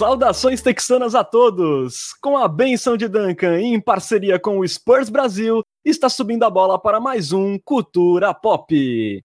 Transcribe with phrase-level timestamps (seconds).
[0.00, 2.14] Saudações texanas a todos!
[2.22, 6.48] Com a benção de Duncan e em parceria com o Spurs Brasil, está subindo a
[6.48, 9.22] bola para mais um Cultura Pop.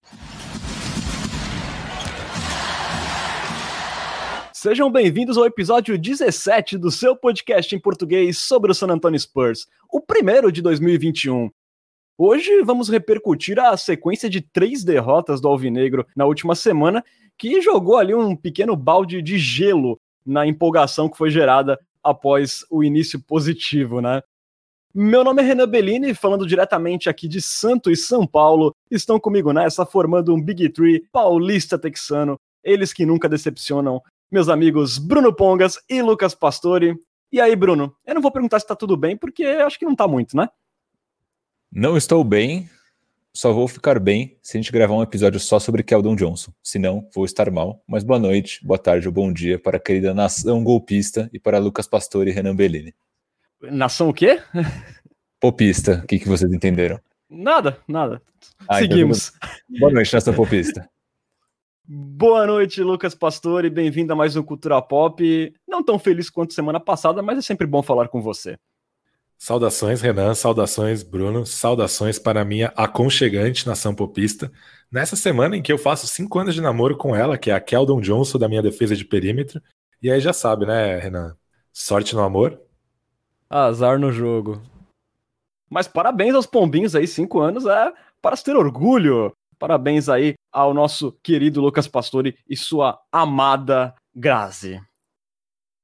[4.51, 9.67] Sejam bem-vindos ao episódio 17 do seu podcast em português sobre o San Antonio Spurs,
[9.89, 11.49] o primeiro de 2021.
[12.17, 17.01] Hoje vamos repercutir a sequência de três derrotas do Alvinegro na última semana,
[17.37, 22.83] que jogou ali um pequeno balde de gelo na empolgação que foi gerada após o
[22.83, 24.21] início positivo, né?
[24.93, 28.73] Meu nome é Renan Bellini, falando diretamente aqui de Santo e São Paulo.
[28.89, 32.39] Estão comigo nessa, formando um Big Tree paulista texano.
[32.63, 34.01] Eles que nunca decepcionam.
[34.31, 36.95] Meus amigos Bruno Pongas e Lucas Pastore.
[37.29, 37.93] E aí, Bruno?
[38.05, 40.47] Eu não vou perguntar se tá tudo bem, porque acho que não tá muito, né?
[41.69, 42.69] Não estou bem,
[43.35, 46.53] só vou ficar bem se a gente gravar um episódio só sobre Keldon Johnson.
[46.63, 47.83] Senão, vou estar mal.
[47.85, 51.59] Mas boa noite, boa tarde ou bom dia para a querida nação golpista e para
[51.59, 52.95] Lucas Pastore e Renan Bellini.
[53.61, 54.41] Nação o quê?
[55.37, 55.99] Popista.
[56.01, 56.97] O que, que vocês entenderam?
[57.29, 58.21] Nada, nada.
[58.69, 59.33] Ah, então Seguimos.
[59.69, 60.89] Então, boa noite, nação popista.
[61.87, 63.69] Boa noite, Lucas Pastore.
[63.69, 65.53] Bem-vindo a mais um Cultura Pop.
[65.67, 68.57] Não tão feliz quanto semana passada, mas é sempre bom falar com você.
[69.37, 74.51] Saudações, Renan, saudações, Bruno, saudações para a minha aconchegante nação popista.
[74.91, 77.59] Nessa semana em que eu faço cinco anos de namoro com ela, que é a
[77.59, 79.61] Keldon Johnson da minha defesa de perímetro.
[80.01, 81.35] E aí já sabe, né, Renan?
[81.71, 82.59] Sorte no amor.
[83.49, 84.61] Azar no jogo.
[85.69, 89.31] Mas parabéns aos pombinhos aí, cinco anos é para ter orgulho.
[89.59, 94.81] Parabéns aí ao nosso querido Lucas Pastore e sua amada Grazi.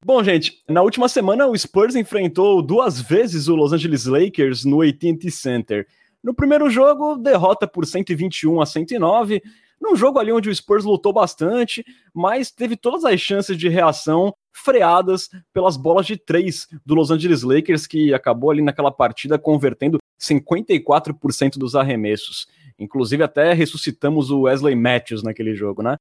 [0.03, 4.81] Bom, gente, na última semana o Spurs enfrentou duas vezes o Los Angeles Lakers no
[4.81, 5.87] AT&T Center.
[6.23, 9.43] No primeiro jogo, derrota por 121 a 109,
[9.79, 14.33] num jogo ali onde o Spurs lutou bastante, mas teve todas as chances de reação
[14.51, 19.99] freadas pelas bolas de três do Los Angeles Lakers, que acabou ali naquela partida convertendo
[20.19, 22.47] 54% dos arremessos.
[22.77, 25.95] Inclusive, até ressuscitamos o Wesley Matthews naquele jogo, né?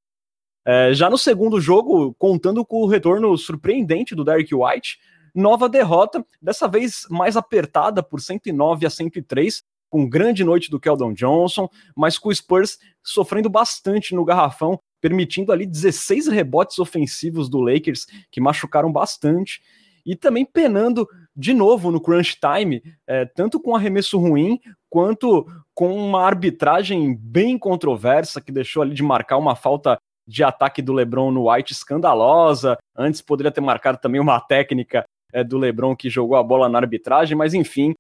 [0.67, 4.99] É, já no segundo jogo, contando com o retorno surpreendente do Derek White,
[5.35, 11.13] nova derrota, dessa vez mais apertada por 109 a 103, com grande noite do Keldon
[11.13, 17.61] Johnson, mas com o Spurs sofrendo bastante no garrafão, permitindo ali 16 rebotes ofensivos do
[17.61, 19.61] Lakers, que machucaram bastante,
[20.05, 25.95] e também penando de novo no crunch time, é, tanto com arremesso ruim, quanto com
[25.95, 31.31] uma arbitragem bem controversa, que deixou ali de marcar uma falta de ataque do LeBron
[31.31, 32.79] no White escandalosa.
[32.97, 36.79] Antes poderia ter marcado também uma técnica é, do LeBron que jogou a bola na
[36.79, 37.95] arbitragem, mas enfim,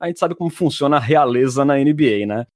[0.00, 2.46] a gente sabe como funciona a realeza na NBA, né?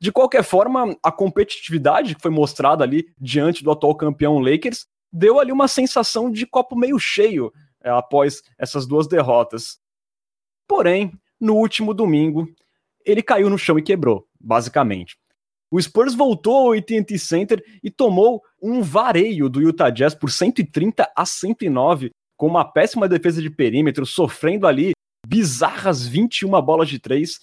[0.00, 5.40] De qualquer forma, a competitividade que foi mostrada ali diante do atual campeão Lakers deu
[5.40, 7.52] ali uma sensação de copo meio cheio
[7.82, 9.80] é, após essas duas derrotas.
[10.68, 12.48] Porém, no último domingo,
[13.04, 15.16] ele caiu no chão e quebrou, basicamente.
[15.70, 21.10] O Spurs voltou ao AT&T Center e tomou um vareio do Utah Jazz por 130
[21.14, 24.92] a 109, com uma péssima defesa de perímetro, sofrendo ali
[25.26, 27.38] bizarras 21 bolas de três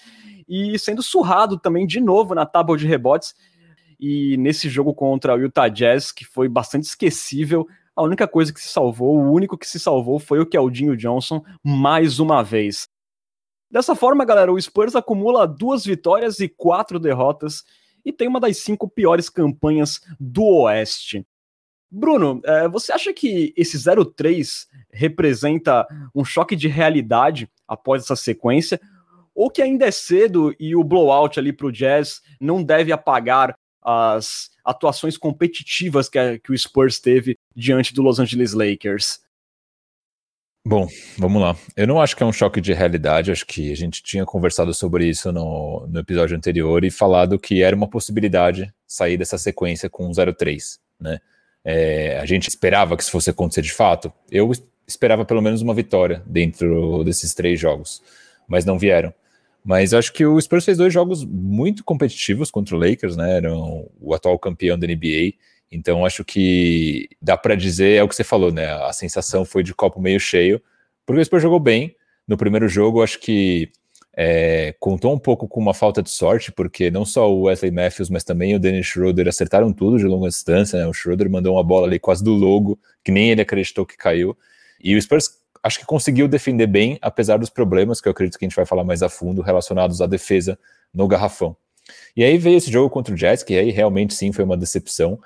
[0.48, 3.36] e sendo surrado também de novo na tábua de rebotes.
[4.00, 8.60] E nesse jogo contra o Utah Jazz, que foi bastante esquecível, a única coisa que
[8.60, 12.88] se salvou, o único que se salvou foi o Keldinho Johnson mais uma vez.
[13.70, 17.64] Dessa forma, galera, o Spurs acumula duas vitórias e quatro derrotas
[18.06, 21.26] e tem uma das cinco piores campanhas do Oeste.
[21.90, 28.80] Bruno, é, você acha que esse 0-3 representa um choque de realidade após essa sequência?
[29.34, 33.58] Ou que ainda é cedo e o blowout ali para o Jazz não deve apagar
[33.82, 39.20] as atuações competitivas que, que o Spurs teve diante do Los Angeles Lakers?
[40.68, 41.56] Bom, vamos lá.
[41.78, 44.74] Eu não acho que é um choque de realidade, acho que a gente tinha conversado
[44.74, 49.88] sobre isso no, no episódio anterior e falado que era uma possibilidade sair dessa sequência
[49.92, 51.20] com 0-3, né?
[51.64, 54.12] É, a gente esperava que isso fosse acontecer de fato.
[54.32, 54.52] Eu
[54.88, 58.02] esperava pelo menos uma vitória dentro desses três jogos,
[58.48, 59.14] mas não vieram.
[59.64, 63.38] Mas acho que o Spurs fez dois jogos muito competitivos contra o Lakers, né?
[63.38, 65.34] Eram o atual campeão da NBA
[65.72, 68.72] então acho que dá para dizer, é o que você falou, né?
[68.84, 70.62] A sensação foi de copo meio cheio,
[71.06, 71.96] porque o Spurs jogou bem.
[72.28, 73.72] No primeiro jogo, acho que
[74.18, 78.10] é, contou um pouco com uma falta de sorte, porque não só o Wesley Matthews,
[78.10, 80.80] mas também o Dennis Schroeder acertaram tudo de longa distância.
[80.80, 80.88] Né?
[80.88, 84.36] O Schroeder mandou uma bola ali quase do logo, que nem ele acreditou que caiu.
[84.82, 85.30] E o Spurs
[85.62, 88.66] acho que conseguiu defender bem, apesar dos problemas que eu acredito que a gente vai
[88.66, 90.58] falar mais a fundo relacionados à defesa
[90.94, 91.56] no garrafão.
[92.16, 95.20] E aí veio esse jogo contra o Jazz, que aí realmente sim foi uma decepção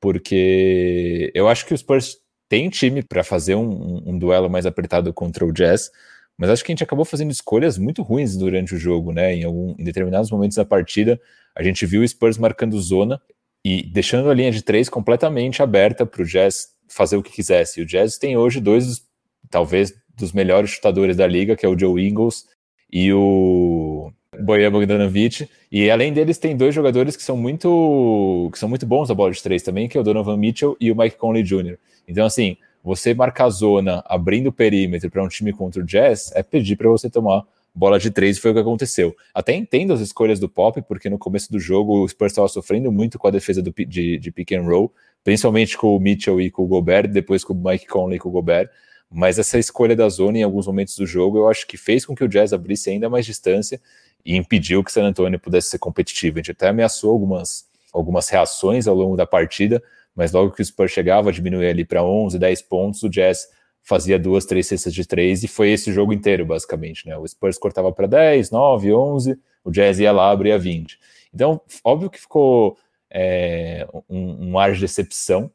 [0.00, 5.12] porque eu acho que o Spurs tem time para fazer um, um, duelo mais apertado
[5.12, 5.90] contra o Jazz,
[6.38, 9.34] mas acho que a gente acabou fazendo escolhas muito ruins durante o jogo, né?
[9.34, 11.20] Em, algum, em determinados momentos da partida,
[11.56, 13.20] a gente viu o Spurs marcando zona
[13.64, 17.80] e deixando a linha de três completamente aberta para o Jazz fazer o que quisesse.
[17.80, 19.02] O Jazz tem hoje dois,
[19.50, 22.44] talvez, dos melhores chutadores da liga, que é o Joe Ingles
[22.92, 25.48] e o Bojan Bogdanovic.
[25.70, 29.32] E além deles, tem dois jogadores que são muito que são muito bons na bola
[29.32, 31.78] de três também, que é o Donovan Mitchell e o Mike Conley Jr.
[32.08, 36.42] Então, assim, você marcar zona abrindo o perímetro para um time contra o Jazz é
[36.42, 37.42] pedir para você tomar
[37.74, 39.14] bola de três, foi o que aconteceu.
[39.34, 42.90] Até entendo as escolhas do Pop, porque no começo do jogo o Spurs estava sofrendo
[42.90, 44.92] muito com a defesa do, de, de pick and roll,
[45.22, 48.30] principalmente com o Mitchell e com o Gobert, depois com o Mike Conley e com
[48.30, 48.70] o Gobert.
[49.10, 52.14] Mas essa escolha da zona em alguns momentos do jogo, eu acho que fez com
[52.14, 53.80] que o Jazz abrisse ainda mais distância
[54.26, 56.36] e impediu que San Antonio pudesse ser competitivo.
[56.36, 59.80] A gente até ameaçou algumas, algumas reações ao longo da partida,
[60.16, 63.48] mas logo que o Spurs chegava a diminuir ali para 11, 10 pontos, o Jazz
[63.84, 67.06] fazia duas, três cestas de três e foi esse jogo inteiro, basicamente.
[67.06, 67.16] Né?
[67.16, 70.98] O Spurs cortava para 10, 9, 11, o Jazz ia lá, abria 20.
[71.32, 72.76] Então, óbvio que ficou
[73.08, 75.48] é, um, um ar de decepção,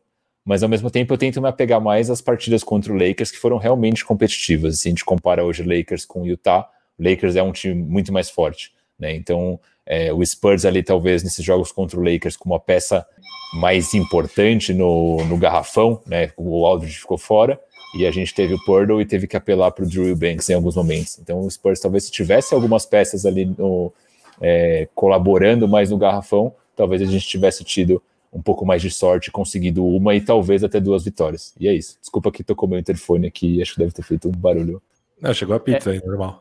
[0.45, 3.37] mas ao mesmo tempo eu tento me apegar mais às partidas contra o Lakers que
[3.37, 4.79] foram realmente competitivas.
[4.79, 6.69] Se a gente compara hoje Lakers com Utah,
[7.01, 8.71] Lakers é um time muito mais forte.
[8.97, 9.15] Né?
[9.15, 13.05] Então, é, o Spurs ali, talvez, nesses jogos contra o Lakers, com uma peça
[13.53, 16.31] mais importante no, no garrafão, né?
[16.37, 17.59] o Aldridge ficou fora,
[17.93, 20.53] e a gente teve o Purdle e teve que apelar para o Drew Banks em
[20.53, 21.19] alguns momentos.
[21.19, 23.91] Então o Spurs talvez se tivesse algumas peças ali no,
[24.39, 28.01] é, colaborando mais no garrafão, talvez a gente tivesse tido
[28.31, 31.53] um pouco mais de sorte, conseguido uma e talvez até duas vitórias.
[31.59, 31.97] E é isso.
[31.99, 34.81] Desculpa que tocou meu interfone aqui, acho que deve ter feito um barulho.
[35.19, 35.93] Não, chegou a pizza é.
[35.93, 36.39] aí, normal.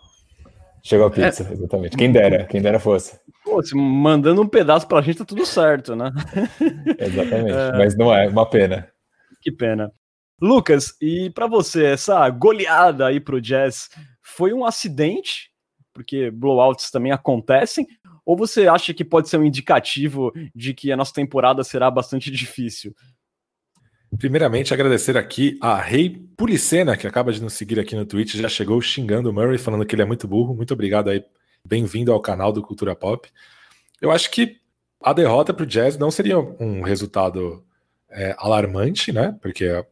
[0.82, 1.52] Chegou a pizza, é.
[1.52, 1.96] exatamente.
[1.96, 3.18] Quem dera, quem dera fosse.
[3.44, 6.10] Pô, se mandando um pedaço pra gente tá tudo certo, né?
[6.98, 7.78] exatamente, é...
[7.78, 8.88] mas não é, uma pena.
[9.40, 9.92] Que pena.
[10.40, 13.90] Lucas, e para você, essa goleada aí pro Jazz
[14.22, 15.50] foi um acidente?
[15.92, 17.86] Porque blowouts também acontecem?
[18.24, 22.30] Ou você acha que pode ser um indicativo de que a nossa temporada será bastante
[22.30, 22.94] difícil?
[24.18, 28.48] Primeiramente, agradecer aqui a Rei Pulicena, que acaba de nos seguir aqui no Twitch, já
[28.48, 30.54] chegou xingando o Murray, falando que ele é muito burro.
[30.54, 31.24] Muito obrigado aí,
[31.64, 33.28] bem-vindo ao canal do Cultura Pop.
[34.00, 34.56] Eu acho que
[35.02, 37.64] a derrota para o Jazz não seria um resultado
[38.10, 39.36] é, alarmante, né?
[39.40, 39.84] Porque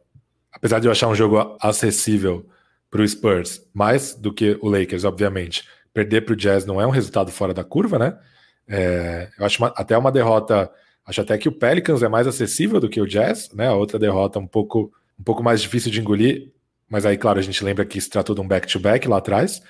[0.53, 2.47] apesar de eu achar um jogo acessível
[2.91, 6.87] para o Spurs, mais do que o Lakers, obviamente, perder para o Jazz não é
[6.87, 8.19] um resultado fora da curva, né?
[8.67, 10.71] É, eu acho uma, até uma derrota.
[11.09, 13.67] Acho até que o Pelicans é mais acessível do que o Jazz, né?
[13.67, 16.53] A outra derrota um pouco, um pouco mais difícil de engolir,
[16.87, 19.63] mas aí, claro, a gente lembra que se tratou de um back-to-back -back lá atrás.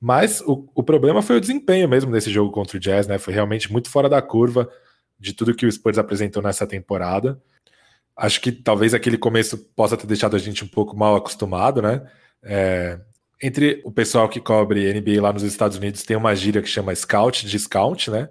[0.00, 3.18] Mas o, o problema foi o desempenho mesmo desse jogo contra o Jazz, né?
[3.18, 4.70] Foi realmente muito fora da curva
[5.18, 7.42] de tudo que o Spurs apresentou nessa temporada.
[8.16, 12.08] Acho que talvez aquele começo possa ter deixado a gente um pouco mal acostumado, né?
[12.40, 13.00] É,
[13.42, 16.94] entre o pessoal que cobre NBA lá nos Estados Unidos tem uma gíria que chama
[16.94, 18.28] scout, discount, né?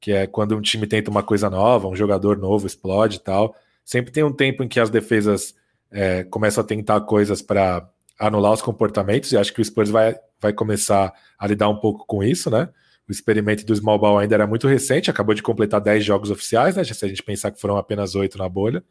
[0.00, 3.56] Que é quando um time tenta uma coisa nova, um jogador novo explode e tal.
[3.84, 5.54] Sempre tem um tempo em que as defesas
[5.90, 7.88] é, começam a tentar coisas para
[8.18, 12.06] anular os comportamentos, e acho que o Spurs vai, vai começar a lidar um pouco
[12.06, 12.68] com isso, né?
[13.08, 16.76] O experimento do small ball ainda era muito recente, acabou de completar 10 jogos oficiais,
[16.76, 16.84] né?
[16.84, 18.82] Se a gente pensar que foram apenas 8 na bolha.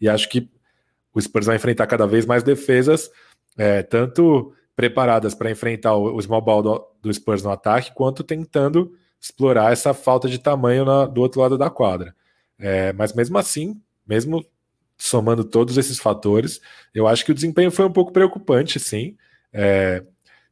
[0.00, 0.50] E acho que
[1.14, 3.10] o Spurs vai enfrentar cada vez mais defesas,
[3.56, 8.24] é, tanto preparadas para enfrentar o, o, small ball do, do, Spurs no ataque, quanto
[8.24, 8.92] tentando
[9.24, 12.14] explorar essa falta de tamanho na, do outro lado da quadra.
[12.58, 14.44] É, mas mesmo assim, mesmo
[14.98, 16.60] somando todos esses fatores,
[16.94, 19.16] eu acho que o desempenho foi um pouco preocupante, sim.
[19.50, 20.04] É,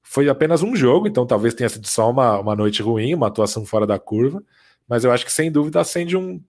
[0.03, 3.67] foi apenas um jogo, então talvez tenha sido só uma, uma noite ruim, uma atuação
[3.67, 4.43] fora da curva,
[4.89, 6.41] mas eu acho que sem dúvida acende um,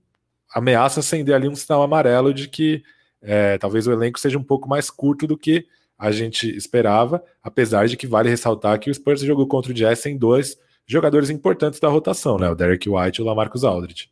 [0.56, 2.84] ameaça acender ali um sinal amarelo de que
[3.22, 7.86] é, talvez o elenco seja um pouco mais curto do que a gente esperava, apesar
[7.88, 11.80] de que vale ressaltar que o Spurs jogou contra o Jazz sem dois jogadores importantes
[11.80, 12.50] da rotação, né?
[12.50, 14.10] O Derek White e o Lamarcus Aldridge.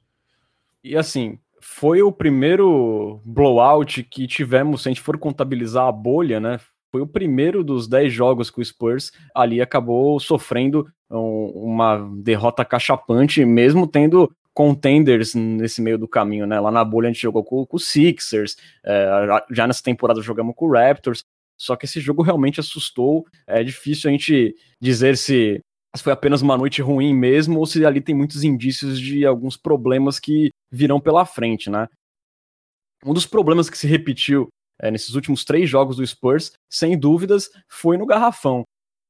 [0.84, 6.40] E assim, foi o primeiro blowout que tivemos, se a gente for contabilizar a bolha,
[6.40, 6.60] né?
[6.92, 12.66] Foi o primeiro dos 10 jogos que o Spurs ali acabou sofrendo um, uma derrota
[12.66, 16.60] cachapante, mesmo tendo contenders nesse meio do caminho, né?
[16.60, 19.08] Lá na bolha a gente jogou com, com o Sixers, é,
[19.52, 21.24] já nessa temporada jogamos com o Raptors,
[21.56, 23.26] só que esse jogo realmente assustou.
[23.48, 25.64] É difícil a gente dizer se
[26.00, 30.20] foi apenas uma noite ruim mesmo ou se ali tem muitos indícios de alguns problemas
[30.20, 31.90] que virão pela frente, né?
[33.06, 34.48] Um dos problemas que se repetiu
[34.80, 38.64] é, nesses últimos três jogos do Spurs, sem dúvidas, foi no garrafão.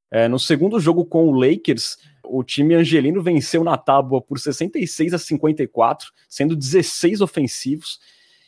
[0.10, 5.14] É, no segundo jogo com o Lakers, o time angelino venceu na tábua por 66
[5.14, 8.00] a 54, sendo 16 ofensivos.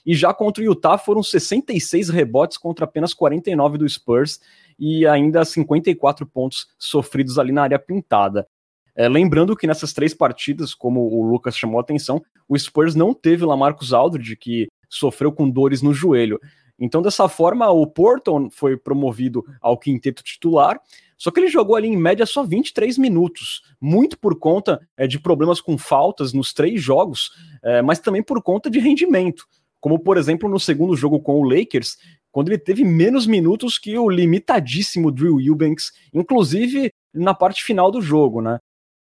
[0.06, 4.40] E já contra o Utah foram 66 rebotes contra apenas 49 do Spurs
[4.78, 8.48] e ainda 54 pontos sofridos ali na área pintada.
[8.96, 13.14] É, lembrando que nessas três partidas, como o Lucas chamou a atenção, o Spurs não
[13.14, 16.40] teve Lamarcus Aldridge, que sofreu com dores no joelho.
[16.78, 20.80] Então, dessa forma, o Porton foi promovido ao quinteto titular,
[21.18, 25.20] só que ele jogou ali em média só 23 minutos, muito por conta é, de
[25.20, 27.32] problemas com faltas nos três jogos,
[27.64, 29.48] é, mas também por conta de rendimento.
[29.84, 31.98] Como, por exemplo, no segundo jogo com o Lakers,
[32.32, 38.02] quando ele teve menos minutos que o limitadíssimo Drew Eubanks, inclusive na parte final do
[38.02, 38.60] jogo, né?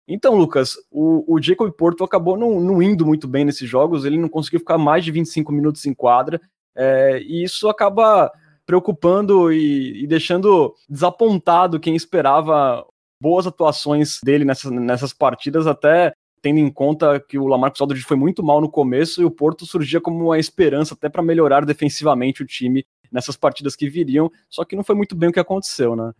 [0.07, 4.17] Então, Lucas, o, o Jacob Porto acabou não, não, indo muito bem nesses jogos, ele
[4.17, 6.41] não conseguiu ficar mais de 25 minutos em quadra,
[6.75, 8.31] é, e isso acaba
[8.65, 12.83] preocupando e, e, deixando desapontado quem esperava
[13.21, 16.11] boas atuações dele nessas, nessas partidas, até
[16.45, 19.65] tendo em conta que o Lamarcus Aldridge foi muito mal no começo e o Porto
[19.65, 24.63] surgia como uma esperança até para melhorar defensivamente o time nessas partidas que viriam, só
[24.63, 26.13] que não foi muito bem o que aconteceu, né?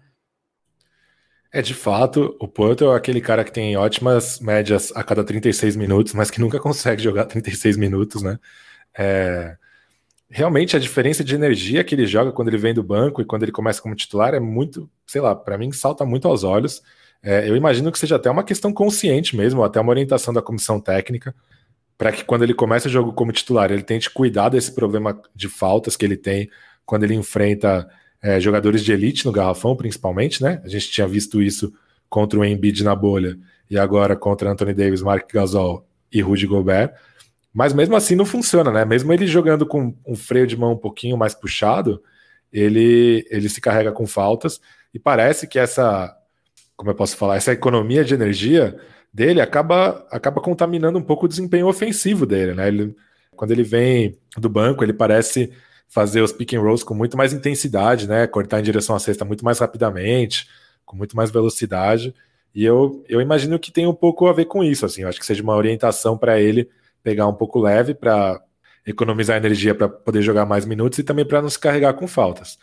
[1.54, 5.76] É, de fato, o Porto é aquele cara que tem ótimas médias a cada 36
[5.76, 8.40] minutos, mas que nunca consegue jogar 36 minutos, né?
[8.98, 9.56] É...
[10.28, 13.44] Realmente a diferença de energia que ele joga quando ele vem do banco e quando
[13.44, 16.82] ele começa como titular é muito, sei lá, para mim salta muito aos olhos.
[17.26, 20.80] É, eu imagino que seja até uma questão consciente mesmo, até uma orientação da comissão
[20.80, 21.34] técnica,
[21.98, 25.50] para que quando ele começa o jogo como titular, ele tente cuidar desse problema de
[25.50, 26.48] faltas que ele tem
[26.86, 27.90] quando ele enfrenta
[28.22, 30.62] é, jogadores de elite no garrafão, principalmente, né?
[30.64, 31.74] A gente tinha visto isso
[32.08, 33.40] contra o Embiid na bolha
[33.72, 36.94] e agora contra Anthony Davis, Mark Gasol e Rudy Gobert.
[37.52, 38.86] Mas mesmo assim não funciona, né?
[38.86, 42.04] Mesmo ele jogando com um freio de mão um pouquinho mais puxado,
[42.54, 44.62] ele, ele se carrega com faltas
[44.94, 46.16] e parece que essa,
[46.76, 48.80] como eu posso falar, essa economia de energia
[49.14, 52.68] dele acaba, acaba contaminando um pouco o desempenho ofensivo dele, né?
[52.68, 52.96] Ele,
[53.36, 55.52] quando ele vem do banco, ele parece
[55.88, 58.28] fazer os pick and rolls com muito mais intensidade, né?
[58.28, 60.48] Cortar em direção à cesta muito mais rapidamente,
[60.86, 62.14] com muito mais velocidade.
[62.54, 65.04] E eu, eu imagino que tem um pouco a ver com isso, assim.
[65.04, 66.70] Eu acho que seja uma orientação para ele
[67.02, 68.42] pegar um pouco leve para
[68.86, 72.58] economizar energia para poder jogar mais minutos e também para não se carregar com faltas.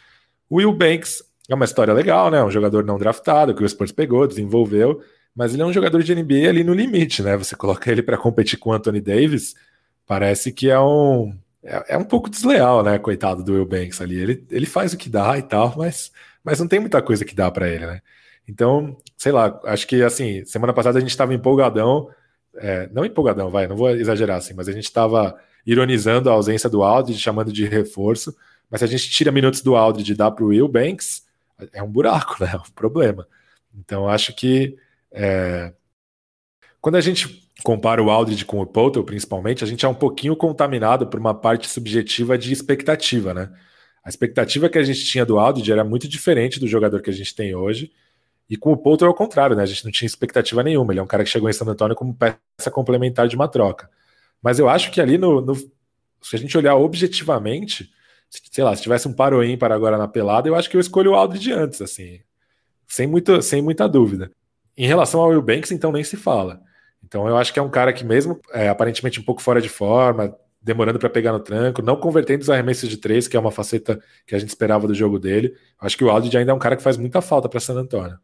[0.50, 2.42] Will Banks é uma história legal, né?
[2.42, 5.02] Um jogador não draftado que o Spurs pegou, desenvolveu,
[5.34, 7.36] mas ele é um jogador de NBA ali no limite, né?
[7.36, 9.54] Você coloca ele para competir com o Anthony Davis,
[10.06, 11.32] parece que é um
[11.62, 14.16] é, é, um pouco desleal, né, coitado do Will Banks ali.
[14.20, 16.10] Ele, ele faz o que dá e tal, mas,
[16.42, 18.00] mas não tem muita coisa que dá para ele, né?
[18.48, 22.08] Então, sei lá, acho que assim, semana passada a gente estava empolgadão,
[22.56, 26.68] é, não empolgadão, vai, não vou exagerar assim, mas a gente estava ironizando a ausência
[26.68, 28.36] do Aldridge, chamando de reforço,
[28.68, 31.22] mas se a gente tira minutos do Aldridge e dá para o Will Banks,
[31.72, 32.50] é um buraco, né?
[32.52, 33.26] É um problema.
[33.74, 34.76] Então, acho que
[35.10, 35.72] é,
[36.80, 40.34] quando a gente compara o Aldridge com o Potter, principalmente, a gente é um pouquinho
[40.36, 43.50] contaminado por uma parte subjetiva de expectativa, né?
[44.04, 47.12] A expectativa que a gente tinha do Aldridge era muito diferente do jogador que a
[47.12, 47.92] gente tem hoje.
[48.50, 49.62] E com o Potter, ao contrário, né?
[49.62, 50.92] A gente não tinha expectativa nenhuma.
[50.92, 53.88] Ele é um cara que chegou em San Antonio como peça complementar de uma troca.
[54.42, 57.92] Mas eu acho que ali no, no se a gente olhar objetivamente,
[58.50, 61.12] sei lá, se tivesse um paro para agora na pelada, eu acho que eu escolho
[61.12, 62.20] o Aldridge antes, assim,
[62.86, 64.30] sem, muito, sem muita dúvida.
[64.76, 66.60] Em relação ao Will Banks, então nem se fala.
[67.04, 69.68] Então eu acho que é um cara que, mesmo é, aparentemente um pouco fora de
[69.68, 73.50] forma, demorando para pegar no tranco, não convertendo os arremessos de três, que é uma
[73.50, 75.54] faceta que a gente esperava do jogo dele.
[75.78, 78.18] Acho que o Aldridge ainda é um cara que faz muita falta para San Antonio.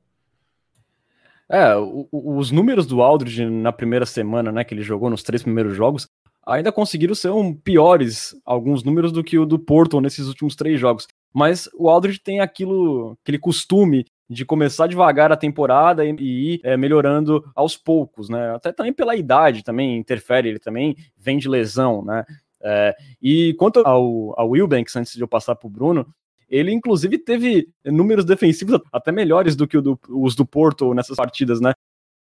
[1.51, 1.75] É,
[2.13, 6.07] os números do Aldridge na primeira semana, né, que ele jogou nos três primeiros jogos,
[6.49, 10.81] ainda conseguiram ser um piores alguns números do que o do Porto nesses últimos três
[10.81, 11.07] jogos.
[11.33, 16.77] Mas o Aldridge tem aquilo, aquele costume de começar devagar a temporada e, ir é,
[16.77, 18.55] melhorando aos poucos, né?
[18.55, 22.25] Até também pela idade também interfere, ele também vem de lesão, né?
[22.61, 26.07] É, e quanto ao, ao Wilbanks, antes de eu passar para o Bruno,
[26.49, 31.61] ele inclusive teve números defensivos até melhores do que do, os do Porto nessas partidas,
[31.61, 31.73] né?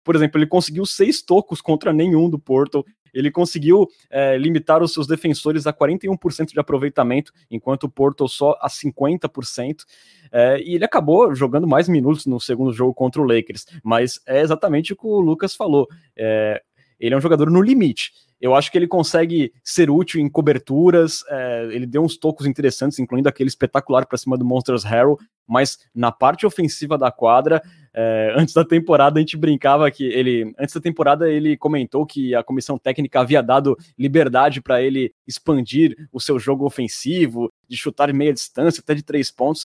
[0.04, 2.84] Por exemplo, ele conseguiu seis tocos contra nenhum do Porto.
[3.12, 8.58] Ele conseguiu é, limitar os seus defensores a 41% de aproveitamento, enquanto o Porto só
[8.60, 9.84] a 50%.
[10.32, 13.66] É, e ele acabou jogando mais minutos no segundo jogo contra o Lakers.
[13.82, 15.88] Mas é exatamente o que o Lucas falou.
[16.16, 16.62] É,
[16.98, 18.12] ele é um jogador no limite.
[18.40, 21.22] Eu acho que ele consegue ser útil em coberturas.
[21.28, 25.18] É, ele deu uns tocos interessantes, incluindo aquele espetacular para cima do Monsters Harrow.
[25.46, 27.60] Mas na parte ofensiva da quadra,
[27.92, 32.34] é, antes da temporada a gente brincava que ele, antes da temporada ele comentou que
[32.34, 38.10] a comissão técnica havia dado liberdade para ele expandir o seu jogo ofensivo, de chutar
[38.12, 39.66] meia distância, até de três pontos.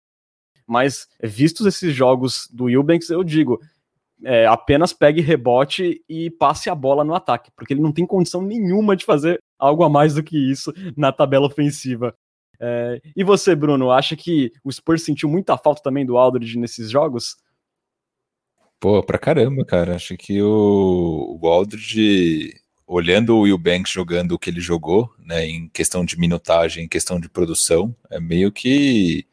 [0.68, 3.62] Mas vistos esses jogos do Eubanks, eu digo,
[4.24, 8.42] é, apenas pegue rebote e passe a bola no ataque, porque ele não tem condição
[8.42, 12.16] nenhuma de fazer algo a mais do que isso na tabela ofensiva.
[12.60, 16.90] É, e você, Bruno, acha que o Spurs sentiu muita falta também do Aldridge nesses
[16.90, 17.36] jogos?
[18.80, 19.96] Pô, pra caramba, cara.
[19.96, 22.54] Acho que o, o Aldridge,
[22.86, 26.88] olhando o Will Banks jogando o que ele jogou, né, em questão de minutagem, em
[26.88, 29.27] questão de produção, é meio que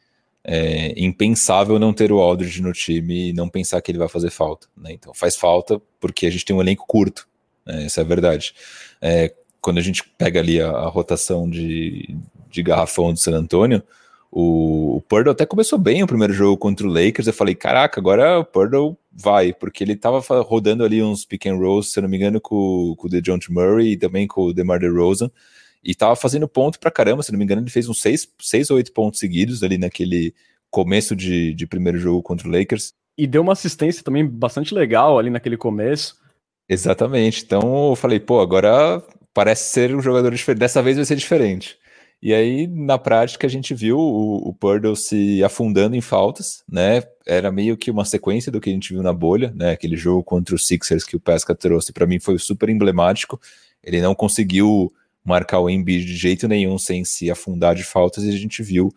[0.44, 4.30] é, impensável não ter o Aldridge no time e não pensar que ele vai fazer
[4.30, 4.66] falta.
[4.76, 4.92] Né?
[4.92, 7.26] Então faz falta porque a gente tem um elenco curto,
[7.64, 7.86] né?
[7.86, 8.54] essa é a verdade.
[9.00, 12.14] É, quando a gente pega ali a, a rotação de,
[12.50, 13.82] de garrafão do San Antonio,
[14.30, 17.26] o, o Purdle até começou bem o primeiro jogo contra o Lakers.
[17.26, 21.56] Eu falei, caraca, agora o Purdle vai, porque ele tava rodando ali uns pick and
[21.56, 24.80] rolls, se não me engano, com, com o DeJounte Murray e também com o DeMar
[24.80, 25.30] DeRozan
[25.84, 28.70] e tava fazendo ponto pra caramba, se não me engano, ele fez uns seis, seis
[28.70, 30.34] ou oito pontos seguidos ali naquele
[30.70, 32.92] começo de, de primeiro jogo contra o Lakers.
[33.16, 36.16] E deu uma assistência também bastante legal ali naquele começo.
[36.68, 37.44] Exatamente.
[37.44, 40.58] Então eu falei, pô, agora parece ser um jogador diferente.
[40.58, 41.76] Dessa vez vai ser diferente.
[42.22, 47.02] E aí, na prática, a gente viu o, o Purdle se afundando em faltas, né?
[47.26, 49.72] Era meio que uma sequência do que a gente viu na bolha, né?
[49.72, 53.38] Aquele jogo contra os Sixers que o Pesca trouxe, para mim foi super emblemático.
[53.82, 54.90] Ele não conseguiu
[55.24, 58.92] marcar o Embiid de jeito nenhum sem se afundar de faltas e a gente viu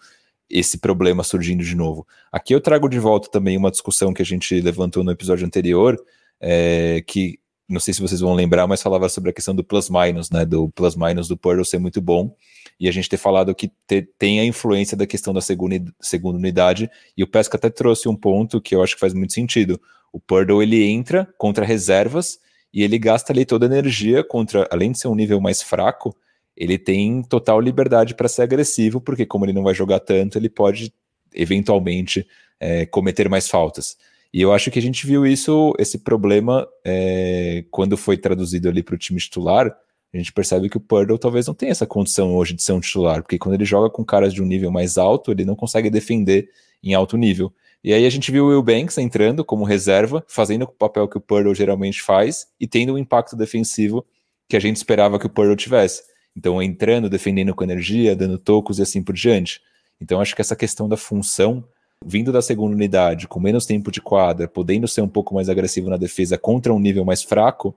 [0.50, 2.07] esse problema surgindo de novo.
[2.31, 5.98] Aqui eu trago de volta também uma discussão que a gente levantou no episódio anterior,
[6.39, 10.29] é, que não sei se vocês vão lembrar, mas falava sobre a questão do plus-minus,
[10.29, 12.34] né, do plus-minus do Pearl ser muito bom,
[12.79, 16.38] e a gente ter falado que te, tem a influência da questão da segunda, segunda
[16.38, 19.81] unidade, e o Pesca até trouxe um ponto que eu acho que faz muito sentido.
[20.13, 22.39] O Purdle, ele entra contra reservas,
[22.74, 26.15] e ele gasta ali toda a energia contra, além de ser um nível mais fraco,
[26.55, 30.50] ele tem total liberdade para ser agressivo, porque como ele não vai jogar tanto, ele
[30.50, 30.91] pode
[31.33, 32.27] eventualmente
[32.59, 33.95] é, cometer mais faltas.
[34.33, 38.83] E eu acho que a gente viu isso, esse problema, é, quando foi traduzido ali
[38.83, 39.75] para o time titular,
[40.13, 42.79] a gente percebe que o Purdle talvez não tenha essa condição hoje de ser um
[42.79, 45.89] titular, porque quando ele joga com caras de um nível mais alto, ele não consegue
[45.89, 46.49] defender
[46.84, 47.53] em alto nível.
[47.84, 51.18] E aí a gente viu o Will Banks entrando como reserva, fazendo o papel que
[51.18, 54.06] o Purdle geralmente faz e tendo um impacto defensivo
[54.50, 56.04] que a gente esperava que o Purdle tivesse.
[56.36, 59.62] Então, entrando, defendendo com energia, dando tocos e assim por diante.
[60.00, 61.63] Então, acho que essa questão da função,
[62.06, 65.90] vindo da segunda unidade, com menos tempo de quadra, podendo ser um pouco mais agressivo
[65.90, 67.76] na defesa contra um nível mais fraco,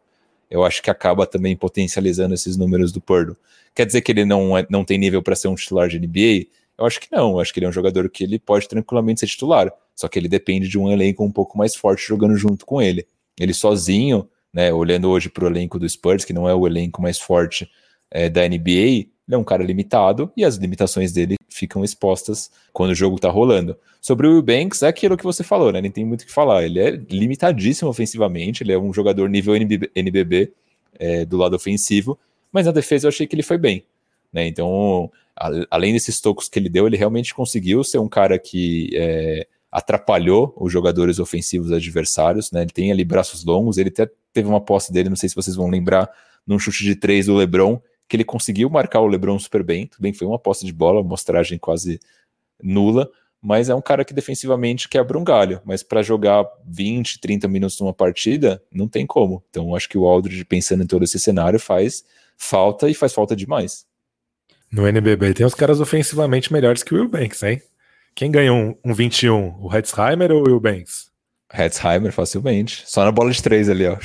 [0.50, 3.36] eu acho que acaba também potencializando esses números do Purdle.
[3.74, 6.48] Quer dizer que ele não, é, não tem nível para ser um titular de NBA?
[6.80, 7.32] Eu acho que não.
[7.32, 9.70] Eu acho que ele é um jogador que ele pode tranquilamente ser titular.
[9.94, 13.06] Só que ele depende de um elenco um pouco mais forte jogando junto com ele.
[13.38, 17.02] Ele sozinho, né, olhando hoje para o elenco do Spurs, que não é o elenco
[17.02, 17.70] mais forte
[18.10, 18.70] é, da NBA,
[19.30, 23.28] ele é um cara limitado e as limitações dele ficam expostas quando o jogo está
[23.28, 23.76] rolando.
[24.00, 25.80] Sobre o Will Banks, é aquilo que você falou, né?
[25.80, 26.64] Nem tem muito o que falar.
[26.64, 30.52] Ele é limitadíssimo ofensivamente, ele é um jogador nível NBB,
[30.98, 32.18] é, do lado ofensivo,
[32.50, 33.84] mas na defesa eu achei que ele foi bem.
[34.32, 34.46] Né?
[34.46, 35.10] Então,
[35.70, 40.54] além desses tocos que ele deu, ele realmente conseguiu ser um cara que é, atrapalhou
[40.58, 42.62] os jogadores ofensivos adversários, né?
[42.62, 45.56] Ele tem ali braços longos, ele até teve uma posse dele, não sei se vocês
[45.56, 46.10] vão lembrar,
[46.46, 50.02] num chute de três do LeBron, que ele conseguiu marcar o LeBron super bem, tudo
[50.02, 52.00] bem, foi uma posse de bola, mostragem quase
[52.62, 57.48] nula, mas é um cara que defensivamente quebra um galho, mas para jogar 20, 30
[57.48, 59.42] minutos numa partida, não tem como.
[59.48, 62.04] Então acho que o Aldridge, pensando em todo esse cenário, faz
[62.36, 63.86] falta e faz falta demais.
[64.72, 67.60] No NBB tem os caras ofensivamente melhores que o Will Banks, hein?
[68.14, 69.58] Quem ganhou um, um 21?
[69.60, 71.10] O Hetzheimer ou o Will Banks?
[71.52, 72.84] Hetzheimer, facilmente.
[72.86, 73.96] Só na bola de três ali, ó.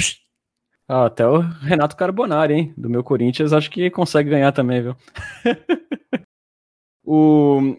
[0.88, 2.74] Ah, até o Renato Carbonari, hein?
[2.76, 4.96] Do meu Corinthians, acho que consegue ganhar também, viu?
[7.04, 7.76] o...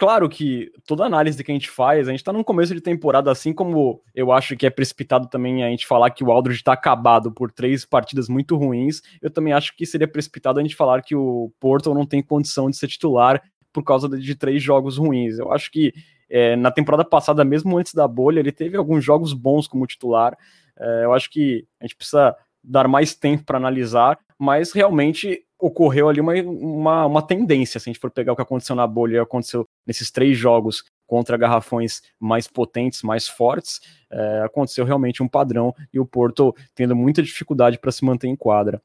[0.00, 3.30] Claro que toda análise que a gente faz, a gente tá num começo de temporada,
[3.30, 6.72] assim como eu acho que é precipitado também a gente falar que o Aldridge tá
[6.72, 11.02] acabado por três partidas muito ruins, eu também acho que seria precipitado a gente falar
[11.02, 13.42] que o Porto não tem condição de ser titular
[13.74, 15.38] por causa de três jogos ruins.
[15.38, 15.92] Eu acho que
[16.30, 20.34] é, na temporada passada, mesmo antes da bolha, ele teve alguns jogos bons como titular.
[20.78, 22.34] É, eu acho que a gente precisa
[22.64, 27.92] dar mais tempo para analisar, mas realmente ocorreu ali uma, uma, uma, tendência, se a
[27.92, 32.00] gente for pegar o que aconteceu na bolha e aconteceu nesses três jogos contra garrafões
[32.18, 37.78] mais potentes, mais fortes, é, aconteceu realmente um padrão e o Porto tendo muita dificuldade
[37.78, 38.80] para se manter em quadra.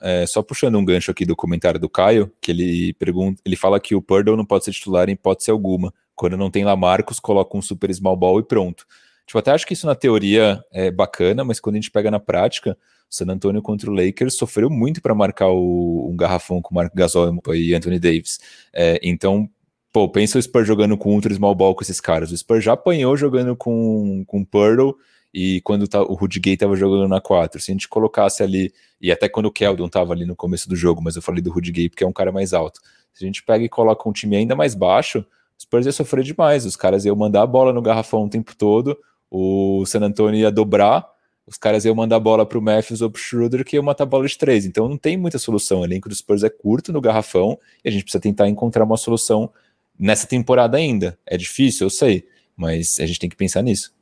[0.00, 3.78] É, só puxando um gancho aqui do comentário do Caio, que ele pergunta, ele fala
[3.78, 5.94] que o Purdle não pode ser titular em hipótese alguma.
[6.16, 8.84] Quando não tem lá Marcos, coloca um super small ball e pronto.
[9.26, 12.20] Tipo, até acho que isso na teoria é bacana, mas quando a gente pega na
[12.20, 12.76] prática,
[13.10, 16.74] o San Antonio contra o Lakers sofreu muito para marcar o, um garrafão com o
[16.74, 18.40] Marco Gasol e Anthony Davis.
[18.72, 19.48] É, então,
[19.92, 22.32] pô, pensa o Spurs jogando com ultra small ball com esses caras.
[22.32, 24.92] O Spurs já apanhou jogando com, com Pearl
[25.32, 27.60] e quando tá, o Rudy Gay estava jogando na 4.
[27.60, 30.76] Se a gente colocasse ali, e até quando o Keldon estava ali no começo do
[30.76, 32.80] jogo, mas eu falei do Rudy Gay porque é um cara mais alto.
[33.14, 36.24] Se a gente pega e coloca um time ainda mais baixo, o Spurs ia sofrer
[36.24, 36.66] demais.
[36.66, 38.96] Os caras iam mandar a bola no garrafão o tempo todo,
[39.34, 41.08] o San Antonio ia dobrar,
[41.46, 43.82] os caras iam mandar a bola para o Matthews ou para o Schroeder que ia
[43.82, 44.66] matar a bola de três.
[44.66, 45.80] Então não tem muita solução.
[45.80, 48.98] O elenco do Spurs é curto no garrafão e a gente precisa tentar encontrar uma
[48.98, 49.50] solução
[49.98, 51.18] nessa temporada ainda.
[51.26, 53.94] É difícil, eu sei, mas a gente tem que pensar nisso.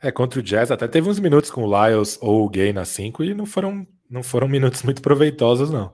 [0.00, 2.84] É, contra o Jazz até teve uns minutos com o Lyles ou o Gay na
[2.84, 5.92] 5 e não foram, não foram minutos muito proveitosos, não.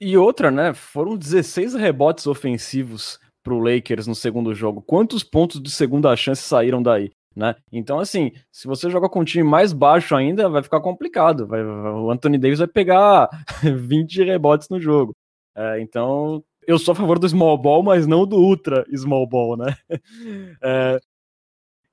[0.00, 0.72] E outra, né?
[0.72, 4.80] Foram 16 rebotes ofensivos para o Lakers no segundo jogo.
[4.80, 7.12] Quantos pontos de segunda chance saíram daí?
[7.34, 7.56] Né?
[7.72, 11.46] Então, assim, se você joga com um time mais baixo ainda, vai ficar complicado.
[11.46, 13.28] Vai, o Anthony Davis vai pegar
[13.62, 15.16] 20 rebotes no jogo.
[15.56, 19.56] É, então, eu sou a favor do small ball, mas não do ultra small ball,
[19.56, 19.76] né?
[20.62, 20.98] É,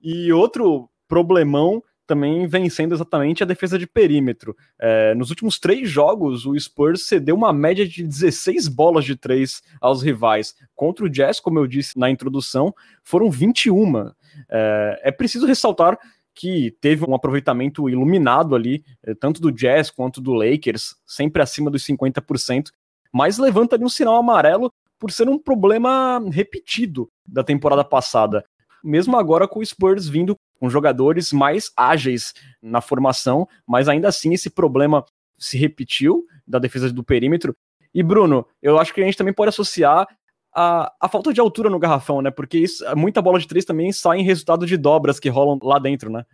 [0.02, 4.56] e outro problemão também vem sendo exatamente a defesa de perímetro.
[4.78, 9.62] É, nos últimos três jogos, o Spurs cedeu uma média de 16 bolas de três
[9.80, 10.54] aos rivais.
[10.76, 12.74] Contra o Jazz, como eu disse na introdução,
[13.04, 14.12] foram 21.
[14.50, 15.98] É, é preciso ressaltar
[16.34, 21.70] que teve um aproveitamento iluminado ali, é, tanto do Jazz quanto do Lakers, sempre acima
[21.70, 22.72] dos 50%,
[23.12, 28.46] mas levanta ali um sinal amarelo por ser um problema repetido da temporada passada.
[28.84, 34.34] Mesmo agora com o Spurs vindo com jogadores mais ágeis na formação, mas ainda assim
[34.34, 35.04] esse problema
[35.38, 37.56] se repetiu da defesa do perímetro.
[37.94, 40.08] E Bruno, eu acho que a gente também pode associar
[40.54, 42.32] a, a falta de altura no garrafão, né?
[42.32, 45.80] Porque isso, muita bola de três também sai em resultado de dobras que rolam lá
[45.80, 46.26] dentro, né?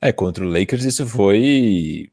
[0.00, 2.10] É, contra o Lakers isso foi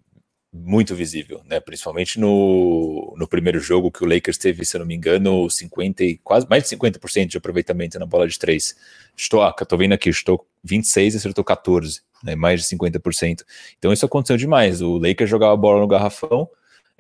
[0.54, 1.60] muito visível, né?
[1.60, 6.04] Principalmente no, no primeiro jogo que o Lakers teve, se eu não me engano, 50
[6.04, 8.76] e quase mais de 50% de aproveitamento na bola de três.
[9.16, 12.36] Estou, ah, tô vendo aqui, estou 26 e acertou 14, né?
[12.36, 13.44] Mais de 50%.
[13.78, 14.82] Então isso aconteceu demais.
[14.82, 16.50] O Lakers jogava a bola no garrafão,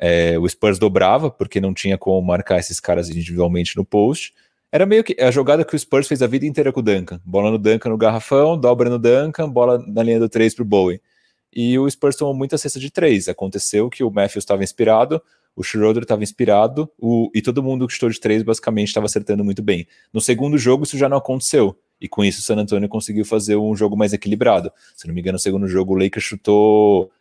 [0.02, 4.34] é, o Spurs dobrava porque não tinha como marcar esses caras individualmente no post.
[4.72, 7.22] Era meio que a jogada que o Spurs fez a vida inteira com o Duncan.
[7.24, 11.00] Bola no Duncan no garrafão, dobra no Duncan, bola na linha do 3 pro Bowie
[11.54, 13.28] e o Spurs tomou muita cesta de três.
[13.28, 15.22] Aconteceu que o Matthews estava inspirado,
[15.56, 19.44] o Schroeder estava inspirado, o, e todo mundo que chutou de três basicamente estava acertando
[19.44, 19.86] muito bem.
[20.14, 23.58] No segundo jogo isso já não aconteceu, e com isso o San Antonio conseguiu fazer
[23.58, 24.72] um jogo mais equilibrado.
[24.96, 27.12] Se não me engano, no segundo jogo o Lakers chutou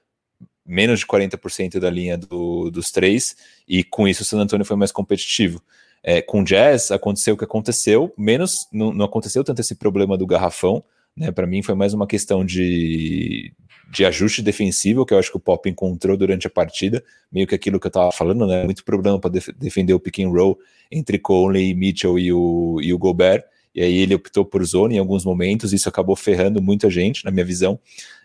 [0.71, 3.37] menos de 40% da linha do, dos três,
[3.69, 5.61] e com isso o San Antonio foi mais competitivo.
[6.03, 10.17] É, com o Jazz aconteceu o que aconteceu, menos não, não aconteceu tanto esse problema
[10.17, 10.83] do garrafão,
[11.17, 11.31] né?
[11.33, 13.53] Para mim foi mais uma questão de,
[13.91, 17.55] de ajuste defensivo que eu acho que o Pop encontrou durante a partida, meio que
[17.55, 18.65] aquilo que eu estava falando, né?
[18.65, 20.59] Muito problema para def defender o pick and roll
[20.91, 23.45] entre Conley, Mitchell e o, e o Gobert.
[23.75, 27.31] E aí ele optou por zone em alguns momentos, isso acabou ferrando muita gente, na
[27.31, 27.79] minha visão.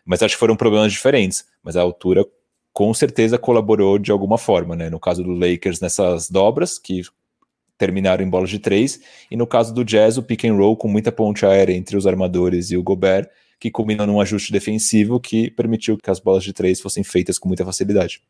[0.06, 1.46] Mas acho que foram problemas diferentes.
[1.64, 2.26] Mas a altura
[2.76, 4.90] com certeza colaborou de alguma forma, né?
[4.90, 7.04] No caso do Lakers, nessas dobras, que
[7.78, 9.00] terminaram em bolas de três,
[9.32, 12.06] e no caso do Jazz, o pick and roll com muita ponte aérea entre os
[12.06, 13.30] armadores e o Gobert,
[13.62, 17.48] que culmina num ajuste defensivo que permitiu que as bolas de três fossem feitas com
[17.48, 18.22] muita facilidade.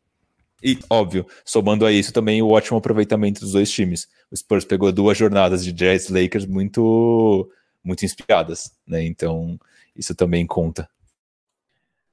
[0.62, 4.06] E, óbvio, somando a isso também o ótimo aproveitamento dos dois times.
[4.30, 7.50] O Spurs pegou duas jornadas de Jazz Lakers muito,
[7.82, 9.04] muito inspiradas, né?
[9.04, 9.58] Então,
[9.96, 10.88] isso também conta.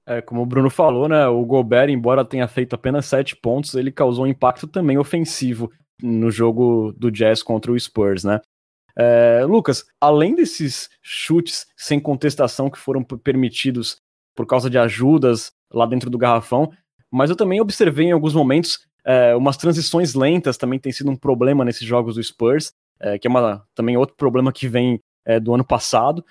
[0.05, 1.27] É, como o Bruno falou, né?
[1.27, 6.29] O Gobert, embora tenha feito apenas sete pontos, ele causou um impacto também ofensivo no
[6.29, 8.41] jogo do Jazz contra o Spurs, né?
[8.95, 13.97] É, Lucas, além desses chutes sem contestação que foram permitidos
[14.35, 16.71] por causa de ajudas lá dentro do garrafão,
[17.11, 21.15] mas eu também observei em alguns momentos é, umas transições lentas também tem sido um
[21.15, 25.39] problema nesses jogos do Spurs, é, que é uma, também outro problema que vem é,
[25.39, 26.23] do ano passado.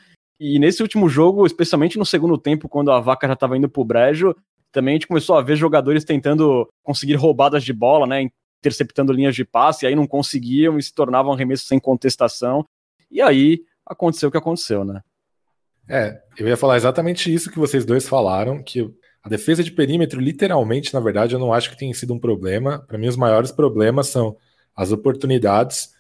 [0.45, 3.85] E nesse último jogo, especialmente no segundo tempo, quando a vaca já estava indo pro
[3.85, 4.35] brejo,
[4.73, 8.29] também a gente começou a ver jogadores tentando conseguir roubadas de bola, né?
[8.59, 12.67] interceptando linhas de passe, e aí não conseguiam e se tornavam arremessos sem contestação.
[13.09, 15.03] E aí aconteceu o que aconteceu, né?
[15.89, 18.91] É, eu ia falar exatamente isso que vocês dois falaram, que
[19.23, 22.85] a defesa de perímetro, literalmente, na verdade, eu não acho que tenha sido um problema.
[22.89, 24.37] Para mim, os maiores problemas são
[24.75, 25.92] as oportunidades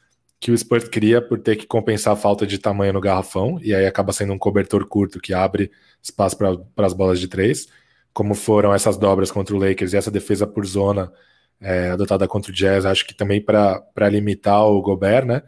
[0.42, 3.72] que o Spurs cria por ter que compensar a falta de tamanho no garrafão, e
[3.72, 5.70] aí acaba sendo um cobertor curto que abre
[6.02, 7.68] espaço para as bolas de três,
[8.12, 11.12] como foram essas dobras contra o Lakers e essa defesa por zona
[11.60, 15.42] é, adotada contra o Jazz, acho que também para limitar o Gobert, né?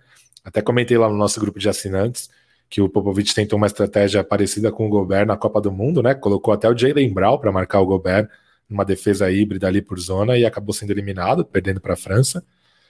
[0.44, 2.30] Até comentei lá no nosso grupo de assinantes
[2.70, 6.14] que o Popovich tentou uma estratégia parecida com o Gobert na Copa do Mundo, né?
[6.14, 8.28] Colocou até o Jalen Brown para marcar o Gobert
[8.68, 12.44] numa defesa híbrida ali por zona e acabou sendo eliminado, perdendo para a França.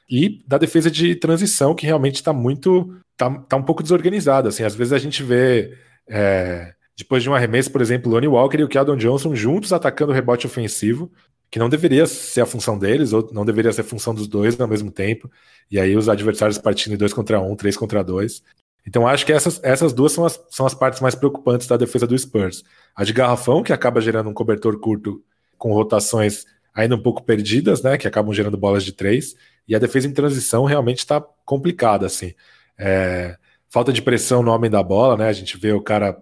[0.08, 2.94] E da defesa de transição, que realmente está muito.
[3.16, 4.48] Tá, tá um pouco desorganizada.
[4.48, 8.58] Assim, às vezes a gente vê é, depois de um arremesso, por exemplo, Lonnie Walker
[8.58, 11.10] e o Keldon Johnson juntos atacando o rebote ofensivo,
[11.50, 14.58] que não deveria ser a função deles, ou não deveria ser a função dos dois
[14.60, 15.30] ao mesmo tempo.
[15.70, 18.42] E aí os adversários partindo em dois contra um, três contra dois.
[18.86, 22.06] Então acho que essas, essas duas são as, são as partes mais preocupantes da defesa
[22.06, 22.62] do Spurs.
[22.94, 25.22] A de garrafão, que acaba gerando um cobertor curto
[25.56, 27.96] com rotações ainda um pouco perdidas, né?
[27.96, 29.34] Que acabam gerando bolas de três.
[29.66, 32.34] E a defesa em transição realmente está complicada, assim.
[32.76, 33.36] É,
[33.70, 35.28] falta de pressão no homem da bola, né?
[35.28, 36.16] A gente vê o cara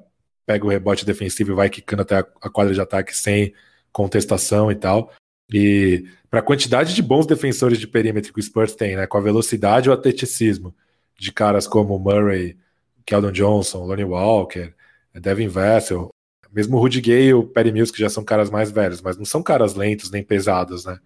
[0.46, 3.54] pega o rebote defensivo e vai quicando até a quadra de ataque sem
[3.92, 5.12] contestação e tal.
[5.52, 9.18] E para a quantidade de bons defensores de perímetro que o Spurs tem, né, com
[9.18, 10.74] a velocidade e o atleticismo
[11.18, 12.56] de caras como Murray,
[13.04, 14.74] Keldon Johnson, Lonnie Walker,
[15.14, 16.11] Devin Vessel,
[16.52, 19.16] mesmo o Rudy Gay e o Perry Mills, que já são caras mais velhos, mas
[19.16, 20.98] não são caras lentos nem pesados, né?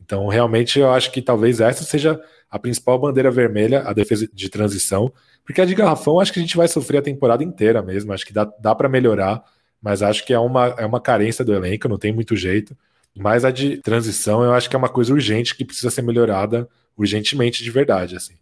[0.00, 4.48] Então, realmente, eu acho que talvez essa seja a principal bandeira vermelha, a defesa de
[4.48, 5.12] transição,
[5.44, 8.26] porque a de garrafão acho que a gente vai sofrer a temporada inteira mesmo, acho
[8.26, 9.42] que dá, dá para melhorar,
[9.80, 12.76] mas acho que é uma, é uma carência do elenco, não tem muito jeito.
[13.16, 16.68] Mas a de transição eu acho que é uma coisa urgente que precisa ser melhorada
[16.96, 18.34] urgentemente de verdade, assim.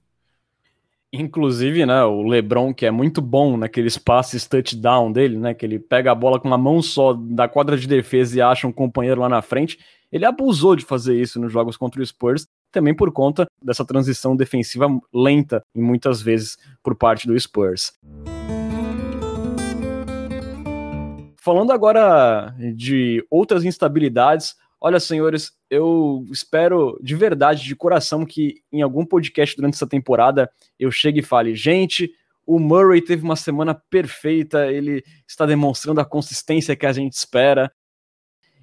[1.10, 5.78] Inclusive, né, o LeBron, que é muito bom naqueles passes touchdown dele, né, que ele
[5.78, 9.22] pega a bola com uma mão só da quadra de defesa e acha um companheiro
[9.22, 9.78] lá na frente,
[10.12, 14.36] ele abusou de fazer isso nos jogos contra o Spurs, também por conta dessa transição
[14.36, 17.94] defensiva lenta e muitas vezes por parte do Spurs.
[21.38, 28.82] Falando agora de outras instabilidades, olha, senhores, eu espero de verdade, de coração, que em
[28.82, 32.10] algum podcast durante essa temporada eu chegue e fale, gente,
[32.46, 37.70] o Murray teve uma semana perfeita, ele está demonstrando a consistência que a gente espera.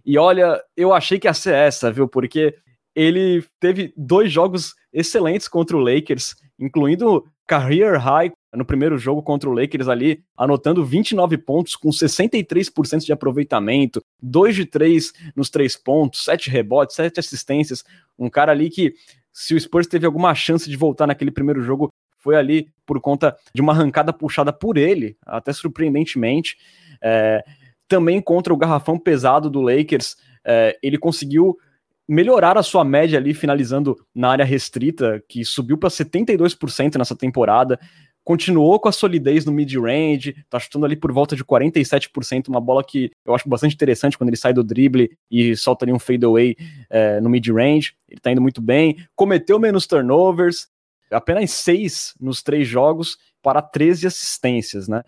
[0.03, 2.07] E olha, eu achei que ia ser essa, viu?
[2.07, 2.55] Porque
[2.95, 9.49] ele teve dois jogos excelentes contra o Lakers, incluindo career high no primeiro jogo contra
[9.49, 15.75] o Lakers ali, anotando 29 pontos com 63% de aproveitamento, 2 de 3 nos três
[15.75, 17.83] pontos, 7 rebotes, 7 assistências,
[18.17, 18.93] um cara ali que
[19.33, 23.35] se o Spurs teve alguma chance de voltar naquele primeiro jogo, foi ali por conta
[23.53, 26.57] de uma arrancada puxada por ele, até surpreendentemente.
[27.03, 27.43] É,
[27.87, 31.57] também contra o garrafão pesado do Lakers, é, ele conseguiu
[32.07, 37.79] melhorar a sua média ali, finalizando na área restrita, que subiu para 72% nessa temporada
[38.25, 42.83] continuou com a solidez no mid-range, tá chutando ali por volta de 47%, uma bola
[42.83, 46.55] que eu acho bastante interessante quando ele sai do drible e solta ali um fadeaway
[46.89, 50.67] é, no mid-range, ele tá indo muito bem, cometeu menos turnovers,
[51.11, 55.03] apenas 6 nos três jogos para 13 assistências, né?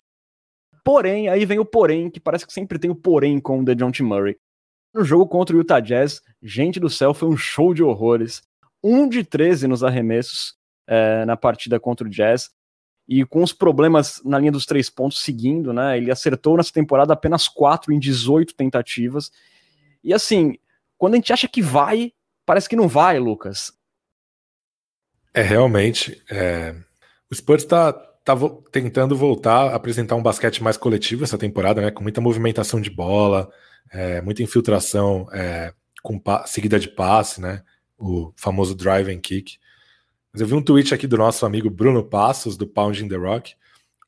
[0.84, 4.02] Porém, aí vem o porém, que parece que sempre tem o porém com o DeJounte
[4.02, 4.36] Murray.
[4.92, 8.42] No jogo contra o Utah Jazz, gente do céu, foi um show de horrores.
[8.82, 10.54] 1 de 13 nos arremessos
[10.86, 12.50] é, na partida contra o Jazz
[13.08, 15.96] e com os problemas na linha dos três pontos seguindo, né?
[15.96, 19.30] Ele acertou nessa temporada apenas 4 em 18 tentativas.
[20.04, 20.58] E assim,
[20.96, 22.12] quando a gente acha que vai,
[22.44, 23.72] parece que não vai, Lucas.
[25.32, 26.22] É realmente.
[26.30, 26.74] É...
[27.30, 28.34] O Spurs está tá
[28.70, 31.90] tentando voltar a apresentar um basquete mais coletivo essa temporada, né?
[31.90, 33.50] Com muita movimentação de bola,
[33.90, 35.72] é, muita infiltração é,
[36.02, 37.62] com seguida de passe, né?
[37.98, 39.58] O famoso drive and kick.
[40.32, 43.54] Mas eu vi um tweet aqui do nosso amigo Bruno Passos, do Pounding the Rock.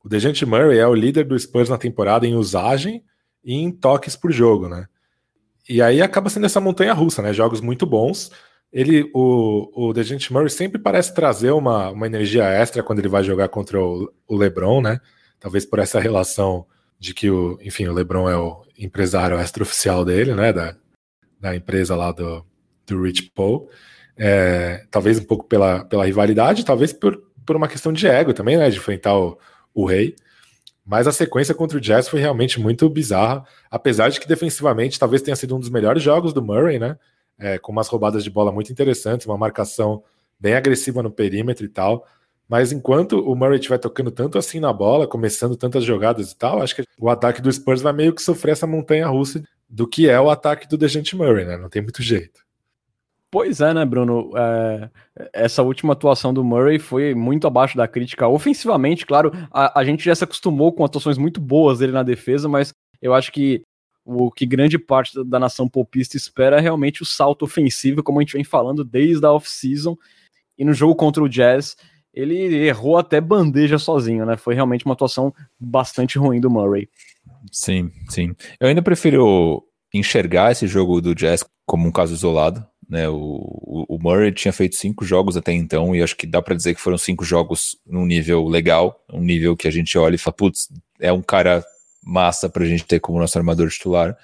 [0.04, 3.04] O Dejante Murray é o líder do Spurs na temporada em usagem
[3.44, 4.86] e em toques por jogo, né?
[5.68, 7.32] E aí acaba sendo essa montanha russa, né?
[7.32, 8.30] Jogos muito bons.
[8.72, 13.24] Ele, o, o Dejante Murray sempre parece trazer uma, uma energia extra quando ele vai
[13.24, 15.00] jogar contra o, o LeBron, né?
[15.38, 16.66] Talvez por essa relação
[17.00, 20.52] de que o, enfim, o LeBron é o empresário extraoficial dele, né?
[20.52, 20.76] Da,
[21.40, 22.44] da empresa lá do,
[22.86, 23.70] do Rich Paul.
[24.14, 28.58] É, talvez um pouco pela, pela rivalidade, talvez por, por uma questão de ego também,
[28.58, 28.68] né?
[28.68, 29.38] De enfrentar o,
[29.74, 30.14] o rei.
[30.84, 35.22] Mas a sequência contra o Jazz foi realmente muito bizarra, apesar de que defensivamente talvez
[35.22, 36.98] tenha sido um dos melhores jogos do Murray, né?
[37.38, 40.02] É, com umas roubadas de bola muito interessantes, uma marcação
[40.38, 42.06] bem agressiva no perímetro e tal.
[42.50, 46.60] Mas enquanto o Murray estiver tocando tanto assim na bola, começando tantas jogadas e tal,
[46.60, 50.08] acho que o ataque do Spurs vai meio que sofrer essa montanha russa do que
[50.08, 51.56] é o ataque do Dejante Murray, né?
[51.56, 52.40] Não tem muito jeito.
[53.30, 54.32] Pois é, né, Bruno?
[54.36, 54.90] É,
[55.32, 58.26] essa última atuação do Murray foi muito abaixo da crítica.
[58.26, 62.48] Ofensivamente, claro, a, a, gente já se acostumou com atuações muito boas dele na defesa,
[62.48, 63.62] mas eu acho que
[64.04, 68.18] o que grande parte da, da nação popista espera é realmente o salto ofensivo, como
[68.18, 69.96] a gente vem falando desde a off-season.
[70.58, 71.76] E no jogo contra o Jazz,
[72.12, 74.36] ele errou até bandeja sozinho, né?
[74.36, 76.88] Foi realmente uma atuação bastante ruim do Murray.
[77.52, 78.34] Sim, sim.
[78.58, 83.98] Eu ainda prefiro enxergar esse jogo do Jazz como um caso isolado, né, o, o
[84.02, 86.98] Murray tinha feito cinco jogos até então, e acho que dá para dizer que foram
[86.98, 90.68] cinco jogos num nível legal, um nível que a gente olha e fala, putz,
[90.98, 91.64] é um cara
[92.02, 94.16] massa para a gente ter como nosso armador titular.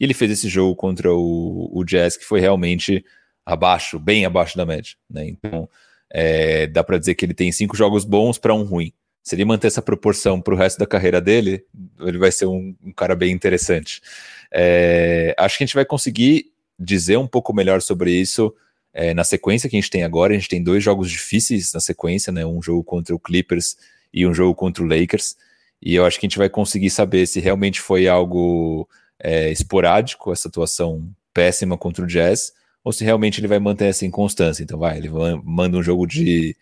[0.00, 3.04] E ele fez esse jogo contra o, o Jazz, que foi realmente
[3.44, 4.94] abaixo, bem abaixo da média.
[5.10, 5.28] Né?
[5.28, 5.68] Então,
[6.10, 8.92] é, dá para dizer que ele tem cinco jogos bons para um ruim.
[9.22, 11.64] Se ele manter essa proporção para o resto da carreira dele,
[12.00, 14.02] ele vai ser um, um cara bem interessante.
[14.52, 18.54] É, acho que a gente vai conseguir dizer um pouco melhor sobre isso
[18.92, 20.32] é, na sequência que a gente tem agora.
[20.32, 22.44] A gente tem dois jogos difíceis na sequência, né?
[22.44, 23.76] Um jogo contra o Clippers
[24.12, 25.36] e um jogo contra o Lakers.
[25.82, 28.88] E eu acho que a gente vai conseguir saber se realmente foi algo
[29.18, 32.52] é, esporádico, essa atuação péssima contra o Jazz,
[32.84, 34.62] ou se realmente ele vai manter essa inconstância.
[34.62, 35.08] Então, vai, ele
[35.42, 36.54] manda um jogo de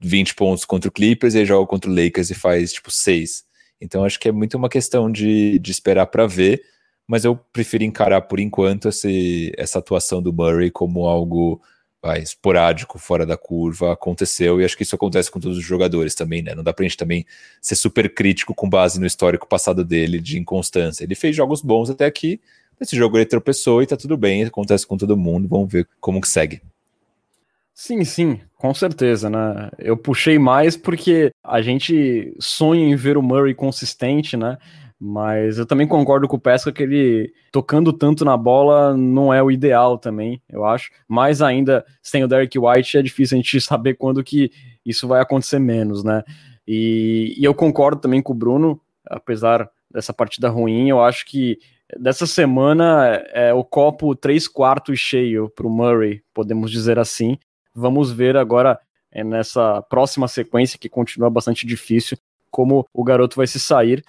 [0.00, 3.44] 20 pontos contra o Clippers e joga contra o Lakers e faz tipo 6.
[3.80, 6.62] Então, acho que é muito uma questão de, de esperar para ver
[7.08, 11.58] mas eu prefiro encarar por enquanto esse, essa atuação do Murray como algo
[12.02, 16.14] vai, esporádico, fora da curva, aconteceu, e acho que isso acontece com todos os jogadores
[16.14, 16.54] também, né?
[16.54, 17.26] Não dá pra gente também
[17.62, 21.02] ser super crítico com base no histórico passado dele de inconstância.
[21.02, 22.40] Ele fez jogos bons até aqui,
[22.80, 26.20] esse jogo ele tropeçou e tá tudo bem, acontece com todo mundo, vamos ver como
[26.20, 26.60] que segue.
[27.74, 29.70] Sim, sim, com certeza, né?
[29.78, 34.58] Eu puxei mais porque a gente sonha em ver o Murray consistente, né?
[35.00, 39.40] Mas eu também concordo com o Pesca que ele tocando tanto na bola não é
[39.40, 40.90] o ideal também, eu acho.
[41.06, 44.50] Mais ainda, sem o Derek White, é difícil a gente saber quando que
[44.84, 46.24] isso vai acontecer menos, né?
[46.66, 51.58] E, e eu concordo também com o Bruno, apesar dessa partida ruim, eu acho que
[51.96, 57.38] dessa semana é o copo 3 quartos cheio para o Murray, podemos dizer assim.
[57.74, 58.78] Vamos ver agora
[59.10, 62.18] é, nessa próxima sequência, que continua bastante difícil,
[62.50, 64.04] como o garoto vai se sair.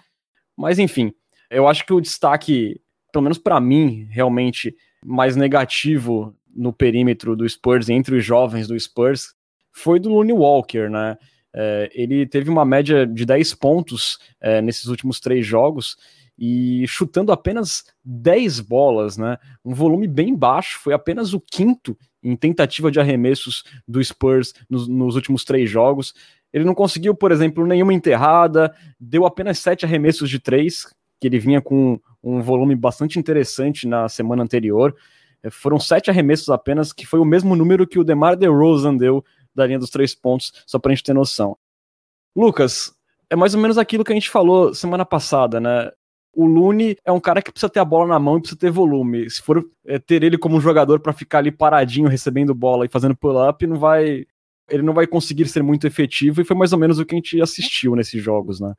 [0.58, 1.14] Mas enfim,
[1.50, 7.48] eu acho que o destaque, pelo menos para mim, realmente mais negativo no perímetro do
[7.48, 9.34] Spurs entre os jovens do Spurs
[9.72, 11.18] foi do Looney Walker, né?
[11.54, 15.98] É, ele teve uma média de 10 pontos é, nesses últimos três jogos
[16.40, 19.38] e chutando apenas 10 bolas, né?
[19.64, 24.88] Um volume bem baixo, foi apenas o quinto em tentativa de arremessos do Spurs nos,
[24.88, 26.14] nos últimos três jogos.
[26.54, 30.88] Ele não conseguiu, por exemplo, nenhuma enterrada, deu apenas sete arremessos de três,
[31.20, 34.96] que ele vinha com um volume bastante interessante na semana anterior.
[35.44, 39.24] É, foram sete arremessos apenas, que foi o mesmo número que o DeMar DeRozan deu
[39.54, 41.58] da linha dos três pontos, só para a gente ter noção.
[42.34, 42.94] Lucas,
[43.30, 45.92] é mais ou menos aquilo que a gente falou semana passada, né?
[46.34, 48.72] O Lune é um cara que precisa ter a bola na mão e precisa ter
[48.72, 49.30] volume.
[49.30, 53.16] Se for é, ter ele como jogador para ficar ali paradinho recebendo bola e fazendo
[53.16, 54.26] pull-up, não vai
[54.70, 57.18] ele não vai conseguir ser muito efetivo, e foi mais ou menos o que a
[57.18, 58.74] gente assistiu nesses jogos, né?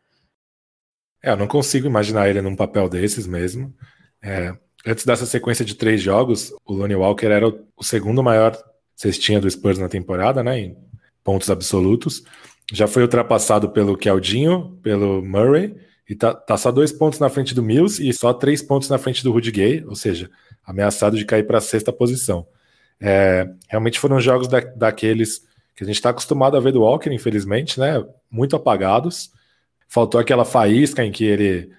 [1.22, 3.74] É, eu não consigo imaginar ele num papel desses mesmo.
[4.22, 8.56] É, antes dessa sequência de três jogos, o Lonnie Walker era o, o segundo maior
[8.96, 10.58] cestinha do Spurs na temporada, né?
[10.58, 10.76] Em
[11.22, 12.22] pontos absolutos.
[12.72, 15.74] Já foi ultrapassado pelo Keldinho, pelo Murray,
[16.10, 18.98] e tá, tá, só dois pontos na frente do Mills e só três pontos na
[18.98, 20.28] frente do Rudy Gay, ou seja,
[20.66, 22.48] ameaçado de cair para a sexta posição.
[23.00, 27.14] É, realmente foram jogos da, daqueles que a gente está acostumado a ver do Walker,
[27.14, 28.04] infelizmente, né?
[28.28, 29.30] Muito apagados.
[29.88, 31.70] Faltou aquela faísca em que ele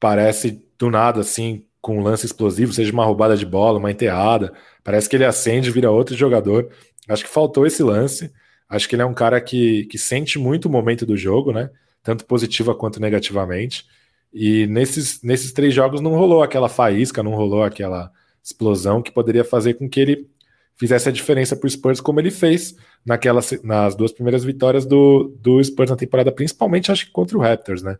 [0.00, 4.52] parece do nada assim, com um lance explosivo, seja uma roubada de bola, uma enterrada.
[4.82, 6.72] Parece que ele acende vira outro jogador.
[7.08, 8.32] Acho que faltou esse lance.
[8.68, 11.70] Acho que ele é um cara que, que sente muito o momento do jogo, né?
[12.06, 13.84] Tanto positiva quanto negativamente.
[14.32, 18.12] E nesses, nesses três jogos não rolou aquela faísca, não rolou aquela
[18.44, 20.30] explosão que poderia fazer com que ele
[20.76, 25.36] fizesse a diferença para o Spurs, como ele fez naquela, nas duas primeiras vitórias do,
[25.40, 27.98] do Spurs na temporada, principalmente acho que contra o Raptors, né?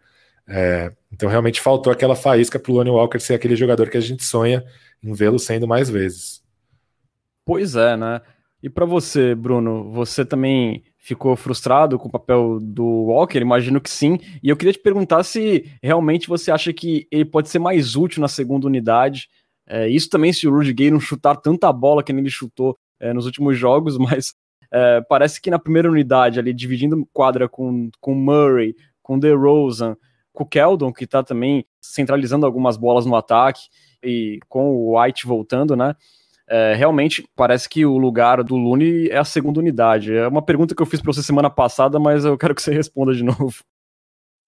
[0.48, 4.00] É, então realmente faltou aquela faísca para o Lonnie Walker ser aquele jogador que a
[4.00, 4.64] gente sonha
[5.02, 6.40] em vê-lo sendo mais vezes.
[7.44, 8.20] Pois é, né?
[8.66, 13.38] E para você, Bruno, você também ficou frustrado com o papel do Walker?
[13.38, 14.18] Imagino que sim.
[14.42, 18.20] E eu queria te perguntar se realmente você acha que ele pode ser mais útil
[18.20, 19.28] na segunda unidade,
[19.68, 23.12] é, isso também se o Rudy Gay não chutar tanta bola que ele chutou é,
[23.12, 24.34] nos últimos jogos, mas
[24.72, 29.96] é, parece que na primeira unidade, ali dividindo quadra com, com Murray, com DeRozan,
[30.32, 33.68] com o Keldon, que está também centralizando algumas bolas no ataque,
[34.02, 35.94] e com o White voltando, né?
[36.48, 40.14] É, realmente parece que o lugar do Lune é a segunda unidade.
[40.14, 42.72] É uma pergunta que eu fiz para você semana passada, mas eu quero que você
[42.74, 43.64] responda de novo.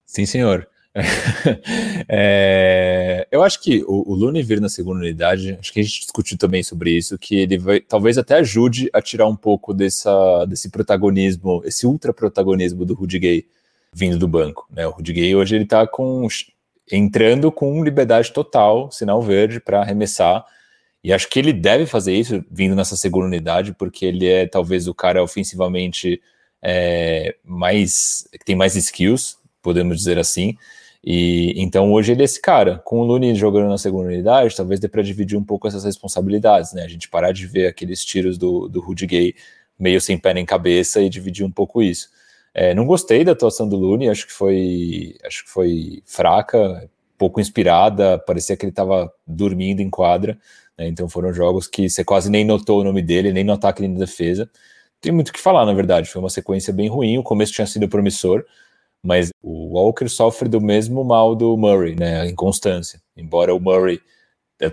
[0.05, 0.67] Sim, senhor.
[2.09, 6.01] é, eu acho que o, o Lune vir na segunda unidade, acho que a gente
[6.01, 10.45] discutiu também sobre isso, que ele vai, talvez até ajude a tirar um pouco dessa,
[10.45, 13.45] desse protagonismo, esse ultra protagonismo do Rudy Gay
[13.93, 14.67] vindo do banco.
[14.71, 14.87] Né?
[14.87, 16.27] O Rudy Gay hoje ele tá com,
[16.91, 20.45] entrando com liberdade total, sinal verde para arremessar.
[21.03, 24.87] E acho que ele deve fazer isso vindo nessa segunda unidade, porque ele é talvez
[24.87, 26.21] o cara ofensivamente
[26.61, 30.57] é, mais que tem mais skills, podemos dizer assim.
[31.03, 34.79] E então hoje ele é esse cara, com o Looney jogando na segunda unidade, talvez
[34.81, 36.83] dê para dividir um pouco essas responsabilidades, né?
[36.83, 39.35] A gente parar de ver aqueles tiros do, do Rudy Gay
[39.79, 42.09] meio sem pé nem cabeça e dividir um pouco isso.
[42.53, 47.39] É, não gostei da atuação do Looney, acho que foi, acho que foi fraca, pouco
[47.39, 50.37] inspirada, parecia que ele estava dormindo em quadra.
[50.79, 50.87] Né?
[50.87, 53.91] Então foram jogos que você quase nem notou o nome dele, nem no ataque nem
[53.91, 54.49] na defesa.
[55.01, 56.09] Tem muito o que falar, na verdade.
[56.09, 57.17] Foi uma sequência bem ruim.
[57.17, 58.43] O começo tinha sido promissor,
[59.03, 62.21] mas o Walker sofre do mesmo mal do Murray, né?
[62.21, 63.01] A inconstância.
[63.15, 63.99] Embora o Murray.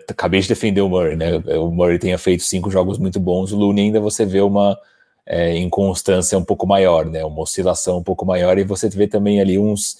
[0.08, 1.36] Acabei de defender o Murray, né?
[1.58, 4.76] O Murray tenha feito cinco jogos muito bons, o Looney ainda você vê uma
[5.24, 7.24] é, inconstância um pouco maior, né?
[7.24, 9.98] Uma oscilação um pouco maior, e você vê também ali uns,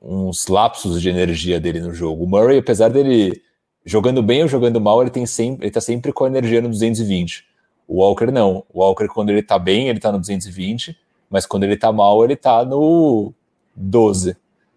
[0.00, 2.24] uns lapsos de energia dele no jogo.
[2.24, 3.42] O Murray, apesar dele
[3.88, 6.68] jogando bem ou jogando mal, ele tem sempre, ele tá sempre com a energia no
[6.68, 7.46] 220.
[7.86, 8.62] O Walker não.
[8.68, 10.94] O Walker, quando ele tá bem, ele tá no 220,
[11.30, 13.32] mas quando ele tá mal, ele tá no
[13.74, 14.36] 12.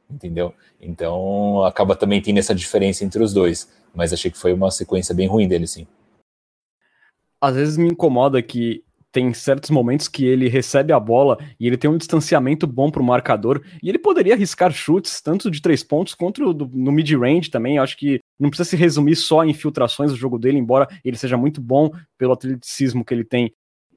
[0.10, 0.54] Entendeu?
[0.80, 3.70] Então acaba também tendo essa diferença entre os dois.
[3.94, 5.86] Mas achei que foi uma sequência bem ruim dele, sim.
[7.42, 8.82] Às vezes me incomoda que
[9.12, 13.02] tem certos momentos que ele recebe a bola e ele tem um distanciamento bom para
[13.02, 17.50] o marcador e ele poderia arriscar chutes tanto de três pontos quanto do, no mid-range
[17.52, 17.76] também.
[17.76, 21.18] Eu acho que não precisa se resumir só em infiltrações do jogo dele, embora ele
[21.18, 23.54] seja muito bom pelo atleticismo que ele tem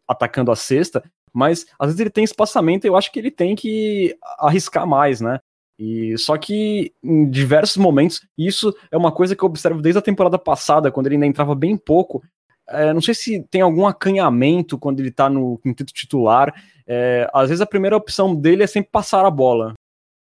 [0.07, 3.57] atacando a cesta, mas às vezes ele tem espaçamento e eu acho que ele tem
[3.57, 5.41] que arriscar mais, né?
[5.79, 10.03] E só que em diversos momentos, isso é uma coisa que eu observo desde a
[10.03, 12.23] temporada passada, quando ele ainda entrava bem pouco,
[12.69, 16.55] é, não sei se tem algum acanhamento quando ele tá no quinteto titular.
[16.87, 19.75] É, às vezes a primeira opção dele é sempre passar a bola.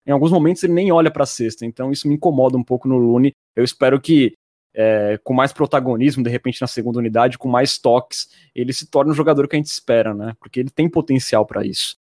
[0.07, 2.89] Em alguns momentos ele nem olha para a cesta, então isso me incomoda um pouco
[2.89, 3.33] no Lune.
[3.57, 4.34] Eu espero que
[4.74, 9.12] é, com mais protagonismo, de repente na segunda unidade, com mais toques, ele se torne
[9.12, 10.34] um jogador que a gente espera, né?
[10.40, 11.96] Porque ele tem potencial para isso.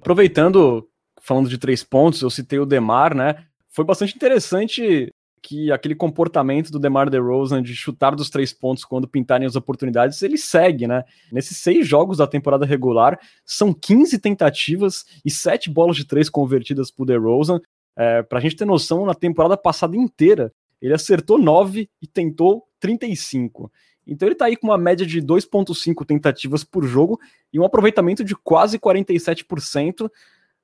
[0.00, 0.88] Aproveitando,
[1.20, 3.44] falando de três pontos, eu citei o Demar, né?
[3.68, 5.12] Foi bastante interessante
[5.42, 10.20] que aquele comportamento do DeMar DeRozan de chutar dos três pontos quando pintarem as oportunidades,
[10.22, 11.04] ele segue, né?
[11.32, 16.90] Nesses seis jogos da temporada regular, são 15 tentativas e sete bolas de três convertidas
[16.90, 17.60] por DeRozan.
[18.00, 23.72] É, pra gente ter noção, na temporada passada inteira, ele acertou 9 e tentou 35.
[24.06, 27.18] Então ele tá aí com uma média de 2.5 tentativas por jogo
[27.52, 30.08] e um aproveitamento de quase 47%.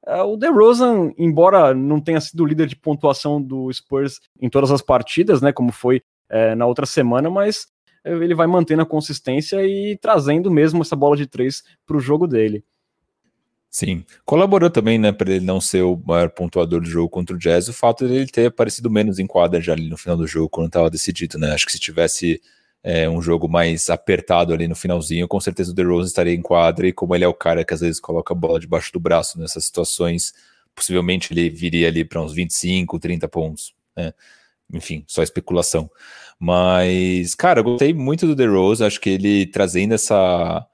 [0.06, 4.80] Uh, o DeRozan, embora não tenha sido líder de pontuação do Spurs em todas as
[4.80, 7.66] partidas, né, como foi é, na outra semana, mas
[8.04, 12.28] ele vai mantendo a consistência e trazendo mesmo essa bola de três para o jogo
[12.28, 12.62] dele.
[13.76, 17.38] Sim, colaborou também, né, para ele não ser o maior pontuador do jogo contra o
[17.40, 20.48] Jazz, o fato dele ter aparecido menos em quadra já ali no final do jogo,
[20.48, 22.40] quando estava decidido, né, acho que se tivesse
[22.84, 26.86] é, um jogo mais apertado ali no finalzinho, com certeza o DeRozan estaria em quadra,
[26.86, 29.40] e como ele é o cara que às vezes coloca a bola debaixo do braço
[29.40, 30.32] nessas situações,
[30.72, 34.12] possivelmente ele viria ali para uns 25, 30 pontos, né?
[34.72, 35.90] Enfim, só especulação.
[36.38, 40.64] Mas, cara, eu gostei muito do DeRozan, acho que ele trazendo essa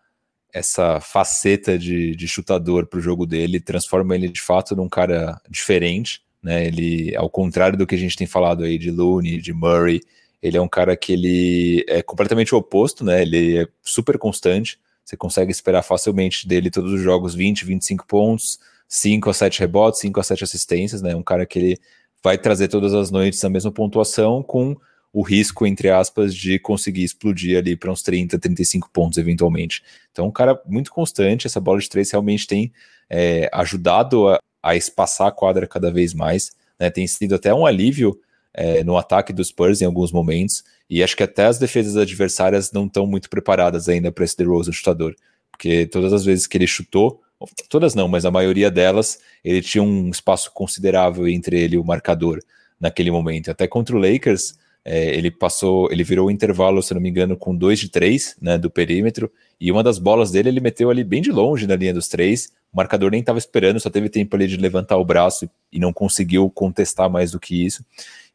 [0.52, 5.40] essa faceta de, de chutador para o jogo dele, transforma ele de fato num cara
[5.48, 6.66] diferente, né?
[6.66, 10.00] Ele, ao contrário do que a gente tem falado aí de Looney, de Murray,
[10.42, 13.22] ele é um cara que ele é completamente oposto, né?
[13.22, 14.78] Ele é super constante.
[15.04, 20.00] Você consegue esperar facilmente dele todos os jogos 20, 25 pontos, 5 a 7 rebotes,
[20.00, 21.14] 5 a 7 assistências, né?
[21.14, 21.78] Um cara que ele
[22.22, 24.76] vai trazer todas as noites a mesma pontuação com
[25.12, 29.82] o risco, entre aspas, de conseguir explodir ali para uns 30, 35 pontos eventualmente.
[30.12, 32.72] Então, um cara muito constante, essa bola de três realmente tem
[33.08, 36.90] é, ajudado a, a espaçar a quadra cada vez mais, né?
[36.90, 38.18] Tem sido até um alívio
[38.54, 42.72] é, no ataque dos Spurs em alguns momentos, e acho que até as defesas adversárias
[42.72, 45.14] não estão muito preparadas ainda para esse DeRozan chutador,
[45.50, 47.20] porque todas as vezes que ele chutou,
[47.68, 51.84] todas não, mas a maioria delas, ele tinha um espaço considerável entre ele e o
[51.84, 52.40] marcador
[52.78, 53.50] naquele momento.
[53.50, 54.54] Até contra o Lakers,
[54.84, 58.36] é, ele passou, ele virou o intervalo, se não me engano, com 2 de 3
[58.40, 61.76] né, do perímetro, e uma das bolas dele ele meteu ali bem de longe na
[61.76, 62.50] linha dos três.
[62.72, 65.92] O marcador nem estava esperando, só teve tempo ali de levantar o braço e não
[65.92, 67.84] conseguiu contestar mais do que isso.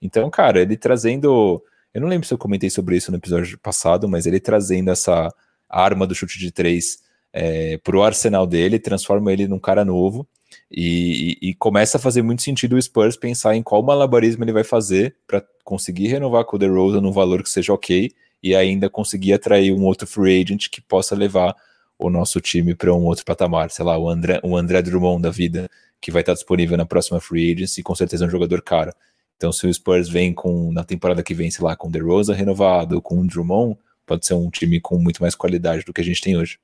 [0.02, 1.64] Então, cara, ele trazendo.
[1.94, 5.34] Eu não lembro se eu comentei sobre isso no episódio passado, mas ele trazendo essa
[5.68, 7.00] arma do chute de três
[7.34, 10.28] é, pro arsenal dele, transforma ele num cara novo.
[10.72, 14.54] E, e, e, começa a fazer muito sentido o Spurs pensar em qual malabarismo ele
[14.54, 18.90] vai fazer para conseguir renovar com o DeRozan num valor que seja ok e ainda
[18.90, 21.56] conseguir atrair um outro free agent que possa levar
[21.98, 25.30] o nosso time para um outro patamar, sei lá, o André, o André Drummond da
[25.30, 25.70] vida,
[26.02, 28.92] que vai estar disponível na próxima free agency com certeza é um jogador caro.
[29.38, 32.34] Então, se o Spurs vem com, na temporada que vem, sei lá, com o DeRozan
[32.34, 36.04] renovado, com o Drummond, pode ser um time com muito mais qualidade do que a
[36.04, 36.60] gente tem hoje.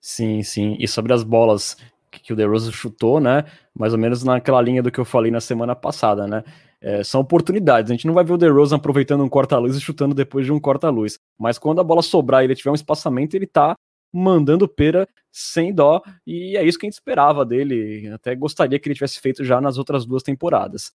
[0.00, 0.76] Sim, sim.
[0.78, 1.76] E sobre as bolas
[2.18, 3.44] que o DeRozan chutou, né?
[3.74, 6.42] Mais ou menos naquela linha do que eu falei na semana passada, né?
[6.80, 7.90] É, são oportunidades.
[7.90, 10.58] A gente não vai ver o DeRozan aproveitando um corta-luz e chutando depois de um
[10.58, 11.18] corta-luz.
[11.38, 13.76] Mas quando a bola sobrar e ele tiver um espaçamento, ele tá
[14.12, 16.02] mandando pera sem dó.
[16.26, 18.08] E é isso que a gente esperava dele.
[18.08, 20.92] Até gostaria que ele tivesse feito já nas outras duas temporadas.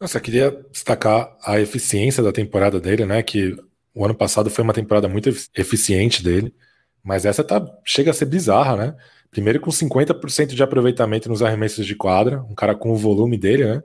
[0.00, 3.22] Eu queria destacar a eficiência da temporada dele, né?
[3.22, 3.56] Que
[3.94, 6.52] o ano passado foi uma temporada muito eficiente dele.
[7.02, 8.96] Mas essa tá, chega a ser bizarra, né?
[9.34, 13.64] Primeiro com 50% de aproveitamento nos arremessos de quadra, um cara com o volume dele,
[13.64, 13.82] né?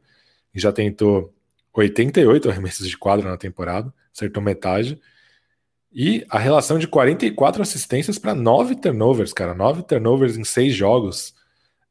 [0.54, 1.34] E já tentou
[1.74, 5.02] 88 arremessos de quadra na temporada, acertou metade.
[5.92, 9.56] E a relação de 44 assistências para 9 turnovers, cara.
[9.56, 11.34] 9 turnovers em 6 jogos.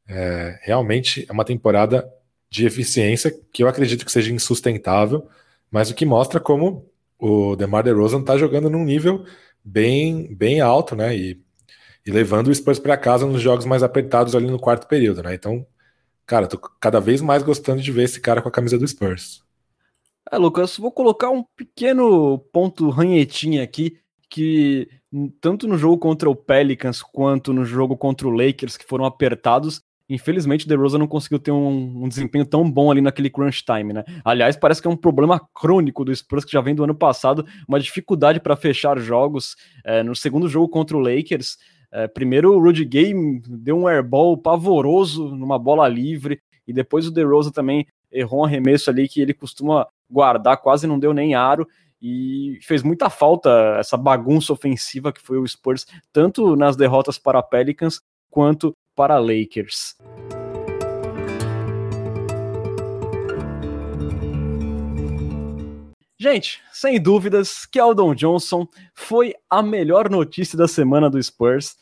[0.07, 2.09] É, realmente é uma temporada
[2.49, 5.27] de eficiência que eu acredito que seja insustentável,
[5.69, 6.89] mas o que mostra como
[7.19, 9.25] o DeMar DeRozan está jogando num nível
[9.61, 11.13] bem, bem alto, né?
[11.13, 11.43] E,
[12.05, 15.33] e levando o Spurs para casa nos jogos mais apertados ali no quarto período, né?
[15.33, 15.65] Então,
[16.25, 19.43] cara, tô cada vez mais gostando de ver esse cara com a camisa do Spurs.
[20.31, 23.97] É, Lucas, vou colocar um pequeno ponto ranhetinha aqui,
[24.29, 24.87] que
[25.41, 29.81] tanto no jogo contra o Pelicans quanto no jogo contra o Lakers, que foram apertados,
[30.07, 33.93] infelizmente o DeRozan não conseguiu ter um, um, desempenho tão bom ali naquele crunch time,
[33.93, 34.03] né?
[34.23, 37.45] Aliás, parece que é um problema crônico do Spurs que já vem do ano passado,
[37.67, 39.55] uma dificuldade para fechar jogos.
[39.83, 41.57] É, no segundo jogo contra o Lakers,
[41.91, 43.13] é, primeiro o Rudy Gay
[43.47, 48.89] deu um airball pavoroso numa bola livre, e depois o DeRozan também errou um arremesso
[48.89, 51.67] ali que ele costuma guardar, quase não deu nem aro,
[52.01, 57.43] e fez muita falta essa bagunça ofensiva que foi o Spurs, tanto nas derrotas para
[57.43, 59.95] Pelicans quanto para Lakers.
[66.21, 71.77] Gente, sem dúvidas, Keldon Johnson foi a melhor notícia da semana do Spurs.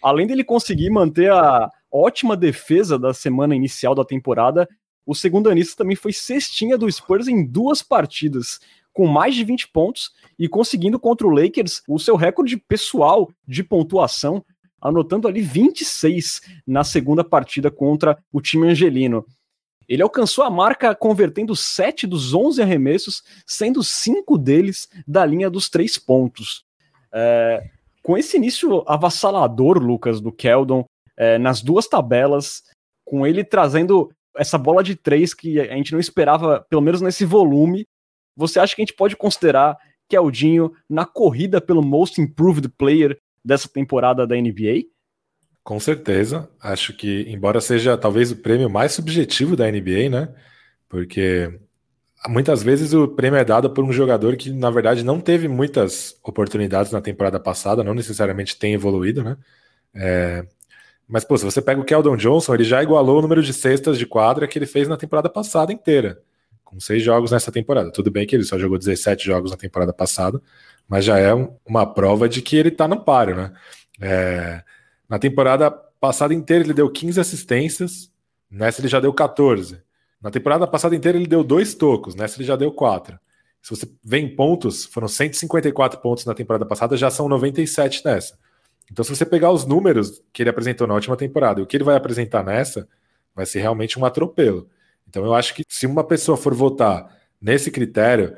[0.00, 4.68] Além dele conseguir manter a ótima defesa da semana inicial da temporada,
[5.04, 8.60] o segundo anista também foi cestinha do Spurs em duas partidas,
[8.92, 13.64] com mais de 20 pontos e conseguindo contra o Lakers o seu recorde pessoal de
[13.64, 14.44] pontuação,
[14.80, 19.26] anotando ali 26 na segunda partida contra o time angelino.
[19.90, 25.68] Ele alcançou a marca convertendo 7 dos 11 arremessos, sendo 5 deles da linha dos
[25.68, 26.64] três pontos.
[27.12, 27.68] É,
[28.00, 30.84] com esse início avassalador, Lucas, do Keldon,
[31.16, 32.62] é, nas duas tabelas,
[33.04, 37.24] com ele trazendo essa bola de três que a gente não esperava, pelo menos nesse
[37.24, 37.84] volume,
[38.36, 39.76] você acha que a gente pode considerar
[40.08, 44.84] Keldinho na corrida pelo Most Improved Player dessa temporada da NBA?
[45.70, 46.50] Com certeza.
[46.60, 50.28] Acho que, embora seja talvez o prêmio mais subjetivo da NBA, né?
[50.88, 51.60] Porque
[52.28, 56.18] muitas vezes o prêmio é dado por um jogador que, na verdade, não teve muitas
[56.24, 59.36] oportunidades na temporada passada, não necessariamente tem evoluído, né?
[59.94, 60.44] É,
[61.06, 63.96] mas, pô, se você pega o Keldon Johnson, ele já igualou o número de cestas
[63.96, 66.20] de quadra que ele fez na temporada passada inteira,
[66.64, 67.92] com seis jogos nessa temporada.
[67.92, 70.42] Tudo bem que ele só jogou 17 jogos na temporada passada,
[70.88, 71.32] mas já é
[71.64, 73.52] uma prova de que ele tá no páreo, né?
[74.00, 74.64] É,
[75.10, 78.12] na temporada passada inteira ele deu 15 assistências,
[78.48, 79.82] nessa ele já deu 14.
[80.22, 83.18] Na temporada passada inteira ele deu dois tocos, nessa ele já deu quatro.
[83.60, 88.38] Se você vê em pontos, foram 154 pontos na temporada passada, já são 97 nessa.
[88.90, 91.76] Então, se você pegar os números que ele apresentou na última temporada e o que
[91.76, 92.88] ele vai apresentar nessa,
[93.34, 94.68] vai ser realmente um atropelo.
[95.08, 98.36] Então, eu acho que se uma pessoa for votar nesse critério,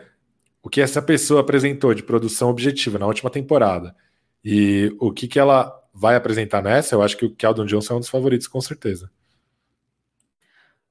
[0.63, 3.95] o que essa pessoa apresentou de produção objetiva na última temporada
[4.45, 7.97] e o que, que ela vai apresentar nessa, eu acho que o Keldon Johnson é
[7.97, 9.11] um dos favoritos, com certeza.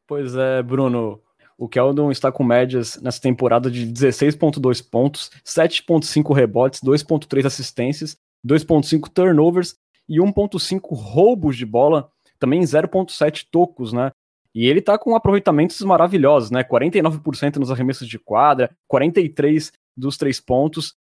[0.07, 1.21] Pois é, Bruno.
[1.57, 9.09] O Keldon está com médias nessa temporada de 16,2 pontos, 7,5 rebotes, 2,3 assistências 2.5
[9.09, 9.75] turnovers
[10.09, 14.11] e 1.5 roubos de bola, também 0.7 tocos, né?
[14.53, 16.63] E ele tá com aproveitamentos maravilhosos, né?
[16.63, 20.95] 49% nos arremessos de quadra, 43 dos três pontos,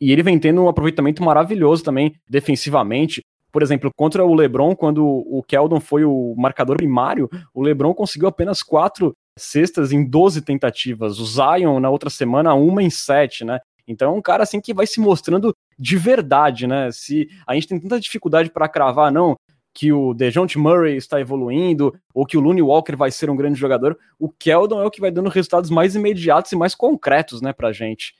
[0.00, 3.22] e ele vem tendo um aproveitamento maravilhoso também defensivamente.
[3.54, 8.26] Por exemplo, contra o LeBron, quando o Keldon foi o marcador primário, o LeBron conseguiu
[8.26, 11.20] apenas quatro cestas em 12 tentativas.
[11.20, 13.60] O Zion, na outra semana, uma em sete, né?
[13.86, 16.90] Então é um cara assim que vai se mostrando de verdade, né?
[16.90, 19.36] Se a gente tem tanta dificuldade para cravar, não,
[19.72, 23.56] que o DeJounte Murray está evoluindo, ou que o Looney Walker vai ser um grande
[23.56, 27.52] jogador, o Keldon é o que vai dando resultados mais imediatos e mais concretos, né,
[27.52, 28.14] pra gente.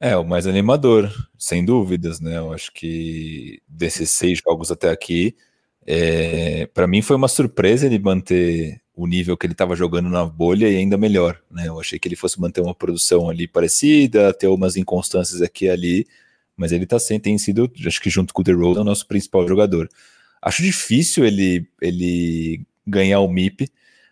[0.00, 2.38] É, o mais animador, sem dúvidas, né?
[2.38, 5.34] Eu acho que desses seis jogos até aqui,
[5.84, 10.24] é, para mim foi uma surpresa ele manter o nível que ele estava jogando na
[10.24, 11.40] bolha e ainda melhor.
[11.50, 11.68] Né?
[11.68, 15.70] Eu achei que ele fosse manter uma produção ali parecida, ter umas inconstâncias aqui e
[15.70, 16.06] ali,
[16.56, 18.84] mas ele tá sem, tem sido, acho que junto com o The Road, é o
[18.84, 19.88] nosso principal jogador.
[20.42, 23.68] Acho difícil ele, ele ganhar o MIP,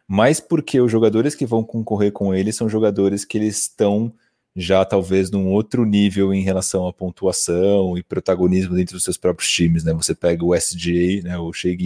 [0.09, 4.13] mas porque os jogadores que vão concorrer com ele são jogadores que eles estão
[4.57, 9.51] já talvez num outro nível em relação à pontuação e protagonismo dentro dos seus próprios
[9.51, 9.93] times, né?
[9.93, 11.77] Você pega o SGA, né, o Shea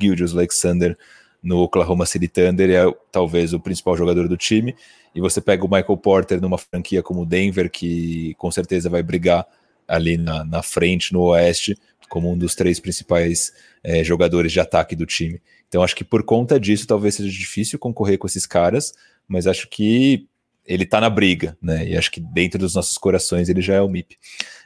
[0.00, 0.96] Gilgeous Alexander
[1.42, 4.76] no Oklahoma City Thunder, é talvez o principal jogador do time,
[5.14, 9.44] e você pega o Michael Porter numa franquia como Denver, que com certeza vai brigar
[9.86, 11.76] ali na, na frente, no oeste,
[12.08, 13.52] como um dos três principais
[13.82, 15.42] é, jogadores de ataque do time.
[15.68, 18.94] Então acho que por conta disso talvez seja difícil concorrer com esses caras,
[19.26, 20.28] mas acho que
[20.66, 21.86] ele tá na briga, né?
[21.86, 24.16] E acho que dentro dos nossos corações ele já é o MIP.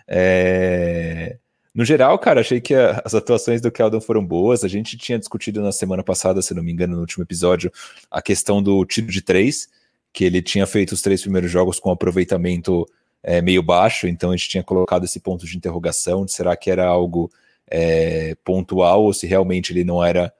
[0.06, 1.36] É...
[1.74, 4.64] No geral, cara, achei que a, as atuações do Keldon foram boas.
[4.64, 7.70] A gente tinha discutido na semana passada, se não me engano, no último episódio,
[8.10, 9.68] a questão do tiro de três,
[10.12, 12.86] que ele tinha feito os três primeiros jogos com aproveitamento
[13.22, 16.70] é, meio baixo, então a gente tinha colocado esse ponto de interrogação de será que
[16.70, 17.30] era algo
[17.70, 20.32] é, pontual ou se realmente ele não era.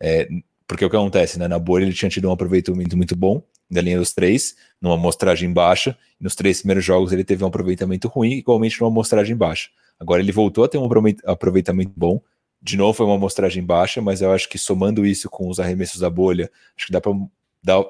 [0.00, 0.28] É,
[0.66, 1.46] porque o que acontece, né?
[1.46, 3.42] Na bolha ele tinha tido um aproveitamento muito bom
[3.72, 5.96] da linha dos três, numa amostragem baixa.
[6.20, 9.70] Nos três primeiros jogos ele teve um aproveitamento ruim, igualmente numa amostragem baixa.
[9.98, 10.88] Agora ele voltou a ter um
[11.26, 12.20] aproveitamento bom.
[12.60, 16.00] De novo foi uma amostragem baixa, mas eu acho que somando isso com os arremessos
[16.00, 17.12] da bolha, acho que dá para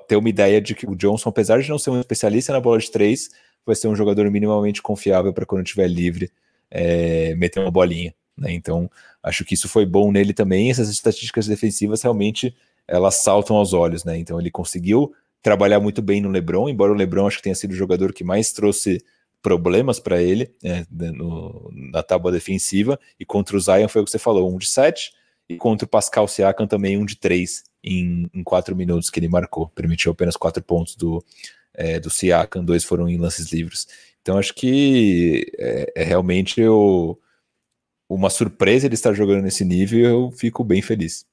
[0.06, 2.78] ter uma ideia de que o Johnson, apesar de não ser um especialista na bola
[2.78, 3.30] de três,
[3.66, 6.30] vai ser um jogador minimamente confiável para quando estiver livre
[6.70, 8.14] é, meter uma bolinha.
[8.36, 8.52] Né?
[8.52, 8.90] Então,
[9.22, 10.70] acho que isso foi bom nele também.
[10.70, 12.54] Essas estatísticas defensivas realmente
[12.88, 14.04] elas saltam aos olhos.
[14.04, 14.18] Né?
[14.18, 17.72] Então, ele conseguiu trabalhar muito bem no LeBron, embora o LeBron acho que tenha sido
[17.72, 19.04] o jogador que mais trouxe
[19.42, 24.10] problemas para ele né, no, na tábua defensiva, e contra o Zion foi o que
[24.10, 25.12] você falou, um de sete,
[25.48, 29.28] e contra o Pascal Siakam também um de três em, em quatro minutos que ele
[29.28, 31.22] marcou, permitiu apenas quatro pontos do,
[31.74, 33.88] é, do Siakam, dois foram em lances livres.
[34.22, 37.18] Então acho que é, é realmente o,
[38.08, 41.26] uma surpresa ele estar jogando nesse nível eu fico bem feliz.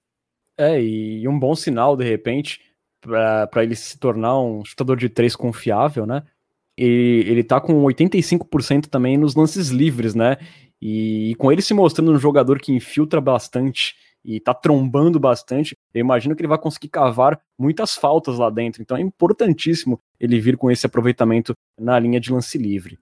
[0.57, 2.60] É, e um bom sinal, de repente,
[3.02, 6.24] para ele se tornar um chutador de três confiável, né?
[6.78, 10.38] E ele tá com 85% também nos lances livres, né?
[10.82, 15.78] E, e, com ele se mostrando um jogador que infiltra bastante e tá trombando bastante,
[15.93, 18.82] eu imagino que ele vai conseguir cavar muitas faltas lá dentro.
[18.82, 22.97] Então é importantíssimo ele vir com esse aproveitamento na linha de lance livre.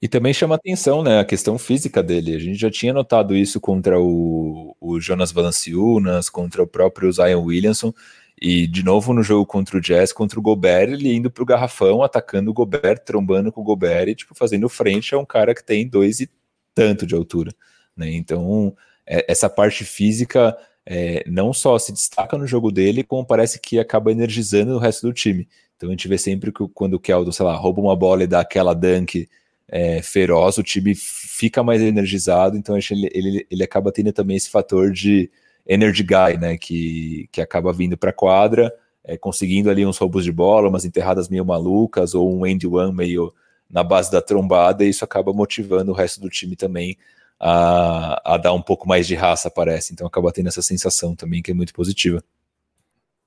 [0.00, 2.34] E também chama atenção, né, a questão física dele.
[2.34, 7.42] A gente já tinha notado isso contra o, o Jonas Valanciunas, contra o próprio Zion
[7.42, 7.92] Williamson,
[8.40, 12.02] e de novo no jogo contra o Jazz, contra o Gobert, ele indo pro garrafão,
[12.02, 15.62] atacando o Gobert, trombando com o Gobert e tipo, fazendo frente a um cara que
[15.62, 16.30] tem dois e
[16.74, 17.52] tanto de altura.
[17.94, 18.12] Né?
[18.12, 18.74] Então,
[19.06, 23.78] é, essa parte física é, não só se destaca no jogo dele, como parece que
[23.78, 25.46] acaba energizando o resto do time.
[25.76, 28.26] Então a gente vê sempre que quando o Keldon, sei lá, rouba uma bola e
[28.26, 29.28] dá aquela dunk
[29.68, 34.50] é, feroz, o time fica mais energizado, então ele, ele, ele acaba tendo também esse
[34.50, 35.30] fator de
[35.70, 40.24] energy guy, né, que, que acaba vindo para a quadra, é, conseguindo ali uns roubos
[40.24, 43.32] de bola, umas enterradas meio malucas, ou um end one meio
[43.70, 46.98] na base da trombada, e isso acaba motivando o resto do time também
[47.38, 49.92] a, a dar um pouco mais de raça, parece.
[49.92, 52.20] Então acaba tendo essa sensação também que é muito positiva.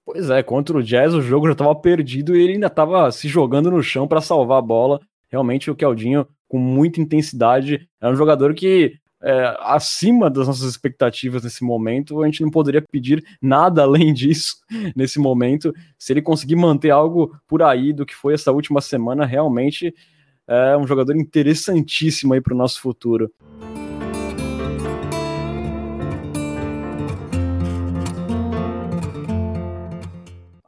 [0.05, 3.29] Pois é, contra o Jazz o jogo já estava perdido e ele ainda estava se
[3.29, 4.99] jogando no chão para salvar a bola.
[5.29, 11.43] Realmente o Keldinho, com muita intensidade, é um jogador que é, acima das nossas expectativas
[11.43, 12.21] nesse momento.
[12.21, 14.57] A gente não poderia pedir nada além disso
[14.95, 15.73] nesse momento.
[15.97, 19.93] Se ele conseguir manter algo por aí do que foi essa última semana, realmente
[20.47, 23.31] é um jogador interessantíssimo aí para o nosso futuro.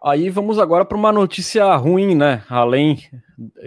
[0.08, 2.44] Aí vamos agora para uma notícia ruim, né?
[2.48, 3.02] Além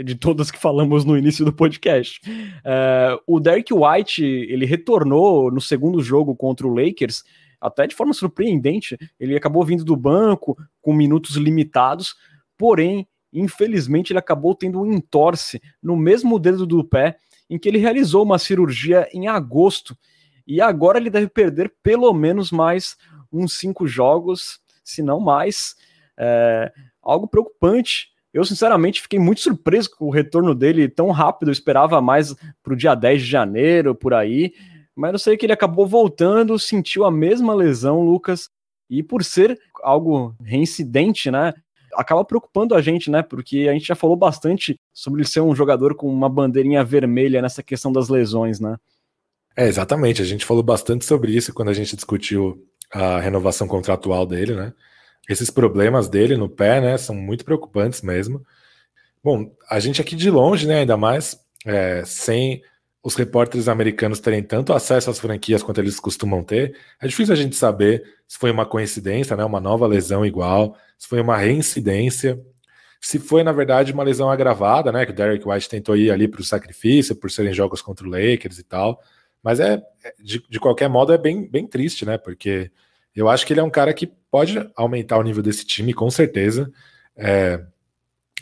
[0.04, 2.20] de todas que falamos no início do podcast.
[2.64, 7.24] É, o Derek White ele retornou no segundo jogo contra o Lakers,
[7.60, 8.96] até de forma surpreendente.
[9.18, 12.14] Ele acabou vindo do banco com minutos limitados,
[12.56, 17.16] porém, infelizmente, ele acabou tendo um entorse no mesmo dedo do pé
[17.50, 19.98] em que ele realizou uma cirurgia em agosto.
[20.46, 22.96] E agora ele deve perder pelo menos mais
[23.32, 25.74] uns cinco jogos, se não mais.
[26.18, 28.08] É, algo preocupante.
[28.32, 31.48] Eu, sinceramente, fiquei muito surpreso com o retorno dele tão rápido.
[31.48, 34.52] Eu esperava mais para o dia 10 de janeiro, por aí.
[34.94, 38.50] Mas eu sei que ele acabou voltando, sentiu a mesma lesão, Lucas.
[38.90, 41.54] E por ser algo reincidente, né?
[41.94, 43.22] Acaba preocupando a gente, né?
[43.22, 47.40] Porque a gente já falou bastante sobre ele ser um jogador com uma bandeirinha vermelha
[47.40, 48.76] nessa questão das lesões, né?
[49.56, 50.20] É, exatamente.
[50.20, 54.72] A gente falou bastante sobre isso quando a gente discutiu a renovação contratual dele, né?
[55.28, 58.44] Esses problemas dele no pé, né, são muito preocupantes mesmo.
[59.22, 62.62] Bom, a gente aqui de longe, né, ainda mais é, sem
[63.02, 67.36] os repórteres americanos terem tanto acesso às franquias quanto eles costumam ter, é difícil a
[67.36, 72.40] gente saber se foi uma coincidência, né, uma nova lesão igual, se foi uma reincidência,
[73.00, 76.26] se foi, na verdade, uma lesão agravada, né, que o Derek White tentou ir ali
[76.26, 79.00] para o sacrifício, por serem jogos contra o Lakers e tal,
[79.42, 82.70] mas é, é, de, de qualquer modo, é bem, bem triste, né, porque
[83.18, 86.10] eu acho que ele é um cara que pode aumentar o nível desse time, com
[86.10, 86.70] certeza,
[87.16, 87.60] é,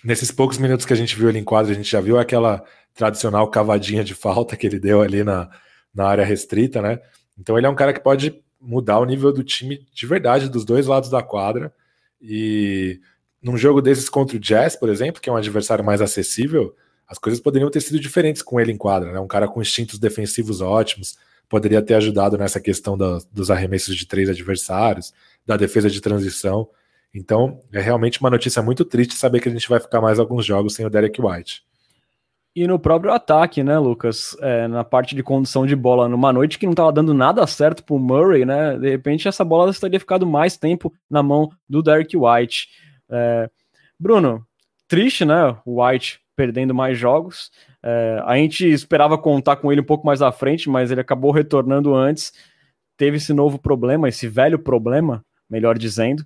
[0.05, 2.62] nesses poucos minutos que a gente viu ele em quadra, a gente já viu aquela
[2.95, 5.51] tradicional cavadinha de falta que ele deu ali na,
[5.95, 7.01] na área restrita, né?
[7.39, 10.64] Então ele é um cara que pode mudar o nível do time de verdade dos
[10.64, 11.72] dois lados da quadra.
[12.20, 13.01] E
[13.41, 16.74] num jogo desses contra o Jazz, por exemplo, que é um adversário mais acessível,
[17.07, 19.20] as coisas poderiam ter sido diferentes com ele em quadra, né?
[19.20, 21.16] Um cara com instintos defensivos ótimos,
[21.49, 25.12] poderia ter ajudado nessa questão da, dos arremessos de três adversários,
[25.44, 26.68] da defesa de transição.
[27.14, 30.44] Então, é realmente uma notícia muito triste saber que a gente vai ficar mais alguns
[30.44, 31.64] jogos sem o Derek White.
[32.55, 34.34] E no próprio ataque, né, Lucas?
[34.40, 37.84] É, na parte de condução de bola, numa noite que não estava dando nada certo
[37.84, 38.78] pro Murray, né?
[38.78, 42.68] De repente essa bola estaria ficado mais tempo na mão do Derek White.
[43.11, 43.51] É,
[44.01, 44.42] Bruno,
[44.88, 45.55] triste, né?
[45.66, 47.51] O White perdendo mais jogos.
[47.82, 51.32] É, a gente esperava contar com ele um pouco mais à frente, mas ele acabou
[51.32, 52.32] retornando antes.
[52.97, 56.24] Teve esse novo problema, esse velho problema, melhor dizendo.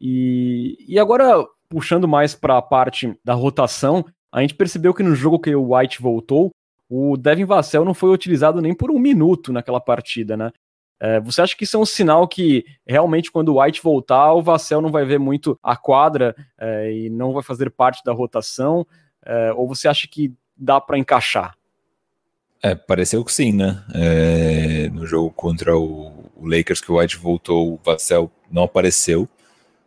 [0.00, 5.14] E, e agora, puxando mais para a parte da rotação, a gente percebeu que no
[5.14, 6.50] jogo que o White voltou,
[6.88, 10.52] o Devin Vassell não foi utilizado nem por um minuto naquela partida, né?
[10.98, 14.42] É, você acha que isso é um sinal que realmente quando o White voltar, o
[14.42, 18.86] Vassell não vai ver muito a quadra é, e não vai fazer parte da rotação?
[19.26, 21.56] É, ou você acha que dá para encaixar?
[22.62, 23.84] É, pareceu que sim, né?
[23.94, 29.28] É, no jogo contra o, o, Lakers que o White voltou, o Vassell não apareceu.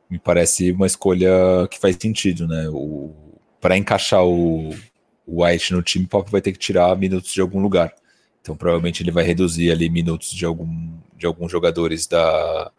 [0.09, 1.29] Me parece uma escolha
[1.69, 2.65] que faz sentido, né?
[3.59, 4.69] Para encaixar o,
[5.25, 7.93] o White no time, o Pop vai ter que tirar minutos de algum lugar.
[8.41, 12.71] Então, provavelmente ele vai reduzir ali minutos de, algum, de alguns jogadores da,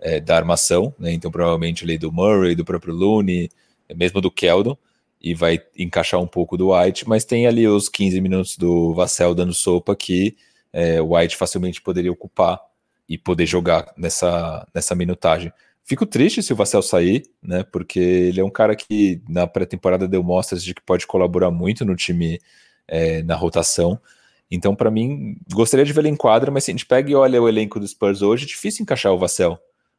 [0.00, 1.12] é, da armação, né?
[1.12, 3.50] Então, provavelmente ali do Murray, do próprio Looney,
[3.94, 4.76] mesmo do Keldon,
[5.22, 9.34] e vai encaixar um pouco do White, mas tem ali os 15 minutos do Vassell
[9.34, 10.36] dando sopa que
[10.72, 12.60] é, o White facilmente poderia ocupar
[13.08, 15.52] e poder jogar nessa, nessa minutagem.
[15.84, 17.62] Fico triste se o Vassell sair, né?
[17.62, 21.84] Porque ele é um cara que na pré-temporada deu mostras de que pode colaborar muito
[21.84, 22.40] no time
[22.88, 24.00] é, na rotação.
[24.50, 27.14] Então, para mim, gostaria de ver ele em quadra, mas se a gente pega e
[27.14, 29.58] olha o elenco dos Spurs hoje, é difícil encaixar o Vassell,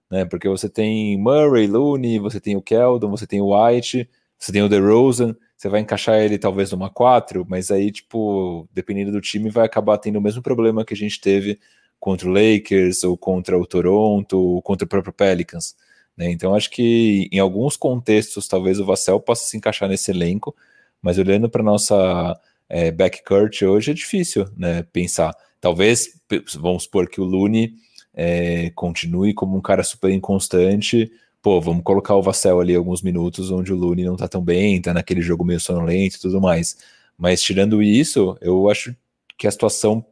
[0.09, 0.26] né?
[0.26, 4.62] Porque você tem Murray, Looney, você tem o Keldon, você tem o White, você tem
[4.62, 9.50] o DeRozan, você vai encaixar ele talvez numa 4, mas aí, tipo, dependendo do time,
[9.50, 11.60] vai acabar tendo o mesmo problema que a gente teve
[12.00, 15.76] contra o Lakers, ou contra o Toronto, ou contra o próprio Pelicans.
[16.18, 16.30] Né?
[16.32, 20.56] Então acho que em alguns contextos talvez o Vassell possa se encaixar nesse elenco,
[21.02, 25.34] mas olhando para nossa é, backcourt hoje é difícil né, pensar.
[25.60, 26.20] Talvez,
[26.56, 27.74] vamos supor que o Looney
[28.14, 31.12] é, continue como um cara super inconstante,
[31.44, 34.82] pô, vamos colocar o Vassell ali alguns minutos onde o Looney não tá tão bem,
[34.82, 36.78] tá naquele jogo meio sonolento e tudo mais.
[37.18, 38.96] Mas tirando isso, eu acho
[39.38, 40.06] que a situação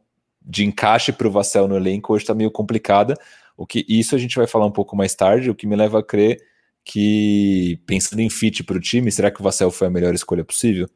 [0.44, 3.16] de encaixe para o Vassell no elenco hoje está meio complicada.
[3.56, 6.00] O que isso a gente vai falar um pouco mais tarde, o que me leva
[6.00, 6.38] a crer
[6.84, 10.44] que pensando em fit para o time, será que o Vassell foi a melhor escolha
[10.44, 10.86] possível?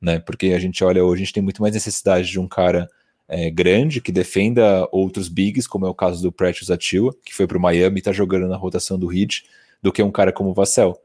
[0.00, 0.20] Né?
[0.20, 2.88] Porque a gente olha hoje, a gente tem muito mais necessidade de um cara
[3.26, 7.48] é, grande que defenda outros bigs, como é o caso do Precious Atua, que foi
[7.48, 9.44] para o Miami e está jogando na rotação do Heat,
[9.82, 10.98] do que um cara como o Vassell.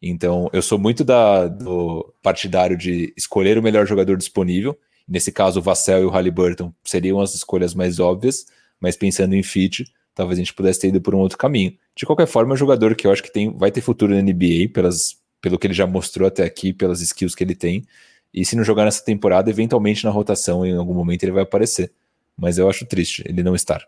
[0.00, 5.60] Então, eu sou muito da, do partidário de escolher o melhor jogador disponível Nesse caso,
[5.60, 8.44] o Vassell e o Halliburton seriam as escolhas mais óbvias,
[8.78, 11.74] mas pensando em fit, talvez a gente pudesse ter ido por um outro caminho.
[11.96, 14.20] De qualquer forma, é um jogador que eu acho que tem, vai ter futuro na
[14.20, 17.86] NBA, pelas, pelo que ele já mostrou até aqui, pelas skills que ele tem.
[18.34, 21.90] E se não jogar nessa temporada, eventualmente na rotação, em algum momento ele vai aparecer.
[22.36, 23.82] Mas eu acho triste ele não estar.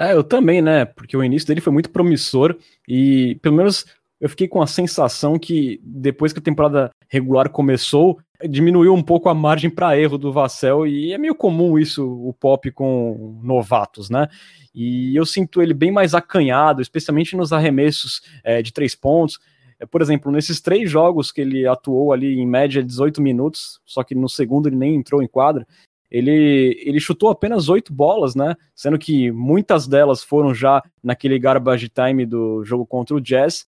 [0.00, 0.86] É, eu também, né?
[0.86, 2.56] Porque o início dele foi muito promissor
[2.88, 3.84] e, pelo menos,
[4.18, 9.28] eu fiquei com a sensação que depois que a temporada regular começou, diminuiu um pouco
[9.28, 14.08] a margem para erro do Vassell e é meio comum isso o Pop com novatos,
[14.08, 14.26] né?
[14.74, 19.38] E eu sinto ele bem mais acanhado, especialmente nos arremessos é, de três pontos.
[19.78, 24.02] É, por exemplo, nesses três jogos que ele atuou ali em média 18 minutos, só
[24.02, 25.66] que no segundo ele nem entrou em quadra,
[26.10, 28.56] ele, ele chutou apenas oito bolas, né?
[28.74, 33.66] Sendo que muitas delas foram já naquele garbage time do jogo contra o Jazz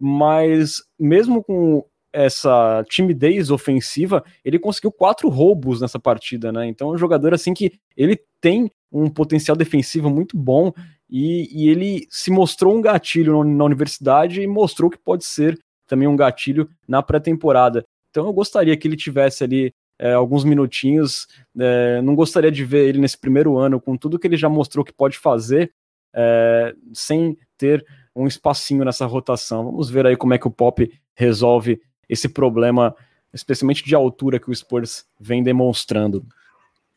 [0.00, 6.66] mas mesmo com essa timidez ofensiva, ele conseguiu quatro roubos nessa partida, né?
[6.66, 10.72] Então é um jogador assim que ele tem um potencial defensivo muito bom
[11.08, 16.08] e, e ele se mostrou um gatilho na universidade e mostrou que pode ser também
[16.08, 17.84] um gatilho na pré-temporada.
[18.10, 21.28] Então eu gostaria que ele tivesse ali é, alguns minutinhos.
[21.58, 24.82] É, não gostaria de ver ele nesse primeiro ano, com tudo que ele já mostrou
[24.82, 25.72] que pode fazer,
[26.14, 27.84] é, sem ter
[28.16, 29.66] um espacinho nessa rotação.
[29.66, 32.96] Vamos ver aí como é que o Pop resolve esse problema,
[33.32, 36.24] especialmente de altura que o Spurs vem demonstrando.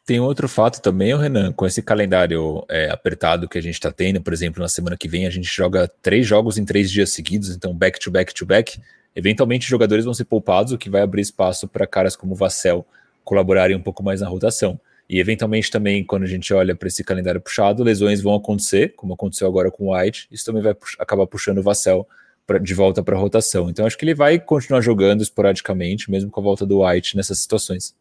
[0.06, 4.22] Tem outro fato também, Renan, com esse calendário é, apertado que a gente está tendo,
[4.22, 7.50] por exemplo, na semana que vem a gente joga três jogos em três dias seguidos,
[7.50, 8.82] então back to back to back.
[9.16, 12.86] Eventualmente, jogadores vão ser poupados, o que vai abrir espaço para caras como o Vassell
[13.24, 14.80] colaborarem um pouco mais na rotação.
[15.10, 19.14] E eventualmente também, quando a gente olha para esse calendário puxado, lesões vão acontecer, como
[19.14, 22.08] aconteceu agora com o White, isso também vai pux acabar puxando o Vassell
[22.48, 23.70] pra, de volta para a rotação.
[23.70, 27.40] Então acho que ele vai continuar jogando esporadicamente, mesmo com a volta do White nessas
[27.40, 27.96] situações.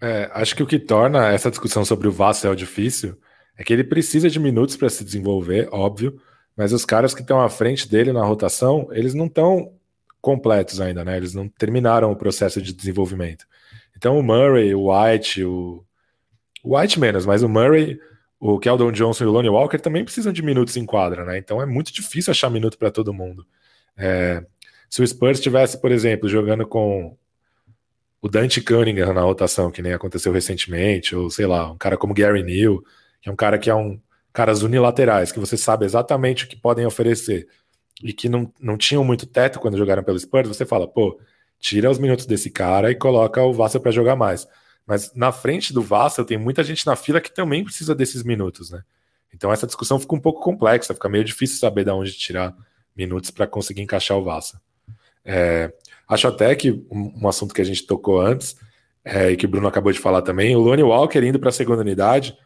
[0.00, 3.16] É, acho que o que torna essa discussão sobre o Vassell difícil
[3.56, 6.20] é que ele precisa de minutos para se desenvolver, óbvio,
[6.56, 9.72] mas os caras que estão à frente dele na rotação, eles não estão
[10.24, 11.18] completos ainda, né?
[11.18, 13.46] Eles não terminaram o processo de desenvolvimento.
[13.94, 15.84] Então o Murray, o White, o,
[16.64, 18.00] o White menos, mas o Murray,
[18.40, 21.36] o Keldon Johnson e o Lonnie Walker também precisam de minutos em quadra, né?
[21.36, 23.46] Então é muito difícil achar minuto para todo mundo.
[23.96, 24.44] É,
[24.88, 27.16] se o Spurs estivesse, por exemplo, jogando com
[28.22, 32.14] o Dante Cunningham na rotação, que nem aconteceu recentemente, ou sei lá, um cara como
[32.14, 32.82] Gary Neal,
[33.20, 34.00] que é um cara que é um
[34.32, 37.46] caras unilaterais, que você sabe exatamente o que podem oferecer
[38.02, 41.18] e que não, não tinham muito teto quando jogaram pelo Spurs, você fala, pô,
[41.58, 44.46] tira os minutos desse cara e coloca o Vassell para jogar mais.
[44.86, 48.70] Mas na frente do Vassell tem muita gente na fila que também precisa desses minutos,
[48.70, 48.82] né?
[49.32, 52.54] Então essa discussão fica um pouco complexa, fica meio difícil saber de onde tirar
[52.94, 54.60] minutos para conseguir encaixar o Vassell.
[55.24, 55.72] É,
[56.08, 58.56] Acho até que um, um assunto que a gente tocou antes,
[59.04, 61.52] é, e que o Bruno acabou de falar também, o Lonnie Walker indo para a
[61.52, 62.36] segunda unidade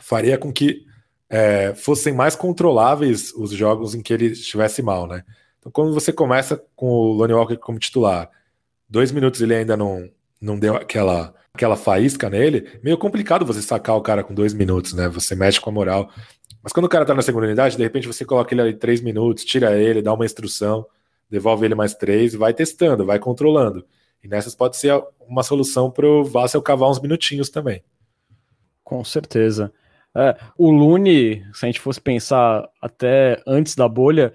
[0.00, 0.84] faria com que
[1.32, 5.24] é, fossem mais controláveis os jogos em que ele estivesse mal, né?
[5.58, 8.30] Então, quando você começa com o Lonnie Walker como titular,
[8.88, 10.08] dois minutos ele ainda não,
[10.40, 14.92] não deu aquela, aquela faísca nele, meio complicado você sacar o cara com dois minutos,
[14.92, 15.08] né?
[15.08, 16.10] Você mexe com a moral.
[16.62, 19.00] Mas quando o cara tá na segunda unidade, de repente você coloca ele ali três
[19.00, 20.86] minutos, tira ele, dá uma instrução
[21.32, 23.86] devolve ele mais três, vai testando, vai controlando.
[24.22, 27.82] E nessas pode ser uma solução para o Vassel cavar uns minutinhos também.
[28.84, 29.72] Com certeza.
[30.14, 34.32] É, o Lune, se a gente fosse pensar até antes da bolha,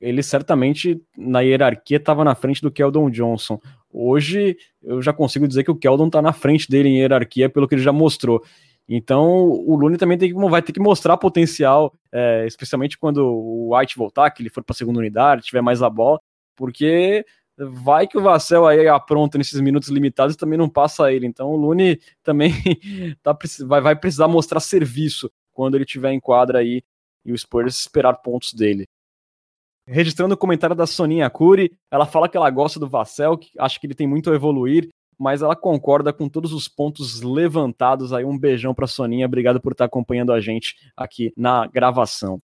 [0.00, 3.60] ele certamente na hierarquia estava na frente do Keldon Johnson.
[3.92, 7.68] Hoje eu já consigo dizer que o Keldon está na frente dele em hierarquia pelo
[7.68, 8.42] que ele já mostrou.
[8.88, 13.76] Então o Lune também tem que, vai ter que mostrar potencial, é, especialmente quando o
[13.76, 16.18] White voltar, que ele for para a segunda unidade, tiver mais a bola
[16.58, 17.24] porque
[17.58, 21.26] vai que o Vassell aí apronta nesses minutos limitados e também não passa ele.
[21.26, 22.52] Então o Lune também
[23.22, 23.36] tá,
[23.66, 26.82] vai, vai precisar mostrar serviço quando ele tiver em quadra aí
[27.24, 28.86] e o Spurs esperar pontos dele.
[29.86, 33.80] Registrando o comentário da Soninha Curi, ela fala que ela gosta do Vassell, que acha
[33.80, 34.88] que ele tem muito a evoluir,
[35.18, 38.24] mas ela concorda com todos os pontos levantados aí.
[38.24, 42.40] Um beijão para Soninha, obrigado por estar acompanhando a gente aqui na gravação.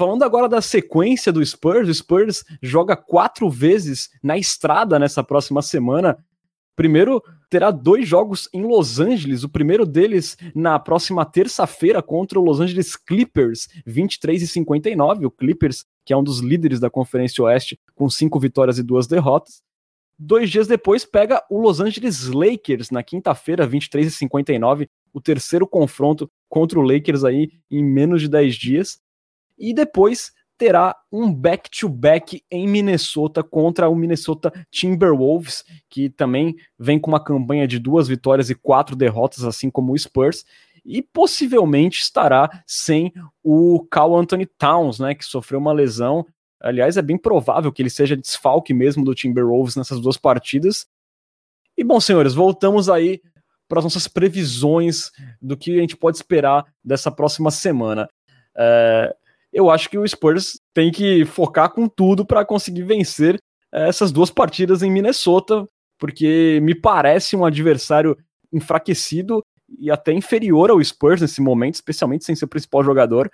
[0.00, 5.60] Falando agora da sequência do Spurs, o Spurs joga quatro vezes na estrada nessa próxima
[5.60, 6.16] semana.
[6.74, 9.44] Primeiro, terá dois jogos em Los Angeles.
[9.44, 15.26] O primeiro deles na próxima terça-feira contra o Los Angeles Clippers, 23 e 59.
[15.26, 19.06] O Clippers, que é um dos líderes da Conferência Oeste, com cinco vitórias e duas
[19.06, 19.60] derrotas.
[20.18, 24.88] Dois dias depois, pega o Los Angeles Lakers na quinta-feira, 23 e 59.
[25.12, 28.98] O terceiro confronto contra o Lakers aí em menos de 10 dias
[29.60, 36.98] e depois terá um back-to-back -back em Minnesota contra o Minnesota Timberwolves, que também vem
[36.98, 40.44] com uma campanha de duas vitórias e quatro derrotas, assim como o Spurs,
[40.84, 46.26] e possivelmente estará sem o Cal Anthony Towns, né, que sofreu uma lesão.
[46.60, 50.86] Aliás, é bem provável que ele seja desfalque mesmo do Timberwolves nessas duas partidas.
[51.76, 53.22] E bom, senhores, voltamos aí
[53.66, 58.08] para as nossas previsões do que a gente pode esperar dessa próxima semana.
[58.54, 59.16] É,
[59.52, 63.40] eu acho que o Spurs tem que focar com tudo para conseguir vencer
[63.72, 65.66] eh, essas duas partidas em Minnesota,
[65.98, 68.16] porque me parece um adversário
[68.52, 69.44] enfraquecido
[69.78, 73.30] e até inferior ao Spurs nesse momento, especialmente sem ser o principal jogador.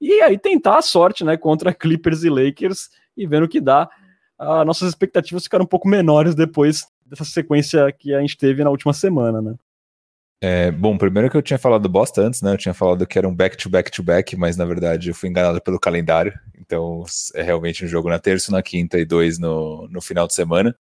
[0.00, 3.88] E aí tentar a sorte, né, contra Clippers e Lakers e vendo o que dá.
[4.38, 8.70] Ah, nossas expectativas ficaram um pouco menores depois dessa sequência que a gente teve na
[8.70, 9.54] última semana, né?
[10.40, 12.52] É, bom, primeiro que eu tinha falado bosta antes, né?
[12.52, 16.32] Eu tinha falado que era um back-to-back-to-back, mas na verdade eu fui enganado pelo calendário.
[16.58, 20.34] Então é realmente um jogo na terça, na quinta e dois no, no final de
[20.34, 20.74] semana.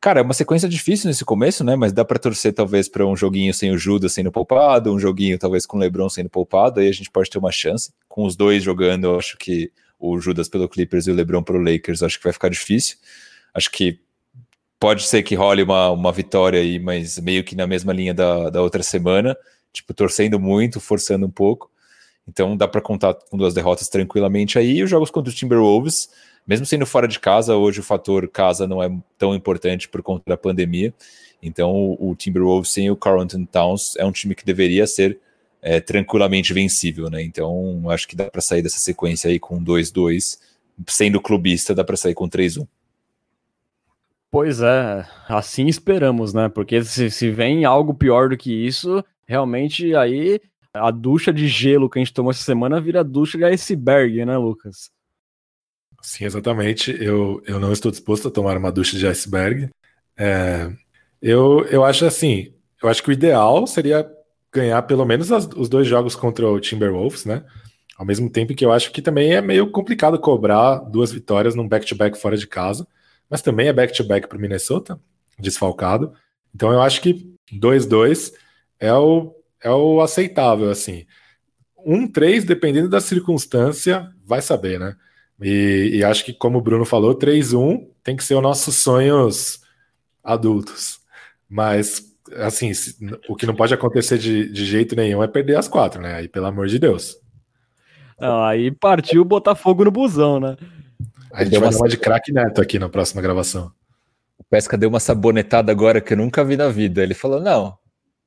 [0.00, 1.76] Cara, é uma sequência difícil nesse começo, né?
[1.76, 5.38] Mas dá para torcer talvez para um joguinho sem o Judas sendo poupado, um joguinho
[5.38, 7.92] talvez com o LeBron sendo poupado, aí a gente pode ter uma chance.
[8.08, 11.58] Com os dois jogando, eu acho que o Judas pelo Clippers e o LeBron pelo
[11.58, 12.96] Lakers, acho que vai ficar difícil.
[13.52, 14.00] Acho que
[14.80, 18.50] pode ser que role uma, uma vitória aí, mas meio que na mesma linha da,
[18.50, 19.36] da outra semana,
[19.72, 21.70] tipo, torcendo muito, forçando um pouco.
[22.26, 24.78] Então dá para contar com duas derrotas tranquilamente aí.
[24.78, 26.08] E os jogos contra os Timberwolves
[26.46, 30.24] mesmo sendo fora de casa, hoje o fator casa não é tão importante por conta
[30.26, 30.92] da pandemia.
[31.42, 35.18] Então, o, o Timberwolves sem o Carlton Towns é um time que deveria ser
[35.62, 37.22] é, tranquilamente vencível, né?
[37.22, 40.38] Então, acho que dá para sair dessa sequência aí com 2-2.
[40.88, 42.66] Sendo clubista, dá para sair com 3-1.
[44.30, 46.48] Pois é, assim esperamos, né?
[46.48, 50.40] Porque se, se vem algo pior do que isso, realmente aí
[50.72, 54.36] a ducha de gelo que a gente tomou essa semana vira ducha de iceberg, né,
[54.36, 54.90] Lucas?
[56.00, 56.96] Sim, exatamente.
[57.02, 59.68] Eu, eu não estou disposto a tomar uma ducha de iceberg.
[60.16, 60.70] É,
[61.20, 62.52] eu, eu acho assim,
[62.82, 64.08] eu acho que o ideal seria
[64.52, 67.44] ganhar pelo menos as, os dois jogos contra o Timberwolves, né?
[67.96, 71.68] Ao mesmo tempo que eu acho que também é meio complicado cobrar duas vitórias num
[71.68, 72.86] back-to-back -back fora de casa,
[73.30, 75.00] mas também é back-to-back para o Minnesota,
[75.38, 76.12] desfalcado.
[76.54, 78.32] Então eu acho que 2-2
[78.78, 81.06] é o, é o aceitável, assim.
[81.86, 84.96] 1-3, dependendo da circunstância, vai saber, né?
[85.40, 89.60] E, e, acho que, como o Bruno falou, 3-1 tem que ser os nossos sonhos
[90.22, 91.00] adultos.
[91.48, 92.72] Mas, assim,
[93.26, 96.16] o que não pode acontecer de, de jeito nenhum é perder as quatro, né?
[96.16, 97.16] Aí, pelo amor de Deus.
[98.20, 100.56] Não, aí partiu botar fogo no busão, né?
[101.32, 103.72] A gente vai dar uma de craque neto aqui na próxima gravação.
[104.38, 107.02] O Pesca deu uma sabonetada agora que eu nunca vi na vida.
[107.02, 107.78] Ele falou: não,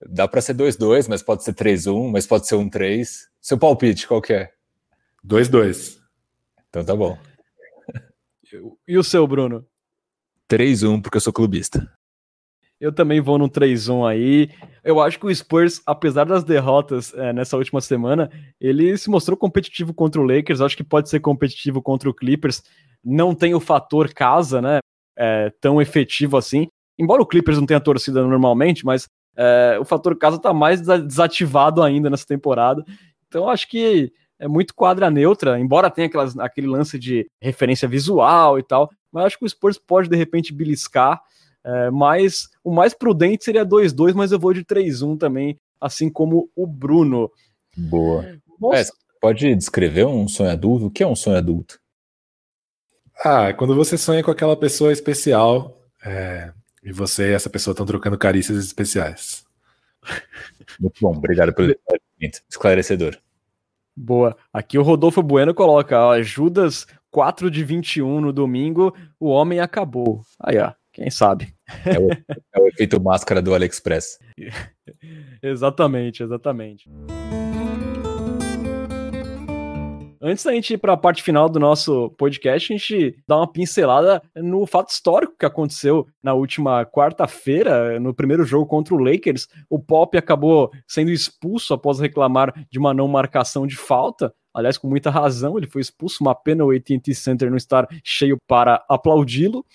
[0.08, 3.08] dá para ser 2-2, mas pode ser 3-1, mas pode ser 1-3.
[3.42, 4.52] Seu palpite, qual que é?
[5.26, 5.98] 2-2.
[6.70, 7.18] Então tá bom.
[8.88, 9.66] E o seu, Bruno?
[10.50, 11.92] 3-1, porque eu sou clubista.
[12.80, 14.50] Eu também vou no 3-1 aí.
[14.84, 18.30] Eu acho que o Spurs, apesar das derrotas é, nessa última semana,
[18.60, 20.60] ele se mostrou competitivo contra o Lakers.
[20.60, 22.62] Acho que pode ser competitivo contra o Clippers.
[23.04, 24.80] Não tem o fator casa, né?
[25.18, 26.68] É, tão efetivo assim.
[26.98, 31.82] Embora o Clippers não tenha torcida normalmente, mas é, o fator casa tá mais desativado
[31.82, 32.84] ainda nessa temporada.
[33.28, 38.60] Então acho que é muito quadra neutra, embora tenha aquelas, aquele lance de referência visual
[38.60, 41.22] e tal, mas acho que o Spurs pode de repente beliscar.
[41.66, 46.50] É, mas o mais prudente seria 2-2, mas eu vou de 3-1 também, assim como
[46.56, 47.32] o Bruno.
[48.60, 48.78] Boa.
[48.78, 48.86] É,
[49.22, 50.88] pode descrever um sonho adulto?
[50.88, 51.80] O que é um sonho adulto?
[53.24, 56.52] Ah, quando você sonha com aquela pessoa especial é,
[56.84, 59.46] e você e essa pessoa estão trocando carícias especiais.
[60.80, 61.76] Muito bom, obrigado pelo
[62.50, 63.18] esclarecedor.
[63.96, 64.36] Boa.
[64.52, 70.22] Aqui o Rodolfo Bueno coloca, ó, Judas 4 de 21 no domingo, o homem acabou.
[70.40, 71.54] Aí, ó, quem sabe.
[71.86, 74.20] É o, é o efeito máscara do AliExpress.
[75.42, 76.90] exatamente, exatamente.
[80.26, 83.52] Antes da gente ir para a parte final do nosso podcast, a gente dá uma
[83.52, 89.50] pincelada no fato histórico que aconteceu na última quarta-feira, no primeiro jogo contra o Lakers.
[89.70, 94.34] O Pop acabou sendo expulso após reclamar de uma não marcação de falta.
[94.54, 96.20] Aliás, com muita razão, ele foi expulso.
[96.22, 99.66] Uma pena o AT&T Center não estar cheio para aplaudi-lo.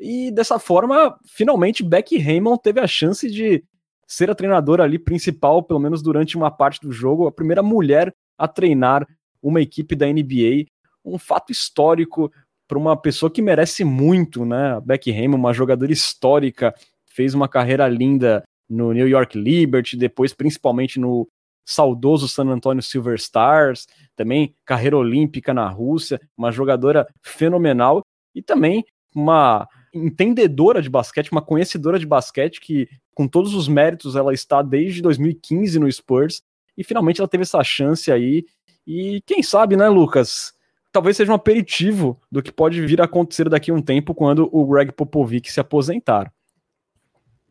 [0.00, 3.62] E dessa forma, finalmente, Becky Raymond teve a chance de
[4.04, 8.12] ser a treinadora ali principal, pelo menos durante uma parte do jogo, a primeira mulher
[8.38, 9.06] a treinar
[9.48, 10.66] uma equipe da NBA,
[11.04, 12.32] um fato histórico
[12.66, 14.74] para uma pessoa que merece muito, né?
[14.74, 16.74] A Becky Hammond, uma jogadora histórica,
[17.06, 21.28] fez uma carreira linda no New York Liberty, depois principalmente no
[21.64, 23.86] saudoso San Antonio Silver Stars,
[24.16, 28.02] também carreira olímpica na Rússia, uma jogadora fenomenal
[28.34, 28.84] e também
[29.14, 34.60] uma entendedora de basquete, uma conhecedora de basquete que com todos os méritos ela está
[34.60, 36.42] desde 2015 no Spurs
[36.76, 38.44] e finalmente ela teve essa chance aí
[38.86, 40.54] e quem sabe, né, Lucas?
[40.92, 44.48] Talvez seja um aperitivo do que pode vir a acontecer daqui a um tempo quando
[44.52, 46.32] o Greg Popovich se aposentar.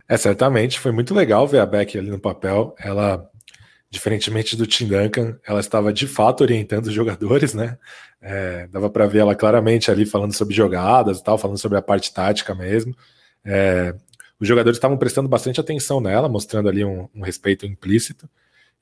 [0.08, 0.80] É, certamente.
[0.80, 2.76] Foi muito legal ver a Beck ali no papel.
[2.80, 3.30] Ela,
[3.90, 7.78] diferentemente do Tim Duncan, ela estava de fato orientando os jogadores, né?
[8.22, 11.82] É, dava para ver ela claramente ali falando sobre jogadas e tal, falando sobre a
[11.82, 12.96] parte tática mesmo.
[13.44, 13.94] É,
[14.40, 18.30] os jogadores estavam prestando bastante atenção nela, mostrando ali um, um respeito implícito.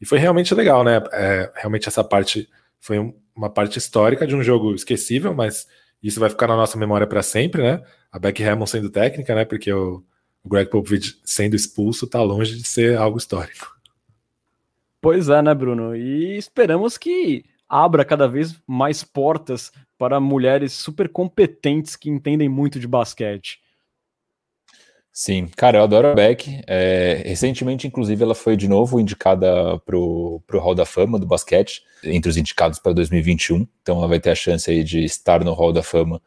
[0.04, 1.01] E foi realmente legal, né?
[1.14, 5.66] É, realmente essa parte foi um, uma parte histórica de um jogo esquecível, mas
[6.04, 7.82] isso vai ficar na nossa memória para sempre, né?
[8.12, 9.45] A Beck Hammond sendo técnica, né?
[9.45, 10.04] Porque o,
[10.43, 13.74] o Greg Popovich sendo expulso tá longe de ser algo histórico.
[14.99, 15.95] Pois é, né, Bruno?
[15.95, 22.78] E esperamos que abra cada vez mais portas para mulheres super competentes que entendem muito
[22.78, 23.62] de basquete.
[25.16, 26.64] Sim, cara, eu adoro a Beck.
[26.66, 31.84] É, recentemente, inclusive, ela foi de novo indicada para o Hall da Fama do basquete,
[32.03, 33.68] entre os indicados para 2021.
[33.84, 36.20] Então, ela vai ter a chance aí de estar no Hall da Fama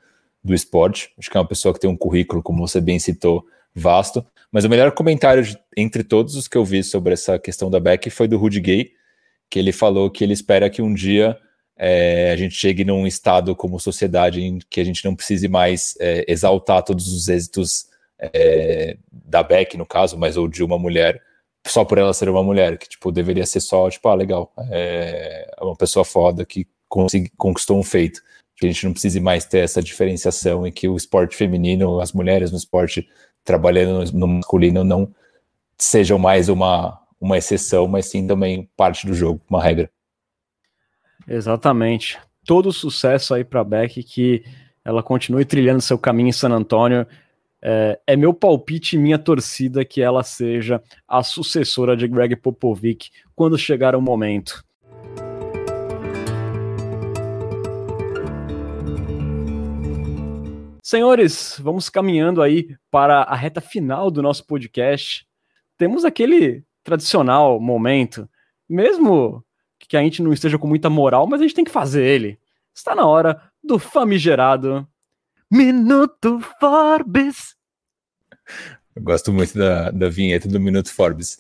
[0.42, 1.10] do esporte.
[1.18, 4.24] Acho que é uma pessoa que tem um currículo, como você bem citou, vasto.
[4.52, 7.80] Mas o melhor comentário de, entre todos os que eu vi sobre essa questão da
[7.80, 8.92] Beck foi do Rudy Gay,
[9.50, 11.36] que ele falou que ele espera que um dia
[11.76, 15.96] é, a gente chegue num estado como sociedade em que a gente não precise mais
[15.98, 17.86] é, exaltar todos os êxitos
[18.18, 21.22] é, da Beck, no caso, mas ou de uma mulher,
[21.66, 25.48] só por ela ser uma mulher, que tipo, deveria ser só, tipo, ah, legal, é
[25.60, 28.22] uma pessoa foda que conquistou um feito.
[28.56, 32.12] Que a gente não precise mais ter essa diferenciação e que o esporte feminino, as
[32.12, 33.06] mulheres no esporte
[33.44, 35.14] trabalhando no masculino não
[35.78, 39.90] sejam mais uma, uma exceção, mas sim também parte do jogo, uma regra.
[41.28, 42.18] Exatamente.
[42.46, 44.44] Todo sucesso aí para Beck, que
[44.84, 47.06] ela continue trilhando seu caminho em San Antônio
[47.68, 53.10] é, é, meu palpite e minha torcida que ela seja a sucessora de Greg Popovic
[53.34, 54.64] quando chegar o momento.
[60.80, 65.26] Senhores, vamos caminhando aí para a reta final do nosso podcast.
[65.76, 68.30] Temos aquele tradicional momento,
[68.68, 69.44] mesmo
[69.80, 72.38] que a gente não esteja com muita moral, mas a gente tem que fazer ele.
[72.72, 74.86] Está na hora do famigerado
[75.50, 77.55] Minuto Forbes.
[78.94, 81.38] Eu gosto muito da, da vinheta do Minuto Forbes.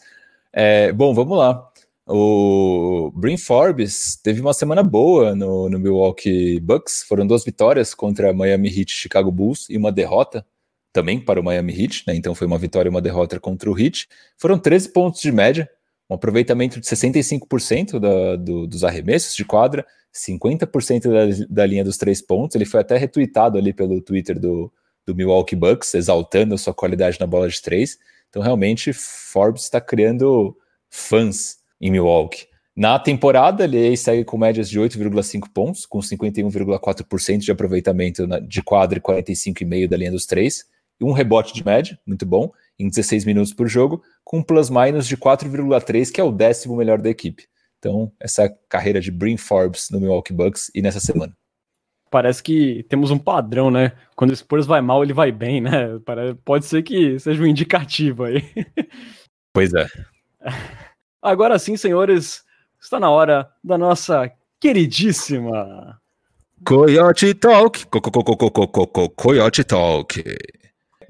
[0.52, 1.70] É, bom, vamos lá.
[2.08, 7.02] O Brin Forbes teve uma semana boa no, no Milwaukee Bucks.
[7.02, 10.46] Foram duas vitórias contra Miami Heat e Chicago Bulls e uma derrota
[10.92, 12.14] também para o Miami Heat, né?
[12.14, 14.08] Então foi uma vitória e uma derrota contra o Heat.
[14.38, 15.68] Foram 13 pontos de média,
[16.08, 19.84] um aproveitamento de 65% da, do, dos arremessos de quadra,
[20.14, 22.54] 50% da, da linha dos três pontos.
[22.54, 24.72] Ele foi até retweetado ali pelo Twitter do,
[25.06, 27.98] do Milwaukee Bucks, exaltando a sua qualidade na bola de três.
[28.28, 30.56] Então, realmente, Forbes está criando
[30.90, 32.46] fãs em Milwaukee.
[32.76, 38.98] Na temporada, ele segue com médias de 8,5 pontos, com 51,4% de aproveitamento de quadra
[38.98, 40.64] e 45,5% da linha dos três,
[41.00, 45.06] e um rebote de média, muito bom, em 16 minutos por jogo, com um plus-minus
[45.06, 47.46] de 4,3, que é o décimo melhor da equipe.
[47.78, 51.34] Então, essa carreira de Brin Forbes no Milwaukee Bucks e nessa semana
[52.16, 53.92] parece que temos um padrão, né?
[54.14, 56.00] Quando o Spurs vai mal, ele vai bem, né?
[56.46, 58.42] Pode ser que seja um indicativo aí.
[59.52, 59.86] Pois é.
[61.20, 62.42] Agora sim, senhores,
[62.80, 66.00] está na hora da nossa queridíssima
[66.64, 67.84] Coyote Talk.
[69.14, 70.24] Coyote Talk.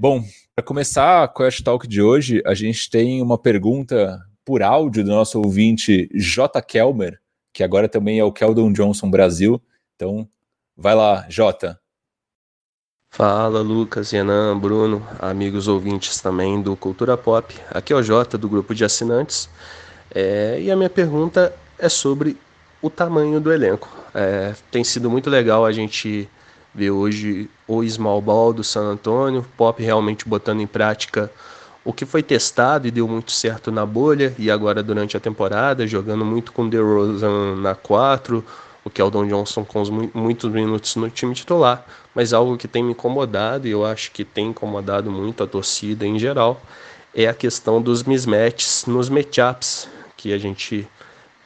[0.01, 0.25] Bom,
[0.57, 5.11] para começar a Coyote Talk de hoje, a gente tem uma pergunta por áudio do
[5.11, 6.61] nosso ouvinte J.
[6.63, 7.21] Kelmer,
[7.55, 9.63] que agora também é o Keldon Johnson Brasil.
[9.95, 10.29] Então,
[10.79, 11.81] Vai lá, Jota.
[13.11, 17.55] Fala, Lucas, Renan, Bruno, amigos ouvintes também do Cultura Pop.
[17.71, 19.49] Aqui é o Jota, do grupo de assinantes.
[20.15, 22.37] É, e a minha pergunta é sobre
[22.83, 23.89] o tamanho do elenco.
[24.15, 26.29] É, tem sido muito legal a gente
[26.75, 31.31] ver hoje o Small Ball do San Antonio, Pop realmente botando em prática
[31.83, 35.87] o que foi testado e deu muito certo na bolha e agora durante a temporada,
[35.87, 38.45] jogando muito com DeRozan na 4,
[38.87, 41.85] o Keldon Johnson com os muitos minutos no time titular,
[42.15, 46.07] mas algo que tem me incomodado e eu acho que tem incomodado muito a torcida
[46.07, 46.63] em geral
[47.13, 50.87] é a questão dos mismatches nos matchups que a gente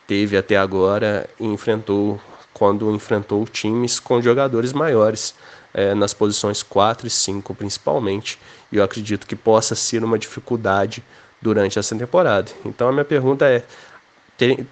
[0.07, 2.21] teve até agora e enfrentou
[2.53, 5.35] quando enfrentou times com jogadores maiores
[5.73, 8.39] é, nas posições 4 e 5 principalmente
[8.71, 11.03] e eu acredito que possa ser uma dificuldade
[11.41, 12.51] durante essa temporada.
[12.67, 13.65] Então a minha pergunta é: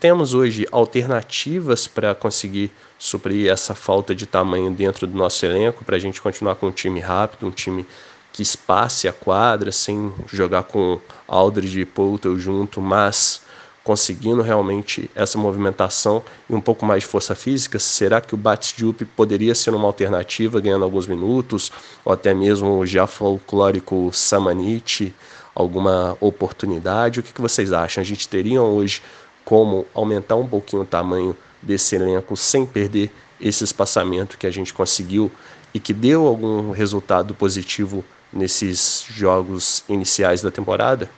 [0.01, 5.97] temos hoje alternativas para conseguir suprir essa falta de tamanho dentro do nosso elenco, para
[5.97, 7.87] a gente continuar com um time rápido, um time
[8.33, 13.43] que espace a quadra, sem jogar com Aldridge e Poulter junto, mas
[13.85, 17.79] conseguindo realmente essa movimentação e um pouco mais de força física?
[17.79, 21.73] Será que o Batsdiup poderia ser uma alternativa, ganhando alguns minutos,
[22.05, 25.15] ou até mesmo o já folclórico Samanit,
[25.55, 27.21] alguma oportunidade?
[27.21, 28.01] O que, que vocês acham?
[28.01, 29.03] A gente teria hoje
[29.49, 33.11] como aumentar um pouquinho o tamanho desse elenco sem perder
[33.41, 35.33] esse espaçamento que a gente conseguiu
[35.73, 41.09] e que deu algum resultado positivo nesses jogos iniciais da temporada.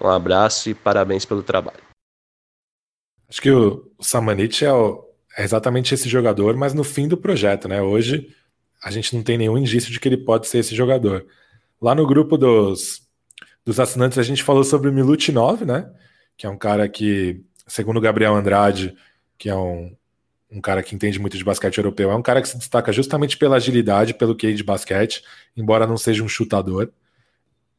[0.00, 1.82] Um abraço e parabéns pelo trabalho.
[3.28, 5.04] Acho que o Samanit é, o,
[5.36, 7.82] é exatamente esse jogador, mas no fim do projeto, né?
[7.82, 8.32] Hoje
[8.80, 11.26] a gente não tem nenhum indício de que ele pode ser esse jogador.
[11.80, 13.02] Lá no grupo dos,
[13.64, 15.92] dos assinantes a gente falou sobre o Milutinov, né?
[16.36, 18.94] Que é um cara que segundo Gabriel Andrade,
[19.38, 19.94] que é um,
[20.50, 23.36] um cara que entende muito de basquete europeu, é um cara que se destaca justamente
[23.36, 25.22] pela agilidade, pelo QI de basquete,
[25.56, 26.92] embora não seja um chutador.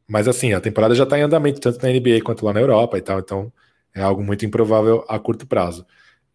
[0.08, 2.98] Mas assim, a temporada já está em andamento, tanto na NBA quanto lá na Europa
[2.98, 3.52] e tal, então
[3.94, 5.86] é algo muito improvável a curto prazo.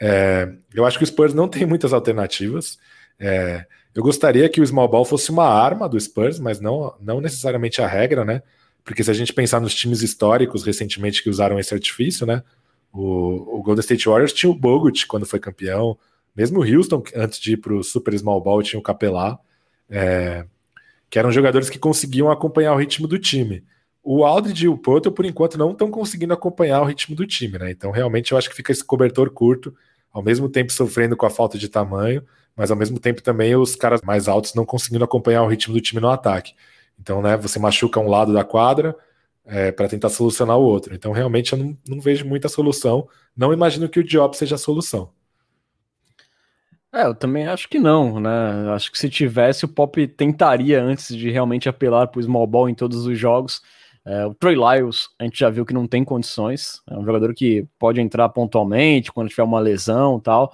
[0.01, 2.79] É, eu acho que o Spurs não tem muitas alternativas.
[3.19, 7.21] É, eu gostaria que o small ball fosse uma arma do Spurs, mas não, não
[7.21, 8.43] necessariamente a regra, né?
[8.85, 12.43] Porque se a gente pensar nos times históricos recentemente que usaram esse artifício, né?
[12.93, 15.99] O, o Golden State Warriors tinha o Bogut quando foi campeão,
[16.35, 19.39] mesmo o Houston, antes de ir para o Super Small Ball, tinha o Capelá,
[19.91, 20.47] é,
[21.11, 23.65] que eram jogadores que conseguiam acompanhar o ritmo do time.
[24.03, 27.59] O Aldridge e o Potter, por enquanto, não estão conseguindo acompanhar o ritmo do time,
[27.59, 27.71] né?
[27.71, 29.75] Então, realmente, eu acho que fica esse cobertor curto,
[30.13, 32.23] ao mesmo tempo sofrendo com a falta de tamanho,
[32.57, 35.81] mas ao mesmo tempo também os caras mais altos não conseguindo acompanhar o ritmo do
[35.81, 36.55] time no ataque.
[37.01, 38.97] Então, né, você machuca um lado da quadra
[39.49, 40.95] é, para tentar solucionar o outro.
[40.95, 43.09] Então, realmente, eu não, não vejo muita solução.
[43.37, 45.11] Não imagino que o Diop seja a solução.
[46.93, 48.31] É, eu também acho que não, né?
[48.75, 52.69] Acho que se tivesse, o Pop tentaria antes de realmente apelar para o small ball
[52.69, 53.63] em todos os jogos.
[54.05, 56.83] É, o Trey Lyles, a gente já viu que não tem condições.
[56.89, 60.53] É um jogador que pode entrar pontualmente quando tiver uma lesão tal.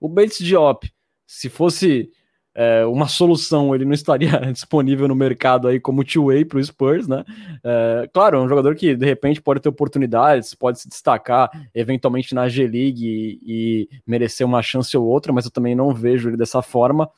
[0.00, 0.90] O Bates Diop,
[1.26, 2.10] se fosse
[2.58, 7.06] é, uma solução, ele não estaria disponível no mercado aí como two-way para o Spurs,
[7.06, 7.22] né?
[7.62, 12.34] É, claro, é um jogador que de repente pode ter oportunidades, pode se destacar eventualmente
[12.34, 16.36] na G-League e, e, merecer uma chance ou outra, mas eu também não vejo ele
[16.38, 17.10] dessa forma.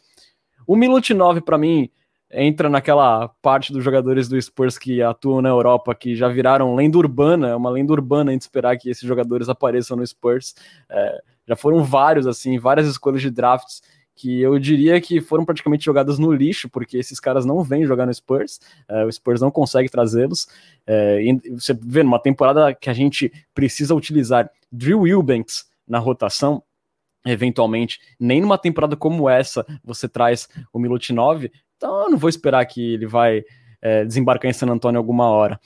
[0.67, 1.89] O Milutinov, para mim,
[2.33, 6.99] entra naquela parte dos jogadores do Spurs que atuam na Europa, que já viraram lenda
[6.99, 10.57] urbana, é uma lenda urbana de esperar que esses jogadores apareçam no Spurs.
[10.91, 13.81] É, já foram vários, assim, várias escolhas de drafts
[14.19, 18.05] que eu diria que foram praticamente jogadas no lixo, porque esses caras não vêm jogar
[18.05, 20.49] no Spurs, é, o Spurs não consegue trazê-los.
[20.85, 21.21] É,
[21.53, 26.63] você vê numa temporada que a gente precisa utilizar Drew Wilbanks na rotação,
[27.25, 32.67] eventualmente, nem numa temporada como essa você traz o Milutinov, então eu não vou esperar
[32.67, 33.45] que ele vai
[33.81, 35.61] é, desembarcar em San Antonio alguma hora.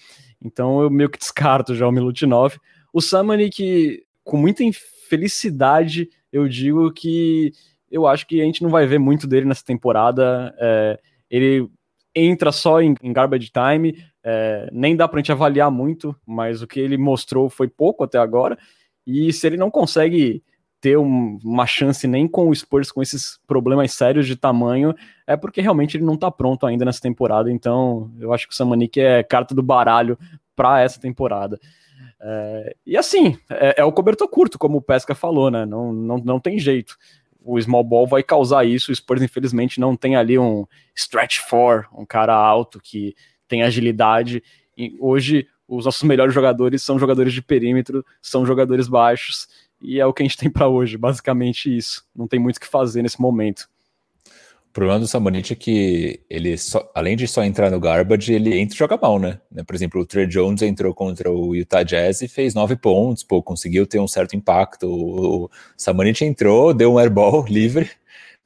[0.45, 2.57] Então eu meio que descarto já o Milutinov.
[2.93, 7.53] O Samani que, com muita infelicidade, eu digo que
[7.93, 10.53] eu acho que a gente não vai ver muito dele nessa temporada.
[10.59, 10.99] É,
[11.31, 11.69] ele
[12.15, 16.67] entra só em, em garbage time, é, nem dá pra gente avaliar muito, mas o
[16.67, 18.59] que ele mostrou foi pouco até agora.
[19.07, 20.43] E se ele não consegue
[20.81, 24.95] ter um, uma chance nem com o Spurs com esses problemas sérios de tamanho,
[25.27, 27.53] é porque realmente ele não tá pronto ainda nessa temporada.
[27.53, 30.19] Então, eu acho que o Samanik é carta do baralho
[30.57, 31.59] para essa temporada.
[32.21, 35.67] É, e assim, é, é, o cobertor curto, como o Pesca falou, né?
[35.67, 36.97] Não, não, não tem jeito.
[37.45, 38.93] O small ball vai causar isso.
[38.93, 43.15] O Spurs, infelizmente, não tem ali um stretch four, um cara alto que
[43.49, 44.43] tem agilidade.
[44.77, 49.49] E hoje, os nossos melhores jogadores são jogadores de perímetro, são jogadores baixos
[49.83, 52.05] e é o que a gente tem para hoje, basicamente isso.
[52.15, 53.69] Não tem muito o que fazer nesse momento.
[54.73, 58.59] O problema do Samonite é que ele, só, além de só entrar no garbage, ele
[58.59, 59.39] entra e joga mal, né?
[59.67, 63.43] Por exemplo, o Trey Jones entrou contra o Utah Jazz e fez nove pontos, pô,
[63.43, 64.87] conseguiu ter um certo impacto.
[64.91, 67.91] O, Samonite entrou, deu um airball livre,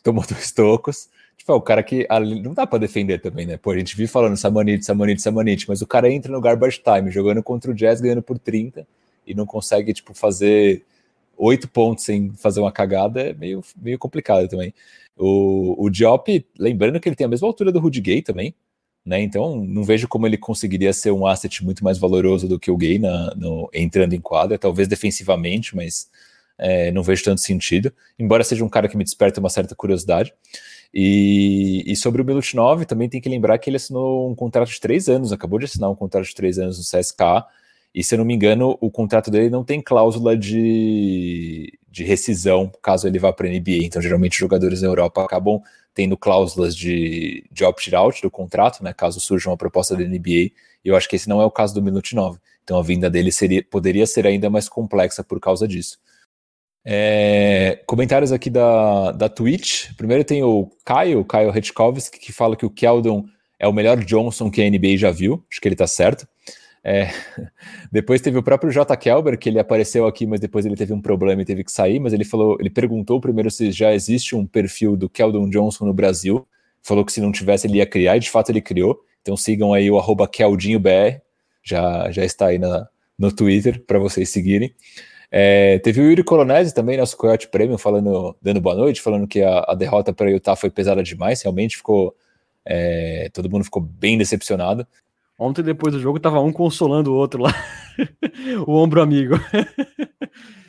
[0.03, 1.09] tomou dois tocos.
[1.37, 2.09] Tipo, é o cara que
[2.43, 3.57] não dá para defender também, né?
[3.57, 7.09] Pô, a gente vive falando Samonite, Samonite, Samonite, mas o cara entra no garbage time,
[7.09, 8.85] jogando contra o Jazz, ganhando por 30
[9.25, 10.85] e não consegue, tipo, fazer
[11.37, 14.75] oito pontos sem fazer uma cagada é meio, meio complicado também.
[15.19, 18.55] O, o Diop, lembrando que ele tem a mesma altura do Rudy Gay também,
[19.05, 19.23] né?
[19.23, 22.77] Então não vejo como ele conseguiria ser um asset muito mais valoroso do que o
[22.77, 26.11] Gay na, no, entrando em quadra, talvez defensivamente, mas
[26.59, 30.35] é, não vejo tanto sentido, embora seja um cara que me desperta uma certa curiosidade.
[30.93, 34.81] E, e sobre o Milutinov, também tem que lembrar que ele assinou um contrato de
[34.81, 37.45] três anos, acabou de assinar um contrato de três anos no CSK,
[37.95, 42.71] e se eu não me engano, o contrato dele não tem cláusula de, de rescisão
[42.83, 43.85] caso ele vá para a NBA.
[43.85, 45.63] Então, geralmente, jogadores na Europa acabam
[45.95, 48.93] tendo cláusulas de, de opt-out do contrato, né?
[48.93, 50.31] Caso surja uma proposta da NBA.
[50.31, 50.53] E
[50.85, 52.39] eu acho que esse não é o caso do 9.
[52.63, 55.97] Então, a vinda dele seria, poderia ser ainda mais complexa por causa disso.
[56.85, 59.95] É, comentários aqui da, da Twitch.
[59.97, 63.25] Primeiro tem o Caio, Caio Retkovski, que fala que o Keldon
[63.59, 65.43] é o melhor Johnson que a NBA já viu.
[65.51, 66.29] Acho que ele está certo.
[66.89, 67.09] É,
[67.91, 68.97] depois teve o próprio J.
[68.97, 71.99] Kelber, que ele apareceu aqui, mas depois ele teve um problema e teve que sair.
[71.99, 75.93] Mas ele falou, ele perguntou primeiro se já existe um perfil do Keldon Johnson no
[75.93, 76.47] Brasil.
[76.81, 79.01] Falou que se não tivesse, ele ia criar, e de fato ele criou.
[79.21, 81.21] Então sigam aí o arroba KeldinhoBR,
[81.61, 82.89] já, já está aí na,
[83.19, 84.73] no Twitter para vocês seguirem.
[85.29, 89.43] É, teve o Yuri Colonese também, nosso Coyote Premium, falando, dando boa noite, falando que
[89.43, 92.15] a, a derrota para Utah foi pesada demais, realmente ficou.
[92.65, 94.87] É, todo mundo ficou bem decepcionado.
[95.39, 97.55] Ontem, depois do jogo, tava um consolando o outro lá.
[98.67, 99.35] o ombro amigo.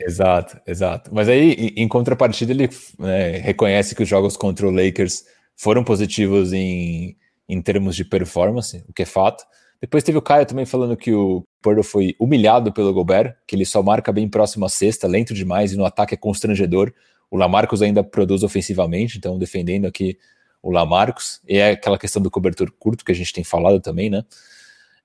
[0.00, 1.10] exato, exato.
[1.12, 2.68] Mas aí, em contrapartida, ele
[2.98, 5.24] né, reconhece que os jogos contra o Lakers
[5.56, 7.16] foram positivos em,
[7.48, 9.44] em termos de performance, o que é fato.
[9.80, 13.64] Depois teve o Caio também falando que o Purdue foi humilhado pelo Gobert, que ele
[13.64, 16.92] só marca bem próximo à cesta, lento demais e no ataque é constrangedor.
[17.30, 20.18] O Lamarcus ainda produz ofensivamente, então defendendo aqui
[20.62, 21.40] o Lamarcus.
[21.46, 24.24] E é aquela questão do cobertor curto que a gente tem falado também, né?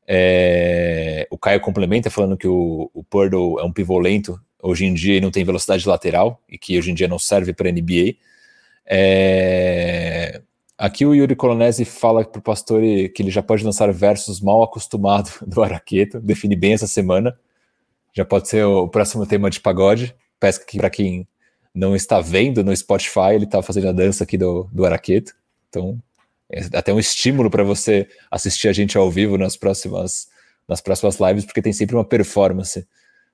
[0.07, 1.27] É...
[1.29, 5.17] O Caio complementa falando que o, o Purdue é um pivô lento hoje em dia
[5.17, 8.15] e não tem velocidade lateral e que hoje em dia não serve para NBA.
[8.85, 10.41] É...
[10.77, 14.63] Aqui o Yuri Colonese fala para o Pastore que ele já pode lançar versos mal
[14.63, 17.37] acostumado do Araqueto, define bem essa semana.
[18.15, 20.15] Já pode ser o próximo tema de pagode.
[20.39, 21.27] Pesca que para quem
[21.73, 25.33] não está vendo no Spotify, ele está fazendo a dança aqui do, do Araqueto.
[25.69, 25.99] Então,
[26.53, 30.27] é até um estímulo para você assistir a gente ao vivo nas próximas,
[30.67, 32.87] nas próximas lives, porque tem sempre uma performance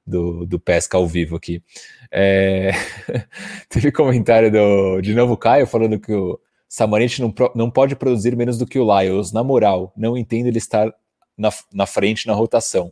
[0.08, 1.62] do, do Pesca ao vivo aqui.
[2.10, 2.72] É...
[3.68, 8.58] Teve comentário do, de novo Caio falando que o Samarit não, não pode produzir menos
[8.58, 9.34] do que o Lyles.
[9.34, 10.90] Na moral, não entendo ele estar
[11.38, 12.92] na, na frente na rotação.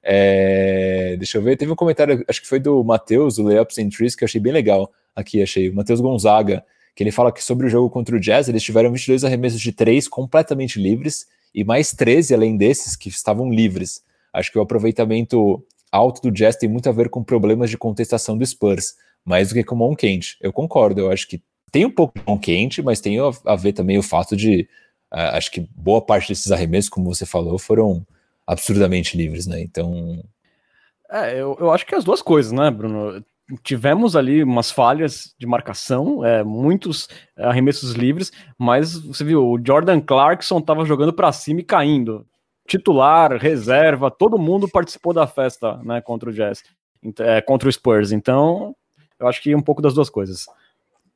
[0.00, 1.16] É...
[1.18, 4.14] Deixa eu ver, teve um comentário, acho que foi do Matheus, do Layups and Trees,
[4.14, 4.92] que eu achei bem legal.
[5.14, 6.64] Aqui achei, o Matheus Gonzaga,
[7.00, 9.72] que ele fala que sobre o jogo contra o Jazz, eles tiveram 22 arremessos de
[9.72, 14.04] 3 completamente livres e mais 13 além desses que estavam livres.
[14.34, 18.36] Acho que o aproveitamento alto do Jazz tem muito a ver com problemas de contestação
[18.36, 20.36] do Spurs, mais do que com mão quente.
[20.42, 23.72] Eu concordo, eu acho que tem um pouco de mão quente, mas tem a ver
[23.72, 24.68] também o fato de
[25.10, 28.06] uh, acho que boa parte desses arremessos, como você falou, foram
[28.46, 29.58] absurdamente livres, né?
[29.62, 30.22] Então.
[31.10, 33.24] É, eu, eu acho que as duas coisas, né, Bruno?
[33.62, 40.00] Tivemos ali umas falhas de marcação, é, muitos arremessos livres, mas você viu, o Jordan
[40.00, 42.26] Clarkson estava jogando para cima e caindo
[42.70, 46.62] titular, reserva, todo mundo participou da festa, né, contra o Jazz,
[47.18, 48.12] é, contra o Spurs.
[48.12, 48.76] Então,
[49.18, 50.46] eu acho que um pouco das duas coisas.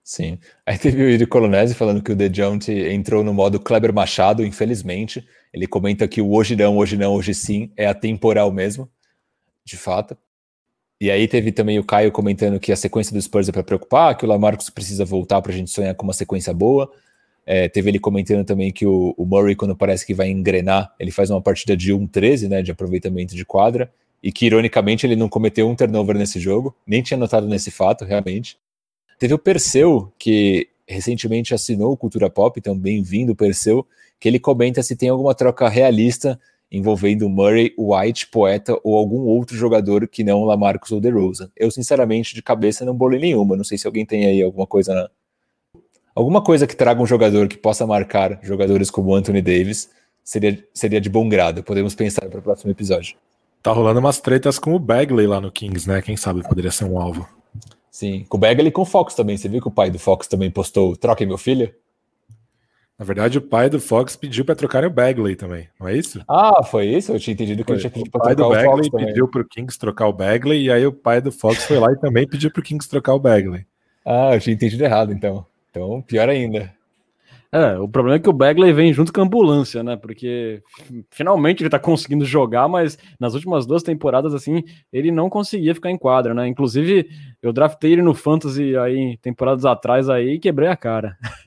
[0.02, 0.38] Sim.
[0.66, 5.26] Aí teve o Iri Colonese falando que o DeJounte entrou no modo Kleber Machado, infelizmente.
[5.52, 8.90] Ele comenta que o hoje não, hoje não, hoje sim é atemporal mesmo,
[9.64, 10.16] de fato.
[11.04, 14.16] E aí teve também o Caio comentando que a sequência do Spurs é para preocupar,
[14.16, 16.90] que o Lamarcus precisa voltar para a gente sonhar com uma sequência boa.
[17.44, 21.10] É, teve ele comentando também que o, o, Murray, quando parece que vai engrenar, ele
[21.10, 25.28] faz uma partida de 1-13, né, de aproveitamento de quadra, e que ironicamente ele não
[25.28, 28.56] cometeu um turnover nesse jogo, nem tinha notado nesse fato, realmente.
[29.18, 33.86] Teve o Perseu, que recentemente assinou o Cultura Pop, então bem-vindo, Perseu,
[34.18, 36.40] que ele comenta se tem alguma troca realista
[36.76, 41.50] envolvendo Murray, White, Poeta ou algum outro jogador que não Lamarcus ou DeRozan.
[41.56, 44.94] Eu, sinceramente, de cabeça não bolei nenhuma, não sei se alguém tem aí alguma coisa
[44.94, 45.10] na,
[46.14, 49.90] alguma coisa que traga um jogador que possa marcar jogadores como Anthony Davis
[50.22, 51.62] seria, seria de bom grado.
[51.62, 53.16] Podemos pensar para o próximo episódio.
[53.62, 56.02] Tá rolando umas tretas com o Bagley lá no Kings, né?
[56.02, 57.26] Quem sabe poderia ser um alvo.
[57.90, 59.36] Sim, com o Bagley e com o Fox também.
[59.36, 61.72] Você viu que o pai do Fox também postou troque meu filho?
[62.98, 66.22] Na verdade, o pai do Fox pediu para trocar o Bagley também, não é isso?
[66.28, 67.12] Ah, foi isso?
[67.12, 67.74] Eu tinha entendido que foi.
[67.74, 69.78] ele tinha pedido para trocar o Bagley O pai do Bagley pediu para o Kings
[69.78, 72.60] trocar o Bagley e aí o pai do Fox foi lá e também pediu para
[72.60, 73.66] o Kings trocar o Bagley.
[74.06, 75.44] Ah, eu tinha entendido errado então.
[75.70, 76.72] Então, pior ainda.
[77.54, 79.96] É, o problema é que o Bagley vem junto com a ambulância, né?
[79.96, 80.60] Porque
[81.08, 85.90] finalmente ele tá conseguindo jogar, mas nas últimas duas temporadas, assim, ele não conseguia ficar
[85.90, 86.48] em quadra, né?
[86.48, 87.08] Inclusive,
[87.40, 91.16] eu draftei ele no Fantasy aí, temporadas atrás aí, e quebrei a cara.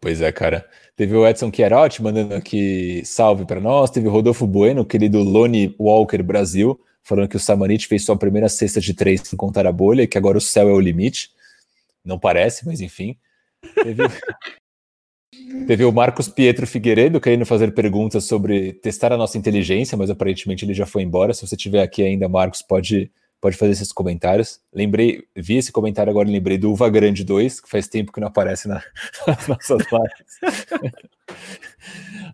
[0.00, 0.66] Pois é, cara.
[0.96, 3.90] Teve o Edson Chiarotti mandando aqui salve para nós.
[3.90, 8.48] Teve o Rodolfo Bueno, querido Lone Walker Brasil, falando que o Samanit fez sua primeira
[8.48, 11.30] cesta de três sem contar a bolha, e que agora o céu é o limite.
[12.04, 13.16] Não parece, mas enfim.
[13.74, 14.02] Teve,
[15.66, 20.64] teve o Marcos Pietro Figueiredo querendo fazer perguntas sobre testar a nossa inteligência, mas aparentemente
[20.64, 21.34] ele já foi embora.
[21.34, 23.10] Se você estiver aqui ainda, Marcos, pode,
[23.40, 24.60] pode fazer esses comentários.
[24.72, 28.28] Lembrei, vi esse comentário agora, lembrei do Uva Grande 2, que faz tempo que não
[28.28, 28.82] aparece na,
[29.26, 31.40] nas nossas lives.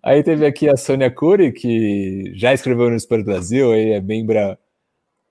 [0.02, 4.58] aí teve aqui a Sônia Cury, que já escreveu no Sport Brasil, aí é membra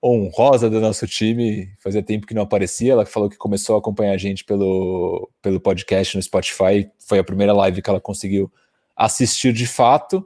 [0.02, 2.92] honrosa do nosso time, fazia tempo que não aparecia.
[2.92, 6.88] Ela falou que começou a acompanhar a gente pelo, pelo podcast no Spotify.
[6.98, 8.50] Foi a primeira live que ela conseguiu
[8.94, 10.24] assistir de fato.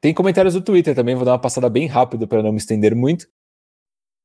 [0.00, 2.94] Tem comentários do Twitter também, vou dar uma passada bem rápido para não me estender
[2.94, 3.28] muito.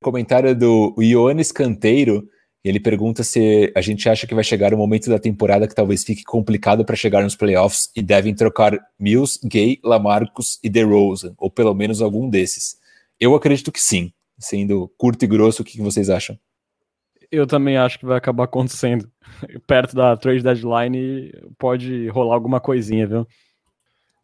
[0.01, 2.27] Comentário do Ioannis Canteiro,
[2.63, 6.03] ele pergunta se a gente acha que vai chegar um momento da temporada que talvez
[6.03, 11.49] fique complicado para chegar nos playoffs e devem trocar Mills, Gay, Lamarcus e DeRozan, ou
[11.49, 12.77] pelo menos algum desses.
[13.19, 16.37] Eu acredito que sim sendo curto e grosso, o que vocês acham?
[17.31, 19.09] Eu também acho que vai acabar acontecendo.
[19.67, 23.27] Perto da trade deadline pode rolar alguma coisinha, viu?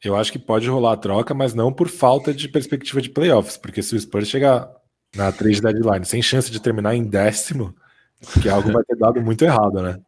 [0.04, 3.56] Eu acho que pode rolar a troca, mas não por falta de perspectiva de playoffs,
[3.58, 4.68] porque se o Spurs chegar
[5.16, 7.76] na trade deadline sem chance de terminar em décimo,
[8.42, 10.00] que algo vai ter dado muito errado, né?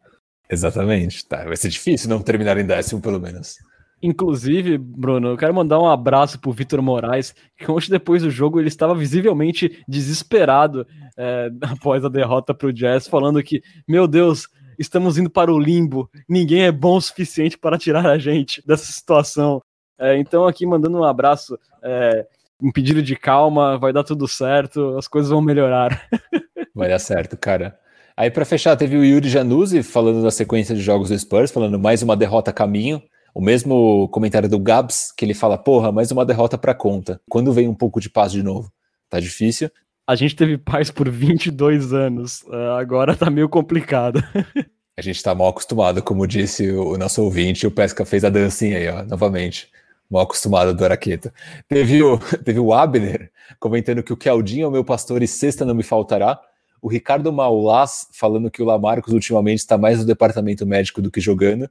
[0.49, 1.25] Exatamente.
[1.25, 3.57] Tá, vai ser difícil não terminar em décimo, pelo menos.
[4.01, 8.59] Inclusive, Bruno, eu quero mandar um abraço pro Vitor Moraes, que ontem depois do jogo
[8.59, 10.85] ele estava visivelmente desesperado
[11.17, 16.09] é, após a derrota pro Jazz, falando que, meu Deus, estamos indo para o limbo,
[16.27, 19.61] ninguém é bom o suficiente para tirar a gente dessa situação.
[19.97, 22.27] É, então, aqui mandando um abraço, é,
[22.63, 26.07] um pedido de calma, vai dar tudo certo, as coisas vão melhorar.
[26.75, 27.77] Vai dar certo, cara.
[28.17, 31.77] Aí, para fechar, teve o Yuri Januzzi falando da sequência de jogos do Spurs, falando
[31.77, 32.99] mais uma derrota a caminho.
[33.31, 37.21] O mesmo comentário do Gabs, que ele fala, porra, mais uma derrota para conta.
[37.29, 38.71] Quando vem um pouco de paz de novo?
[39.07, 39.69] Tá difícil.
[40.07, 44.23] A gente teve paz por 22 anos, é, agora tá meio complicado.
[44.95, 48.77] A gente tá mal acostumado, como disse o nosso ouvinte, o Pesca fez a dancinha
[48.77, 49.71] aí, ó, novamente.
[50.13, 51.33] Mal acostumado do Araqueta.
[51.67, 55.65] Teve o, teve o Abner comentando que o Keldinho é o meu pastor e sexta
[55.65, 56.39] não me faltará.
[56.81, 61.19] O Ricardo Maulás falando que o Lamarcos ultimamente está mais no departamento médico do que
[61.19, 61.69] jogando.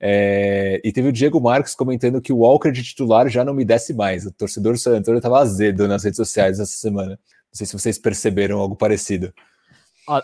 [0.00, 3.64] É, e teve o Diego Marques comentando que o Walker de titular já não me
[3.64, 4.26] desce mais.
[4.26, 7.10] O torcedor do San Antonio estava azedo nas redes sociais essa semana.
[7.10, 9.32] Não sei se vocês perceberam algo parecido.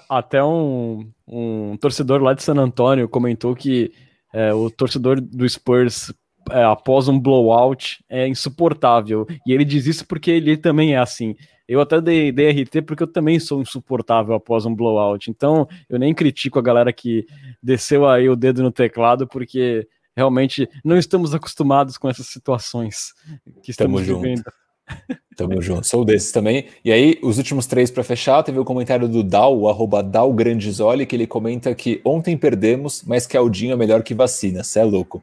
[0.08, 3.92] Até um, um torcedor lá de San Antonio comentou que
[4.32, 6.12] é, o torcedor do Spurs
[6.50, 9.26] após um blowout é insuportável.
[9.46, 11.34] E ele diz isso porque ele também é assim.
[11.66, 15.30] Eu até dei, dei RT porque eu também sou insuportável após um blowout.
[15.30, 17.26] Então, eu nem critico a galera que
[17.62, 23.14] desceu aí o dedo no teclado, porque realmente não estamos acostumados com essas situações
[23.62, 24.38] que estamos Tamo vivendo.
[24.38, 24.64] Junto.
[25.36, 26.66] Tamo junto, sou desses também.
[26.84, 30.32] E aí, os últimos três para fechar, teve o comentário do Dal, o arroba Dal
[30.32, 34.62] Grandizoli, que ele comenta que ontem perdemos, mas que Aldinho é melhor que vacina.
[34.62, 35.22] Cê é louco.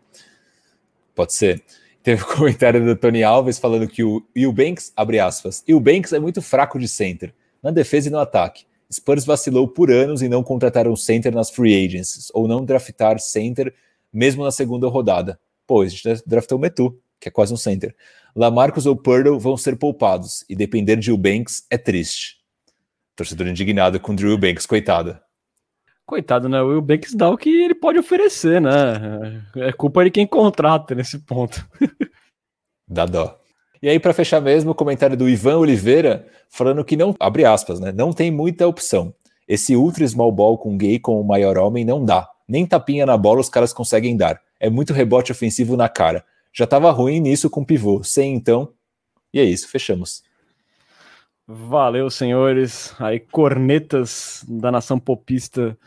[1.16, 1.64] Pode ser.
[2.04, 6.42] Teve um comentário do Tony Alves falando que o Eubanks, abre aspas, Eubanks é muito
[6.42, 8.66] fraco de center, na defesa e no ataque.
[8.92, 13.20] Spurs vacilou por anos em não contratar um center nas free agencies, ou não draftar
[13.20, 13.74] center
[14.12, 15.40] mesmo na segunda rodada.
[15.66, 17.96] Pô, a gente draftou o Metu, que é quase um center.
[18.36, 22.38] Lamarcus ou Purdle vão ser poupados, e depender de Eubanks é triste.
[23.16, 25.22] Torcedor indignado com Drew Eubanks, coitada.
[26.12, 26.62] Coitado, né?
[26.62, 29.42] O Will Banks dá o que ele pode oferecer, né?
[29.56, 31.66] É culpa de quem contrata nesse ponto.
[32.86, 33.40] dá dó.
[33.82, 37.80] E aí, para fechar mesmo, o comentário do Ivan Oliveira, falando que não, abre aspas,
[37.80, 37.94] né?
[37.94, 39.16] Não tem muita opção.
[39.48, 42.28] Esse ultra small ball com gay com o maior homem não dá.
[42.46, 44.38] Nem tapinha na bola os caras conseguem dar.
[44.60, 46.26] É muito rebote ofensivo na cara.
[46.52, 48.04] Já tava ruim nisso com pivô.
[48.04, 48.74] Sem então.
[49.34, 50.24] E é isso, fechamos.
[51.48, 52.94] Valeu, senhores.
[53.00, 55.78] Aí, cornetas da nação popista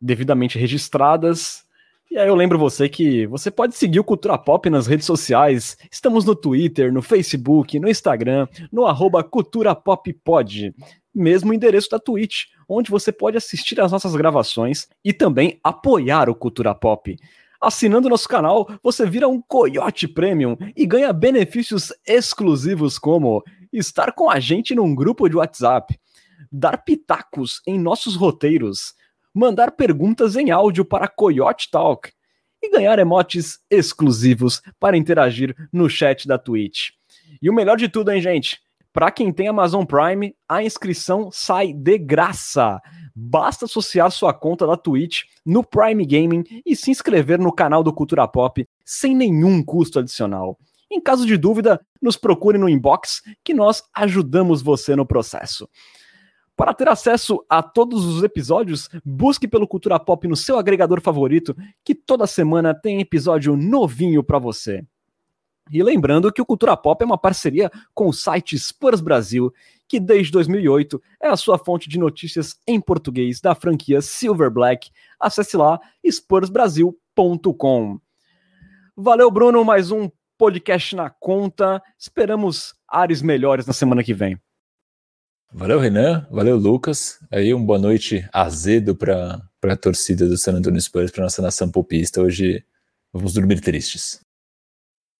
[0.00, 1.64] devidamente registradas.
[2.10, 5.76] E aí eu lembro você que você pode seguir o Cultura Pop nas redes sociais.
[5.92, 10.74] Estamos no Twitter, no Facebook, no Instagram, no arroba Cultura Pop Pod.
[11.14, 16.34] Mesmo endereço da Twitch, onde você pode assistir às nossas gravações e também apoiar o
[16.34, 17.16] Cultura Pop.
[17.60, 24.30] Assinando nosso canal, você vira um Coyote Premium e ganha benefícios exclusivos como estar com
[24.30, 25.96] a gente num grupo de WhatsApp,
[26.50, 28.94] dar pitacos em nossos roteiros,
[29.34, 32.10] mandar perguntas em áudio para Coyote Talk
[32.62, 36.90] e ganhar emotes exclusivos para interagir no chat da Twitch.
[37.40, 38.60] E o melhor de tudo, hein, gente?
[38.92, 42.80] Para quem tem Amazon Prime, a inscrição sai de graça.
[43.14, 47.92] Basta associar sua conta da Twitch no Prime Gaming e se inscrever no canal do
[47.92, 50.58] Cultura Pop sem nenhum custo adicional.
[50.90, 55.68] Em caso de dúvida, nos procure no inbox que nós ajudamos você no processo.
[56.60, 61.56] Para ter acesso a todos os episódios, busque pelo Cultura Pop no seu agregador favorito,
[61.82, 64.84] que toda semana tem episódio novinho para você.
[65.72, 69.50] E lembrando que o Cultura Pop é uma parceria com o site Spurs Brasil,
[69.88, 74.90] que desde 2008 é a sua fonte de notícias em português da franquia Silver Black.
[75.18, 77.98] Acesse lá spursbrasil.com.
[78.94, 81.82] Valeu, Bruno, mais um podcast na conta.
[81.98, 84.38] Esperamos ares melhores na semana que vem.
[85.52, 86.26] Valeu, Renan.
[86.30, 87.18] Valeu, Lucas.
[87.28, 91.68] Aí, um boa noite azedo para a torcida do San Antonio Spurs, para nossa nação
[91.68, 92.22] popista.
[92.22, 92.64] Hoje
[93.12, 94.20] vamos dormir tristes.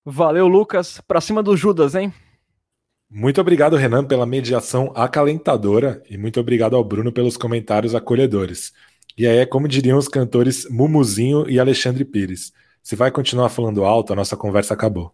[0.04, 1.00] Valeu, Lucas.
[1.00, 2.14] Para cima do Judas, hein?
[3.10, 8.72] Muito obrigado, Renan, pela mediação acalentadora e muito obrigado ao Bruno pelos comentários acolhedores.
[9.18, 12.52] E aí é como diriam os cantores Mumuzinho e Alexandre Pires.
[12.84, 15.12] Se vai continuar falando alto, a nossa conversa acabou.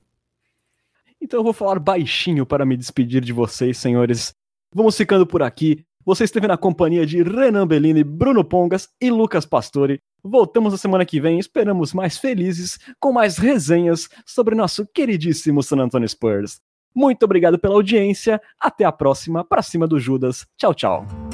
[1.18, 4.34] Então eu vou falar baixinho para me despedir de vocês, senhores
[4.76, 5.86] Vamos ficando por aqui.
[6.04, 10.02] Você esteve na companhia de Renan Bellini, Bruno Pongas e Lucas Pastore.
[10.22, 15.78] Voltamos na semana que vem, esperamos mais felizes, com mais resenhas sobre nosso queridíssimo San
[15.78, 16.60] Antonio Spurs.
[16.94, 20.46] Muito obrigado pela audiência, até a próxima, para cima do Judas.
[20.58, 21.25] Tchau, tchau.